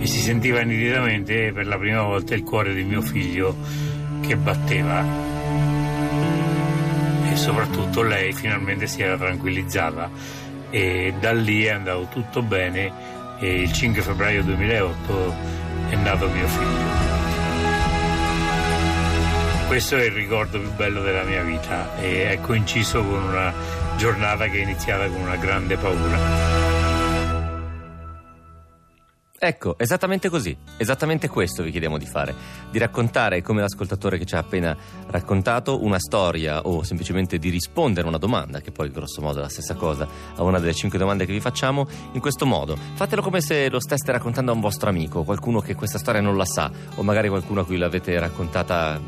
e 0.02 0.06
si 0.08 0.18
sentiva 0.18 0.62
nitidamente 0.62 1.52
per 1.52 1.68
la 1.68 1.78
prima 1.78 2.02
volta 2.02 2.34
il 2.34 2.42
cuore 2.42 2.74
di 2.74 2.82
mio 2.82 3.00
figlio 3.00 3.54
che 4.20 4.36
batteva 4.36 5.04
e 7.30 7.36
soprattutto 7.36 8.02
lei 8.02 8.32
finalmente 8.32 8.88
si 8.88 9.00
era 9.00 9.16
tranquillizzata 9.16 10.10
e 10.70 11.14
da 11.20 11.32
lì 11.32 11.62
è 11.62 11.70
andato 11.70 12.08
tutto 12.10 12.42
bene 12.42 12.92
e 13.38 13.62
il 13.62 13.72
5 13.72 14.02
febbraio 14.02 14.42
2008 14.42 15.34
è 15.90 15.94
nato 15.94 16.28
mio 16.28 16.48
figlio. 16.48 17.10
Questo 19.68 19.96
è 19.96 20.04
il 20.04 20.12
ricordo 20.12 20.58
più 20.58 20.72
bello 20.72 21.00
della 21.02 21.22
mia 21.22 21.42
vita 21.42 21.96
e 21.98 22.28
è 22.28 22.40
coinciso 22.40 23.04
con 23.04 23.22
una 23.22 23.52
giornata 23.96 24.46
che 24.46 24.58
è 24.58 24.62
iniziata 24.62 25.06
con 25.06 25.20
una 25.20 25.36
grande 25.36 25.76
paura. 25.76 26.81
Ecco, 29.44 29.76
esattamente 29.76 30.28
così, 30.28 30.56
esattamente 30.76 31.26
questo 31.26 31.64
vi 31.64 31.72
chiediamo 31.72 31.98
di 31.98 32.06
fare, 32.06 32.32
di 32.70 32.78
raccontare 32.78 33.42
come 33.42 33.60
l'ascoltatore 33.60 34.16
che 34.16 34.24
ci 34.24 34.36
ha 34.36 34.38
appena 34.38 34.76
raccontato 35.08 35.82
una 35.82 35.98
storia 35.98 36.60
o 36.60 36.84
semplicemente 36.84 37.38
di 37.38 37.48
rispondere 37.48 38.06
a 38.06 38.08
una 38.08 38.18
domanda, 38.18 38.60
che 38.60 38.70
poi 38.70 38.88
grosso 38.92 39.20
modo 39.20 39.40
è 39.40 39.42
la 39.42 39.48
stessa 39.48 39.74
cosa, 39.74 40.06
a 40.36 40.42
una 40.44 40.60
delle 40.60 40.74
cinque 40.74 40.96
domande 40.96 41.26
che 41.26 41.32
vi 41.32 41.40
facciamo, 41.40 41.88
in 42.12 42.20
questo 42.20 42.46
modo. 42.46 42.76
Fatelo 42.94 43.20
come 43.20 43.40
se 43.40 43.68
lo 43.68 43.80
steste 43.80 44.12
raccontando 44.12 44.52
a 44.52 44.54
un 44.54 44.60
vostro 44.60 44.88
amico, 44.88 45.24
qualcuno 45.24 45.58
che 45.58 45.74
questa 45.74 45.98
storia 45.98 46.20
non 46.20 46.36
la 46.36 46.46
sa, 46.46 46.70
o 46.94 47.02
magari 47.02 47.28
qualcuno 47.28 47.62
a 47.62 47.64
cui 47.64 47.78
l'avete 47.78 48.16
raccontata 48.20 49.00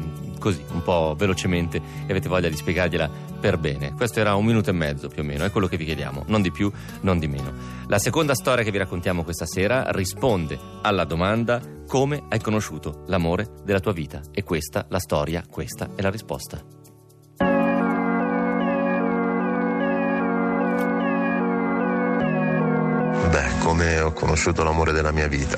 così, 0.45 0.63
un 0.73 0.83
po' 0.83 1.15
velocemente 1.17 1.79
e 1.79 2.11
avete 2.11 2.29
voglia 2.29 2.51
di 2.51 2.57
spiegargliela 2.57 3.09
per 3.41 3.57
bene. 3.57 3.95
Questo 3.95 4.21
era 4.21 4.35
un 4.35 4.45
minuto 4.45 4.69
e 4.69 4.75
mezzo 4.75 5.09
più 5.09 5.23
o 5.23 5.25
meno, 5.25 5.45
è 5.45 5.51
quello 5.51 5.67
che 5.67 5.79
vi 5.79 5.87
chiediamo, 5.87 6.25
non 6.27 6.43
di 6.43 6.51
più, 6.51 6.71
non 7.01 7.19
di 7.19 7.27
meno. 7.29 7.51
La 7.87 7.99
seconda 7.99 8.35
storia 8.35 8.63
che 8.63 8.71
vi 8.71 8.77
raccontiamo 8.77 9.25
questa 9.25 9.47
sera 9.47 9.91
risponde 9.93 10.59
alla 10.83 11.05
domanda 11.05 11.63
come 11.87 12.25
hai 12.29 12.41
conosciuto 12.41 13.05
l'amore 13.07 13.49
della 13.65 13.81
tua 13.81 13.93
vita 13.93 14.21
e 14.33 14.45
questa 14.45 14.85
la 14.91 14.99
storia, 14.99 15.43
questa 15.49 15.89
è 15.95 16.03
la 16.03 16.11
risposta. 16.11 16.63
Beh, 23.31 23.59
come 23.61 24.01
ho 24.01 24.13
conosciuto 24.13 24.63
l'amore 24.63 24.93
della 24.93 25.11
mia 25.11 25.27
vita? 25.27 25.57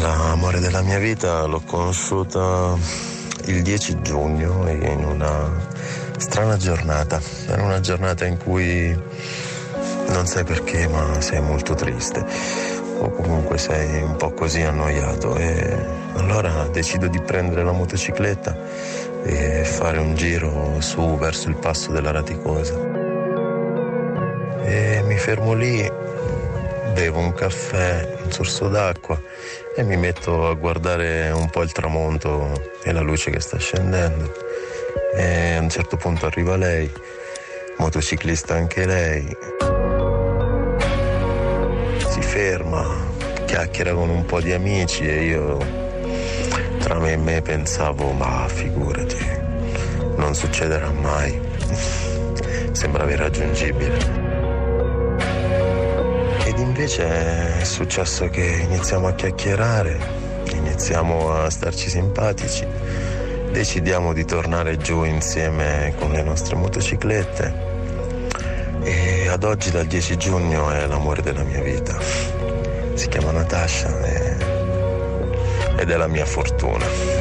L'amore 0.00 0.58
della 0.58 0.82
mia 0.82 0.98
vita 0.98 1.44
l'ho 1.44 1.60
conosciuta 1.60 3.10
il 3.46 3.62
10 3.62 4.02
giugno 4.02 4.68
in 4.68 5.04
una 5.04 5.50
strana 6.16 6.56
giornata. 6.56 7.20
Era 7.46 7.62
una 7.62 7.80
giornata 7.80 8.24
in 8.24 8.36
cui 8.38 8.96
non 10.08 10.26
sai 10.26 10.44
perché, 10.44 10.86
ma 10.88 11.20
sei 11.20 11.40
molto 11.40 11.74
triste 11.74 12.70
o 12.98 13.10
comunque 13.10 13.58
sei 13.58 14.00
un 14.02 14.14
po' 14.16 14.30
così 14.32 14.62
annoiato 14.62 15.36
e 15.36 15.76
allora 16.14 16.68
decido 16.70 17.08
di 17.08 17.20
prendere 17.20 17.64
la 17.64 17.72
motocicletta 17.72 18.56
e 19.24 19.64
fare 19.64 19.98
un 19.98 20.14
giro 20.14 20.80
su 20.80 21.16
verso 21.16 21.48
il 21.48 21.56
passo 21.56 21.90
della 21.90 22.12
Raticosa. 22.12 22.74
E 24.64 25.02
mi 25.04 25.16
fermo 25.16 25.52
lì, 25.54 25.90
bevo 26.92 27.18
un 27.18 27.32
caffè, 27.32 28.18
un 28.22 28.30
sorso 28.30 28.68
d'acqua 28.68 29.20
e 29.74 29.82
mi 29.84 29.96
metto 29.96 30.48
a 30.48 30.54
guardare 30.54 31.30
un 31.30 31.48
po' 31.48 31.62
il 31.62 31.72
tramonto 31.72 32.52
e 32.82 32.92
la 32.92 33.00
luce 33.00 33.30
che 33.30 33.40
sta 33.40 33.58
scendendo. 33.58 34.32
E 35.14 35.54
a 35.54 35.60
un 35.60 35.70
certo 35.70 35.96
punto 35.96 36.26
arriva 36.26 36.56
lei, 36.56 36.90
motociclista 37.78 38.54
anche 38.54 38.84
lei, 38.84 39.36
si 42.08 42.20
ferma, 42.20 42.84
chiacchiera 43.46 43.94
con 43.94 44.10
un 44.10 44.24
po' 44.26 44.40
di 44.40 44.52
amici 44.52 45.06
e 45.08 45.24
io 45.24 45.58
tra 46.78 46.98
me 46.98 47.12
e 47.12 47.16
me 47.16 47.40
pensavo, 47.40 48.12
ma 48.12 48.46
figurati, 48.48 49.24
non 50.16 50.34
succederà 50.34 50.90
mai, 50.90 51.40
sembrava 52.72 53.10
irraggiungibile. 53.10 54.31
Invece 56.82 57.60
è 57.60 57.62
successo 57.62 58.28
che 58.28 58.44
iniziamo 58.44 59.06
a 59.06 59.12
chiacchierare, 59.12 60.00
iniziamo 60.52 61.32
a 61.32 61.48
starci 61.48 61.88
simpatici, 61.88 62.66
decidiamo 63.52 64.12
di 64.12 64.24
tornare 64.24 64.76
giù 64.78 65.04
insieme 65.04 65.94
con 65.96 66.10
le 66.10 66.24
nostre 66.24 66.56
motociclette 66.56 67.54
e 68.82 69.28
ad 69.28 69.44
oggi 69.44 69.70
dal 69.70 69.86
10 69.86 70.16
giugno 70.16 70.72
è 70.72 70.84
l'amore 70.88 71.22
della 71.22 71.44
mia 71.44 71.62
vita. 71.62 71.96
Si 72.94 73.06
chiama 73.06 73.30
Natasha 73.30 74.00
e- 74.00 74.36
ed 75.76 75.88
è 75.88 75.96
la 75.96 76.08
mia 76.08 76.26
fortuna. 76.26 77.11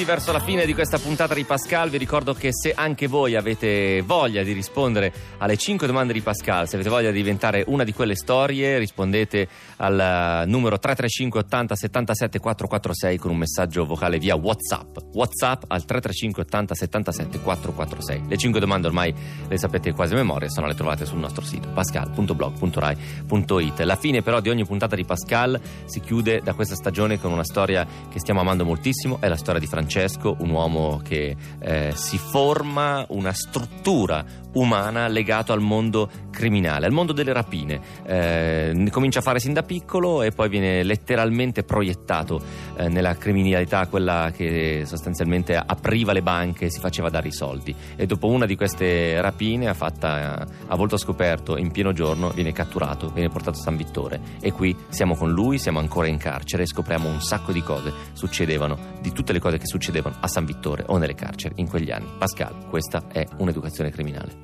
Dritti 0.00 0.04
verso 0.04 0.32
la 0.32 0.40
fine 0.40 0.66
di 0.66 0.74
questa 0.74 0.98
puntata 0.98 1.34
di 1.34 1.44
Pascal. 1.44 1.90
Vi 1.90 1.98
ricordo 1.98 2.34
che 2.34 2.50
se 2.52 2.72
anche 2.74 3.06
voi 3.06 3.36
avete 3.36 4.02
voglia 4.02 4.42
di 4.42 4.52
rispondere 4.52 5.12
alle 5.38 5.56
5 5.56 5.86
domande 5.86 6.12
di 6.12 6.20
Pascal, 6.20 6.68
se 6.68 6.76
avete 6.76 6.90
voglia 6.90 7.10
di 7.10 7.16
diventare 7.16 7.64
una 7.66 7.84
di 7.84 7.92
quelle 7.92 8.14
storie, 8.14 8.78
rispondete 8.78 9.48
al 9.76 9.98
eh, 9.98 10.46
numero 10.46 10.78
335 10.78 11.40
80 11.40 11.74
77 11.74 12.38
446 12.38 13.18
con 13.18 13.30
un 13.30 13.38
messaggio 13.38 13.84
vocale 13.84 14.18
via 14.18 14.36
WhatsApp. 14.36 14.96
WhatsApp 15.12 15.64
al 15.68 15.84
335 15.84 16.42
80 16.42 16.74
77 16.74 17.40
446. 17.40 18.22
Le 18.28 18.36
5 18.36 18.60
domande 18.60 18.86
ormai 18.86 19.14
le 19.48 19.58
sapete 19.58 19.92
quasi 19.92 20.14
a 20.14 20.16
memoria, 20.16 20.48
se 20.48 20.60
no 20.60 20.66
le 20.66 20.74
trovate 20.74 21.04
sul 21.04 21.18
nostro 21.18 21.44
sito 21.44 21.68
pascal.blog.rai.it. 21.68 23.80
La 23.80 23.96
fine 23.96 24.22
però 24.22 24.40
di 24.40 24.48
ogni 24.48 24.64
puntata 24.64 24.96
di 24.96 25.04
Pascal 25.04 25.60
si 25.84 26.00
chiude 26.00 26.40
da 26.42 26.54
questa 26.54 26.74
stagione 26.74 27.20
con 27.20 27.32
una 27.32 27.44
storia 27.44 27.86
che 28.10 28.18
stiamo 28.18 28.40
amando 28.40 28.64
moltissimo, 28.64 29.18
è 29.20 29.28
la 29.28 29.36
storia 29.36 29.60
di 29.60 29.66
Francesco, 29.66 29.89
un 30.38 30.50
uomo 30.50 31.00
che 31.02 31.36
eh, 31.58 31.92
si 31.94 32.16
forma 32.16 33.04
una 33.08 33.32
struttura 33.32 34.24
umana 34.52 35.08
legato 35.08 35.52
al 35.52 35.60
mondo 35.60 36.10
criminale, 36.30 36.86
al 36.86 36.92
mondo 36.92 37.12
delle 37.12 37.32
rapine. 37.32 37.80
Eh, 38.04 38.88
comincia 38.90 39.18
a 39.18 39.22
fare 39.22 39.38
sin 39.38 39.52
da 39.52 39.62
piccolo 39.62 40.22
e 40.22 40.30
poi 40.30 40.48
viene 40.48 40.82
letteralmente 40.82 41.62
proiettato 41.62 42.40
eh, 42.76 42.88
nella 42.88 43.16
criminalità, 43.16 43.86
quella 43.86 44.32
che 44.34 44.84
sostanzialmente 44.86 45.54
apriva 45.54 46.12
le 46.12 46.22
banche 46.22 46.66
e 46.66 46.70
si 46.70 46.80
faceva 46.80 47.08
dare 47.10 47.28
i 47.28 47.32
soldi. 47.32 47.74
E 47.96 48.06
dopo 48.06 48.28
una 48.28 48.46
di 48.46 48.56
queste 48.56 49.20
rapine, 49.20 49.72
fatta 49.74 50.46
a 50.66 50.76
volto 50.76 50.96
scoperto 50.96 51.56
in 51.56 51.70
pieno 51.70 51.92
giorno, 51.92 52.30
viene 52.30 52.52
catturato, 52.52 53.10
viene 53.10 53.28
portato 53.28 53.58
a 53.58 53.62
San 53.62 53.76
Vittore. 53.76 54.20
E 54.40 54.52
qui 54.52 54.76
siamo 54.88 55.14
con 55.14 55.30
lui, 55.30 55.58
siamo 55.58 55.78
ancora 55.78 56.06
in 56.06 56.18
carcere 56.18 56.62
e 56.64 56.66
scopriamo 56.66 57.08
un 57.08 57.20
sacco 57.20 57.52
di 57.52 57.62
cose 57.62 57.92
succedevano, 58.12 58.78
di 59.00 59.12
tutte 59.12 59.32
le 59.32 59.38
cose 59.38 59.58
che 59.58 59.66
succedevano 59.66 60.16
a 60.20 60.28
San 60.28 60.44
Vittore 60.44 60.84
o 60.86 60.98
nelle 60.98 61.14
carceri 61.14 61.54
in 61.56 61.68
quegli 61.68 61.90
anni. 61.90 62.08
Pascal, 62.18 62.66
questa 62.68 63.04
è 63.12 63.26
un'educazione 63.38 63.90
criminale. 63.90 64.39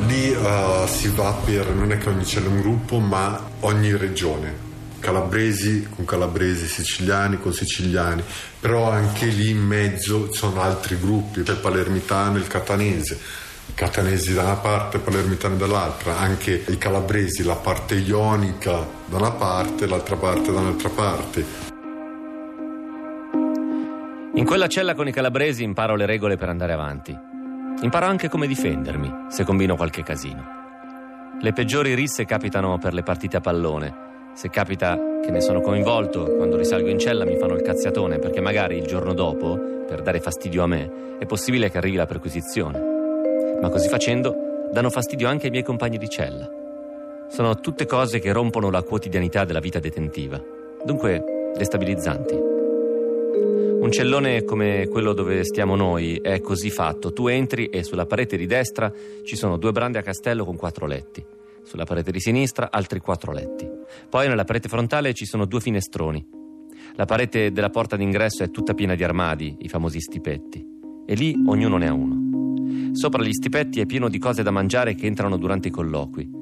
Lì 0.00 0.32
eh, 0.32 0.84
si 0.86 1.08
va 1.08 1.32
per, 1.44 1.68
non 1.70 1.92
è 1.92 1.98
che 1.98 2.08
ogni 2.08 2.24
cella 2.24 2.46
è 2.46 2.50
un 2.50 2.60
gruppo, 2.60 2.98
ma 2.98 3.48
ogni 3.60 3.96
regione. 3.96 4.68
Calabresi 4.98 5.88
con 5.94 6.04
calabresi, 6.04 6.66
siciliani 6.66 7.38
con 7.38 7.54
siciliani, 7.54 8.22
però 8.58 8.90
anche 8.90 9.26
lì 9.26 9.50
in 9.50 9.64
mezzo 9.64 10.28
ci 10.30 10.38
sono 10.38 10.60
altri 10.60 10.98
gruppi, 10.98 11.40
il 11.40 11.58
palermitano 11.60 12.36
e 12.36 12.40
il 12.40 12.46
catanese. 12.46 13.18
Catanesi 13.74 14.34
da 14.34 14.42
una 14.42 14.56
parte, 14.56 14.98
palermitani 14.98 15.56
dall'altra, 15.56 16.18
anche 16.18 16.64
i 16.66 16.76
calabresi, 16.76 17.44
la 17.44 17.54
parte 17.54 17.94
ionica 17.94 18.86
da 19.06 19.16
una 19.16 19.30
parte, 19.30 19.86
l'altra 19.86 20.16
parte 20.16 20.52
da 20.52 20.58
un'altra 20.58 20.88
parte. 20.90 21.68
In 24.34 24.44
quella 24.44 24.66
cella 24.68 24.94
con 24.94 25.08
i 25.08 25.12
calabresi 25.12 25.62
imparo 25.62 25.96
le 25.96 26.06
regole 26.06 26.36
per 26.36 26.48
andare 26.48 26.72
avanti. 26.72 27.29
Imparo 27.82 28.04
anche 28.04 28.28
come 28.28 28.46
difendermi 28.46 29.26
se 29.28 29.42
combino 29.42 29.74
qualche 29.74 30.02
casino. 30.02 30.58
Le 31.40 31.52
peggiori 31.54 31.94
risse 31.94 32.26
capitano 32.26 32.76
per 32.76 32.92
le 32.92 33.02
partite 33.02 33.38
a 33.38 33.40
pallone. 33.40 34.08
Se 34.34 34.50
capita 34.50 34.98
che 35.22 35.30
ne 35.30 35.40
sono 35.40 35.62
coinvolto, 35.62 36.36
quando 36.36 36.58
risalgo 36.58 36.90
in 36.90 36.98
cella 36.98 37.24
mi 37.24 37.38
fanno 37.38 37.54
il 37.54 37.62
cazziatone 37.62 38.18
perché 38.18 38.42
magari 38.42 38.76
il 38.76 38.86
giorno 38.86 39.14
dopo, 39.14 39.58
per 39.88 40.02
dare 40.02 40.20
fastidio 40.20 40.62
a 40.62 40.66
me, 40.66 41.16
è 41.18 41.24
possibile 41.24 41.70
che 41.70 41.78
arrivi 41.78 41.96
la 41.96 42.04
perquisizione. 42.04 43.58
Ma 43.62 43.70
così 43.70 43.88
facendo 43.88 44.68
danno 44.70 44.90
fastidio 44.90 45.28
anche 45.28 45.46
ai 45.46 45.50
miei 45.50 45.64
compagni 45.64 45.96
di 45.96 46.08
cella. 46.10 46.48
Sono 47.28 47.54
tutte 47.60 47.86
cose 47.86 48.18
che 48.18 48.32
rompono 48.32 48.70
la 48.70 48.82
quotidianità 48.82 49.46
della 49.46 49.60
vita 49.60 49.78
detentiva, 49.78 50.38
dunque 50.84 51.52
destabilizzanti. 51.56 52.49
Un 53.80 53.90
cellone 53.90 54.44
come 54.44 54.88
quello 54.88 55.14
dove 55.14 55.42
stiamo 55.42 55.74
noi 55.74 56.16
è 56.16 56.40
così 56.40 56.68
fatto. 56.68 57.14
Tu 57.14 57.28
entri 57.28 57.68
e 57.68 57.82
sulla 57.82 58.04
parete 58.04 58.36
di 58.36 58.44
destra 58.44 58.92
ci 59.24 59.36
sono 59.36 59.56
due 59.56 59.72
brande 59.72 59.98
a 59.98 60.02
castello 60.02 60.44
con 60.44 60.54
quattro 60.54 60.86
letti. 60.86 61.24
Sulla 61.62 61.84
parete 61.84 62.12
di 62.12 62.20
sinistra 62.20 62.70
altri 62.70 63.00
quattro 63.00 63.32
letti. 63.32 63.66
Poi 64.08 64.28
nella 64.28 64.44
parete 64.44 64.68
frontale 64.68 65.14
ci 65.14 65.24
sono 65.24 65.46
due 65.46 65.60
finestroni. 65.60 66.24
La 66.96 67.06
parete 67.06 67.52
della 67.52 67.70
porta 67.70 67.96
d'ingresso 67.96 68.42
è 68.42 68.50
tutta 68.50 68.74
piena 68.74 68.94
di 68.94 69.02
armadi, 69.02 69.56
i 69.60 69.68
famosi 69.68 69.98
stipetti. 69.98 70.62
E 71.06 71.14
lì 71.14 71.34
ognuno 71.46 71.78
ne 71.78 71.88
ha 71.88 71.94
uno. 71.94 72.92
Sopra 72.92 73.22
gli 73.22 73.32
stipetti 73.32 73.80
è 73.80 73.86
pieno 73.86 74.10
di 74.10 74.18
cose 74.18 74.42
da 74.42 74.50
mangiare 74.50 74.94
che 74.94 75.06
entrano 75.06 75.38
durante 75.38 75.68
i 75.68 75.72
colloqui. 75.72 76.39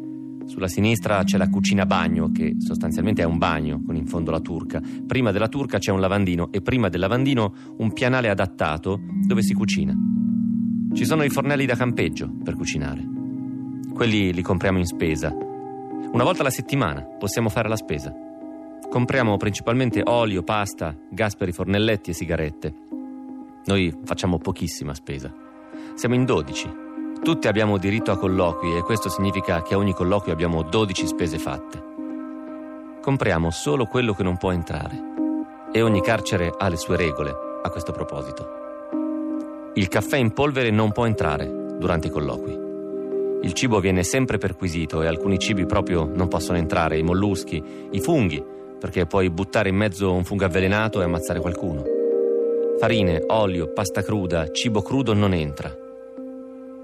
Sulla 0.48 0.66
sinistra 0.66 1.22
c'è 1.24 1.36
la 1.36 1.50
cucina 1.50 1.84
bagno, 1.84 2.32
che 2.32 2.56
sostanzialmente 2.58 3.20
è 3.20 3.26
un 3.26 3.36
bagno 3.36 3.82
con 3.84 3.96
in 3.96 4.06
fondo 4.06 4.30
la 4.30 4.40
turca. 4.40 4.80
Prima 5.06 5.30
della 5.30 5.48
turca 5.48 5.76
c'è 5.76 5.92
un 5.92 6.00
lavandino 6.00 6.50
e 6.50 6.62
prima 6.62 6.88
del 6.88 7.00
lavandino 7.00 7.52
un 7.76 7.92
pianale 7.92 8.30
adattato 8.30 8.98
dove 9.26 9.42
si 9.42 9.52
cucina. 9.52 9.94
Ci 10.94 11.04
sono 11.04 11.22
i 11.22 11.28
fornelli 11.28 11.66
da 11.66 11.76
campeggio 11.76 12.32
per 12.42 12.54
cucinare. 12.54 13.06
Quelli 13.92 14.32
li 14.32 14.40
compriamo 14.40 14.78
in 14.78 14.86
spesa. 14.86 15.30
Una 15.30 16.24
volta 16.24 16.40
alla 16.40 16.50
settimana 16.50 17.02
possiamo 17.02 17.50
fare 17.50 17.68
la 17.68 17.76
spesa. 17.76 18.10
Compriamo 18.88 19.36
principalmente 19.36 20.00
olio, 20.02 20.42
pasta, 20.42 20.96
gas 21.10 21.36
per 21.36 21.48
i 21.48 21.52
fornelletti 21.52 22.08
e 22.08 22.14
sigarette. 22.14 22.74
Noi 23.66 23.94
facciamo 24.02 24.38
pochissima 24.38 24.94
spesa. 24.94 25.30
Siamo 25.94 26.14
in 26.14 26.24
12. 26.24 26.86
Tutti 27.22 27.46
abbiamo 27.46 27.76
diritto 27.78 28.10
a 28.10 28.16
colloqui 28.16 28.76
e 28.76 28.82
questo 28.82 29.08
significa 29.08 29.62
che 29.62 29.74
a 29.74 29.76
ogni 29.76 29.92
colloquio 29.92 30.32
abbiamo 30.32 30.62
12 30.62 31.06
spese 31.06 31.38
fatte. 31.38 31.82
Compriamo 33.02 33.50
solo 33.50 33.84
quello 33.86 34.14
che 34.14 34.22
non 34.22 34.36
può 34.36 34.50
entrare 34.50 34.98
e 35.72 35.82
ogni 35.82 36.00
carcere 36.00 36.52
ha 36.56 36.68
le 36.68 36.76
sue 36.76 36.96
regole 36.96 37.30
a 37.62 37.70
questo 37.70 37.92
proposito. 37.92 38.48
Il 39.74 39.88
caffè 39.88 40.16
in 40.16 40.32
polvere 40.32 40.70
non 40.70 40.92
può 40.92 41.04
entrare 41.06 41.76
durante 41.78 42.06
i 42.06 42.10
colloqui. 42.10 42.58
Il 43.42 43.52
cibo 43.52 43.78
viene 43.78 44.02
sempre 44.02 44.38
perquisito 44.38 45.02
e 45.02 45.06
alcuni 45.06 45.38
cibi 45.38 45.66
proprio 45.66 46.10
non 46.12 46.28
possono 46.28 46.58
entrare, 46.58 46.98
i 46.98 47.02
molluschi, 47.02 47.62
i 47.90 48.00
funghi, 48.00 48.42
perché 48.80 49.06
puoi 49.06 49.30
buttare 49.30 49.68
in 49.68 49.76
mezzo 49.76 50.12
un 50.12 50.24
fungo 50.24 50.46
avvelenato 50.46 51.00
e 51.00 51.04
ammazzare 51.04 51.40
qualcuno. 51.40 51.84
Farine, 52.78 53.22
olio, 53.28 53.72
pasta 53.72 54.02
cruda, 54.02 54.50
cibo 54.50 54.82
crudo 54.82 55.12
non 55.12 55.34
entra. 55.34 55.77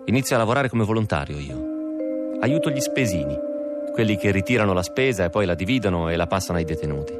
Inizio 0.06 0.36
a 0.36 0.38
lavorare 0.38 0.68
come 0.68 0.84
volontario 0.84 1.38
io. 1.38 2.38
Aiuto 2.40 2.68
gli 2.68 2.80
spesini, 2.80 3.34
quelli 3.94 4.18
che 4.18 4.32
ritirano 4.32 4.74
la 4.74 4.82
spesa 4.82 5.24
e 5.24 5.30
poi 5.30 5.46
la 5.46 5.54
dividono 5.54 6.10
e 6.10 6.16
la 6.16 6.26
passano 6.26 6.58
ai 6.58 6.64
detenuti. 6.64 7.18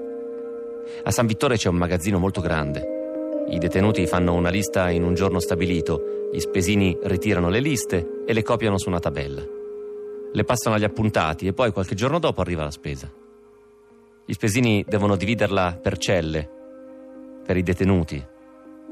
A 1.04 1.10
San 1.10 1.26
Vittore 1.26 1.56
c'è 1.56 1.70
un 1.70 1.76
magazzino 1.76 2.18
molto 2.18 2.42
grande. 2.42 3.46
I 3.48 3.56
detenuti 3.56 4.06
fanno 4.06 4.34
una 4.34 4.50
lista 4.50 4.90
in 4.90 5.02
un 5.02 5.14
giorno 5.14 5.38
stabilito, 5.38 6.28
gli 6.30 6.38
spesini 6.40 6.98
ritirano 7.04 7.48
le 7.48 7.60
liste 7.60 8.22
e 8.26 8.34
le 8.34 8.42
copiano 8.42 8.76
su 8.76 8.90
una 8.90 9.00
tabella. 9.00 9.42
Le 10.30 10.44
passano 10.44 10.76
agli 10.76 10.84
appuntati 10.84 11.46
e 11.46 11.54
poi 11.54 11.72
qualche 11.72 11.94
giorno 11.94 12.18
dopo 12.18 12.42
arriva 12.42 12.64
la 12.64 12.70
spesa. 12.70 13.10
Gli 14.26 14.32
spesini 14.32 14.84
devono 14.86 15.16
dividerla 15.16 15.78
per 15.80 15.96
celle, 15.96 16.50
per 17.46 17.56
i 17.56 17.62
detenuti, 17.62 18.22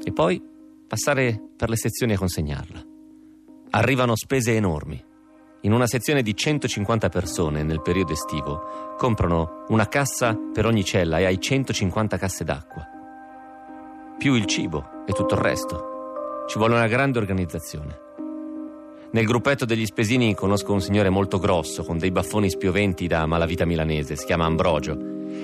e 0.02 0.12
poi 0.12 0.42
passare 0.86 1.38
per 1.56 1.68
le 1.68 1.76
sezioni 1.76 2.14
a 2.14 2.18
consegnarla. 2.18 2.91
Arrivano 3.74 4.14
spese 4.16 4.54
enormi. 4.54 5.02
In 5.62 5.72
una 5.72 5.86
sezione 5.86 6.20
di 6.20 6.36
150 6.36 7.08
persone 7.08 7.62
nel 7.62 7.80
periodo 7.80 8.12
estivo 8.12 8.94
comprano 8.98 9.64
una 9.68 9.88
cassa 9.88 10.36
per 10.52 10.66
ogni 10.66 10.84
cella 10.84 11.16
e 11.16 11.24
hai 11.24 11.40
150 11.40 12.18
casse 12.18 12.44
d'acqua. 12.44 12.86
Più 14.18 14.34
il 14.34 14.44
cibo 14.44 15.04
e 15.06 15.14
tutto 15.14 15.36
il 15.36 15.40
resto. 15.40 16.44
Ci 16.48 16.58
vuole 16.58 16.74
una 16.74 16.86
grande 16.86 17.16
organizzazione. 17.16 17.98
Nel 19.12 19.24
gruppetto 19.24 19.64
degli 19.64 19.86
spesini 19.86 20.34
conosco 20.34 20.74
un 20.74 20.82
signore 20.82 21.08
molto 21.08 21.38
grosso 21.38 21.82
con 21.82 21.96
dei 21.96 22.10
baffoni 22.10 22.50
spioventi 22.50 23.06
da 23.06 23.24
malavita 23.24 23.64
milanese, 23.64 24.16
si 24.16 24.26
chiama 24.26 24.44
Ambrogio 24.44 24.98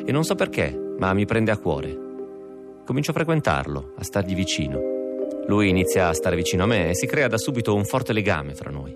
e 0.05 0.13
non 0.13 0.25
so 0.25 0.35
perché, 0.35 0.79
ma 0.99 1.15
mi 1.15 1.25
prende 1.25 1.51
a 1.51 1.57
cuore. 1.57 1.97
Comincio 2.85 3.11
a 3.11 3.15
frequentarlo, 3.15 3.95
a 3.97 4.05
stargli 4.05 4.35
vicino. 4.35 4.88
Lui 5.49 5.71
inizia 5.71 6.09
a 6.09 6.13
stare 6.13 6.37
vicino 6.37 6.65
a 6.65 6.67
me 6.67 6.91
e 6.91 6.95
si 6.95 7.07
crea 7.07 7.27
da 7.27 7.39
subito 7.39 7.75
un 7.75 7.87
forte 7.87 8.13
legame 8.13 8.55
fra 8.55 8.71
noi. 8.71 8.95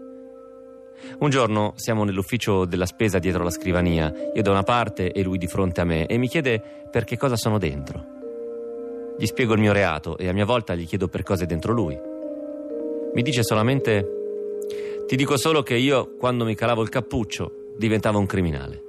Un 1.19 1.31
giorno 1.31 1.73
siamo 1.77 2.05
nell'ufficio 2.05 2.67
della 2.67 2.85
spesa 2.85 3.19
dietro 3.19 3.43
la 3.43 3.51
scrivania, 3.51 4.13
io 4.35 4.43
da 4.43 4.51
una 4.51 4.63
parte 4.63 5.13
e 5.13 5.23
lui 5.23 5.39
di 5.39 5.47
fronte 5.47 5.81
a 5.81 5.85
me, 5.85 6.07
e 6.07 6.19
mi 6.19 6.29
chiede 6.29 6.63
per 6.91 7.05
che 7.05 7.17
cosa 7.17 7.37
sono 7.37 7.57
dentro. 7.57 8.05
Gli 9.19 9.25
spiego 9.25 9.55
il 9.55 9.61
mio 9.61 9.73
reato 9.73 10.19
e 10.19 10.29
a 10.29 10.33
mia 10.35 10.45
volta 10.45 10.75
gli 10.75 10.87
chiedo 10.87 11.09
per 11.09 11.23
cosa 11.23 11.45
è 11.45 11.47
dentro 11.47 11.73
lui. 11.73 11.99
Mi 13.15 13.23
dice 13.23 13.43
solamente: 13.43 14.07
Ti 15.07 15.17
dico 15.17 15.39
solo 15.39 15.63
che 15.63 15.77
io, 15.77 16.17
quando 16.19 16.45
mi 16.45 16.55
calavo 16.55 16.83
il 16.83 16.91
cappuccio, 16.91 17.73
diventavo 17.79 18.19
un 18.19 18.27
criminale. 18.27 18.83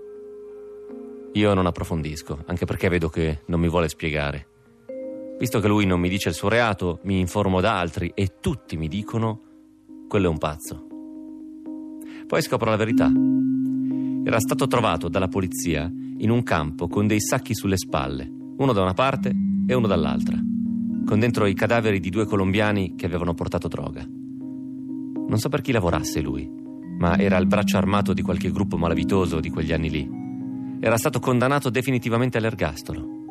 Io 1.32 1.53
non 1.53 1.66
approfondisco, 1.66 2.39
anche 2.45 2.66
perché 2.66 2.89
vedo 2.89 3.07
che 3.07 3.39
non 3.45 3.61
mi 3.61 3.70
vuole 3.70 3.88
spiegare. 3.88 4.47
Visto 5.39 5.59
che 5.59 5.67
lui 5.67 5.86
non 5.86 5.99
mi 5.99 6.09
dice 6.09 6.29
il 6.29 6.36
suo 6.36 6.49
reato, 6.49 6.99
mi 7.03 7.19
informo 7.19 7.59
da 7.59 7.77
altri 7.77 8.11
e 8.13 8.36
tutti 8.39 8.77
mi 8.77 8.88
dicono 8.88 9.41
quello 10.07 10.27
è 10.27 10.29
un 10.29 10.38
pazzo. 10.38 10.88
Poi 12.27 12.41
scopro 12.41 12.69
la 12.69 12.75
verità. 12.75 13.11
Era 14.23 14.39
stato 14.39 14.67
trovato 14.67 15.09
dalla 15.09 15.27
polizia 15.27 15.91
in 16.17 16.29
un 16.29 16.43
campo 16.43 16.88
con 16.88 17.07
dei 17.07 17.19
sacchi 17.19 17.55
sulle 17.55 17.77
spalle, 17.77 18.31
uno 18.57 18.73
da 18.73 18.81
una 18.81 18.93
parte 18.93 19.36
e 19.67 19.73
uno 19.73 19.88
dall'altra, 19.88 20.38
con 21.05 21.19
dentro 21.19 21.47
i 21.47 21.55
cadaveri 21.55 21.99
di 21.99 22.11
due 22.11 22.25
colombiani 22.25 22.93
che 22.95 23.07
avevano 23.07 23.34
portato 23.34 23.67
droga. 23.67 24.05
Non 24.07 25.38
so 25.38 25.49
per 25.49 25.61
chi 25.61 25.71
lavorasse 25.71 26.21
lui, 26.21 26.47
ma 26.99 27.17
era 27.17 27.38
il 27.38 27.47
braccio 27.47 27.77
armato 27.77 28.13
di 28.13 28.21
qualche 28.21 28.51
gruppo 28.51 28.77
malavitoso 28.77 29.39
di 29.39 29.49
quegli 29.49 29.73
anni 29.73 29.89
lì. 29.89 30.09
Era 30.79 30.97
stato 30.97 31.19
condannato 31.19 31.71
definitivamente 31.71 32.38
all'ergastolo. 32.38 33.22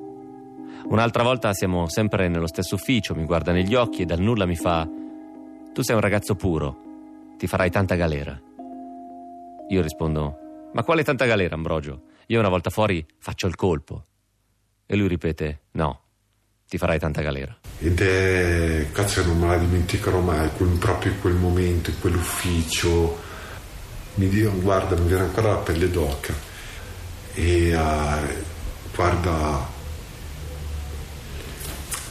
Un'altra 0.88 1.22
volta 1.22 1.52
siamo 1.54 1.88
sempre 1.88 2.28
nello 2.28 2.46
stesso 2.46 2.74
ufficio, 2.74 3.14
mi 3.14 3.24
guarda 3.24 3.52
negli 3.52 3.74
occhi 3.74 4.02
e 4.02 4.04
dal 4.04 4.20
nulla 4.20 4.46
mi 4.46 4.56
fa: 4.56 4.86
Tu 5.72 5.82
sei 5.82 5.94
un 5.94 6.00
ragazzo 6.00 6.34
puro, 6.34 6.76
ti 7.38 7.46
farai 7.46 7.70
tanta 7.70 7.94
galera. 7.94 8.38
Io 9.68 9.82
rispondo: 9.82 10.38
Ma 10.72 10.82
quale 10.82 11.02
tanta 11.04 11.24
galera, 11.24 11.54
Ambrogio? 11.54 12.02
Io 12.26 12.38
una 12.38 12.48
volta 12.48 12.70
fuori 12.70 13.04
faccio 13.18 13.46
il 13.46 13.54
colpo. 13.54 14.06
E 14.86 14.96
lui 14.96 15.08
ripete: 15.08 15.62
No, 15.72 16.00
ti 16.68 16.76
farai 16.78 16.98
tanta 16.98 17.22
galera. 17.22 17.56
Ed 17.78 18.00
è, 18.00 18.88
cazzo, 18.92 19.24
non 19.24 19.38
me 19.38 19.46
la 19.46 19.56
dimenticherò 19.58 20.20
mai, 20.20 20.50
quel- 20.56 20.78
proprio 20.78 21.12
in 21.12 21.20
quel 21.20 21.34
momento, 21.34 21.90
in 21.90 22.00
quell'ufficio. 22.00 23.30
Mi 24.14 24.28
dico, 24.28 24.50
guarda, 24.60 24.94
mi 24.96 25.06
viene 25.06 25.22
ancora 25.24 25.50
la 25.52 25.56
pelle 25.56 25.88
d'oca. 25.90 26.34
E 27.34 27.70
eh, 27.70 28.44
guarda, 28.94 29.71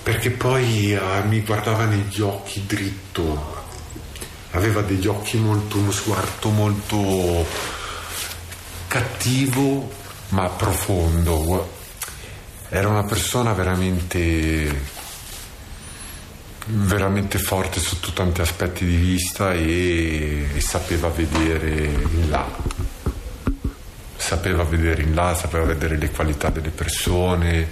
perché 0.04 0.32
poi 0.32 0.94
eh, 0.94 1.00
mi 1.26 1.42
guardava 1.42 1.86
negli 1.86 2.22
occhi 2.22 2.66
dritto, 2.66 3.64
aveva 4.52 4.82
degli 4.82 5.08
occhi 5.08 5.38
molto, 5.38 5.78
uno 5.78 5.92
sguardo 5.92 6.50
molto 6.50 7.46
cattivo 8.88 9.92
ma 10.30 10.48
profondo. 10.50 11.80
Era 12.70 12.88
una 12.88 13.04
persona 13.04 13.54
veramente 13.54 15.00
veramente 16.66 17.40
forte 17.40 17.80
sotto 17.80 18.12
tanti 18.12 18.42
aspetti 18.42 18.86
di 18.86 18.96
vista 18.96 19.54
e, 19.54 20.48
e 20.54 20.62
sapeva 20.62 21.10
vedere 21.10 21.70
in 21.70 22.30
là. 22.30 22.48
Sapeva 24.16 24.64
vedere 24.64 25.02
in 25.02 25.14
là, 25.14 25.36
sapeva 25.36 25.66
vedere 25.66 25.98
le 25.98 26.12
qualità 26.12 26.50
delle 26.50 26.70
persone, 26.70 27.68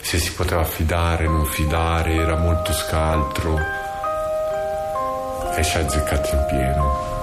se 0.00 0.18
si 0.18 0.32
poteva 0.32 0.64
fidare, 0.64 1.26
non 1.26 1.44
fidare, 1.44 2.14
era 2.14 2.36
molto 2.36 2.72
scaltro 2.72 3.58
e 5.54 5.64
ci 5.64 5.76
ha 5.76 5.80
azzeccato 5.80 6.34
in 6.34 6.44
pieno. 6.48 7.19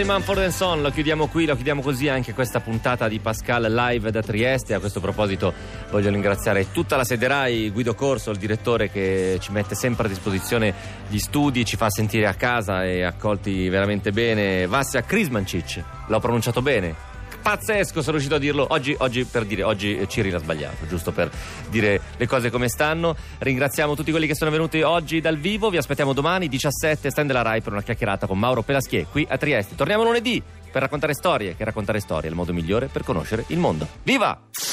Dei 0.00 0.08
Manford 0.08 0.46
Son 0.48 0.80
lo 0.80 0.90
chiudiamo 0.90 1.26
qui, 1.26 1.44
lo 1.44 1.54
chiudiamo 1.54 1.82
così 1.82 2.08
anche 2.08 2.32
questa 2.32 2.60
puntata 2.60 3.06
di 3.06 3.18
Pascal 3.18 3.70
live 3.70 4.10
da 4.10 4.22
Trieste. 4.22 4.72
A 4.72 4.80
questo 4.80 4.98
proposito 4.98 5.52
voglio 5.90 6.08
ringraziare 6.08 6.72
tutta 6.72 6.96
la 6.96 7.04
sede 7.04 7.28
Rai, 7.28 7.68
Guido 7.70 7.94
Corso, 7.94 8.30
il 8.30 8.38
direttore 8.38 8.90
che 8.90 9.36
ci 9.40 9.52
mette 9.52 9.74
sempre 9.74 10.06
a 10.06 10.08
disposizione 10.08 10.72
gli 11.08 11.18
studi, 11.18 11.66
ci 11.66 11.76
fa 11.76 11.90
sentire 11.90 12.26
a 12.26 12.34
casa 12.34 12.84
e 12.84 13.02
accolti 13.02 13.68
veramente 13.68 14.10
bene. 14.10 14.66
Vassia 14.66 15.02
Krismancic, 15.02 15.82
l'ho 16.06 16.20
pronunciato 16.20 16.62
bene. 16.62 17.09
Pazzesco, 17.42 18.00
sono 18.00 18.12
riuscito 18.12 18.34
a 18.34 18.38
dirlo 18.38 18.66
oggi, 18.68 18.94
oggi 18.98 19.24
per 19.24 19.44
dire, 19.44 19.62
oggi 19.62 19.98
Cyril 20.06 20.34
ha 20.34 20.38
sbagliato, 20.38 20.86
giusto 20.86 21.12
per 21.12 21.30
dire 21.68 22.00
le 22.16 22.26
cose 22.26 22.50
come 22.50 22.68
stanno. 22.68 23.16
Ringraziamo 23.38 23.94
tutti 23.94 24.10
quelli 24.10 24.26
che 24.26 24.34
sono 24.34 24.50
venuti 24.50 24.82
oggi 24.82 25.20
dal 25.20 25.38
vivo, 25.38 25.70
vi 25.70 25.76
aspettiamo 25.76 26.12
domani 26.12 26.48
17 26.48 27.10
stand 27.10 27.28
della 27.28 27.42
Rai 27.42 27.60
per 27.60 27.72
una 27.72 27.82
chiacchierata 27.82 28.26
con 28.26 28.38
Mauro 28.38 28.62
Pelaschier 28.62 29.06
qui 29.10 29.26
a 29.28 29.36
Trieste. 29.38 29.74
Torniamo 29.74 30.04
lunedì 30.04 30.42
per 30.70 30.82
raccontare 30.82 31.14
storie, 31.14 31.56
che 31.56 31.64
raccontare 31.64 32.00
storie 32.00 32.28
è 32.28 32.30
il 32.30 32.36
modo 32.36 32.52
migliore 32.52 32.86
per 32.86 33.02
conoscere 33.02 33.44
il 33.48 33.58
mondo. 33.58 33.86
Viva! 34.02 34.69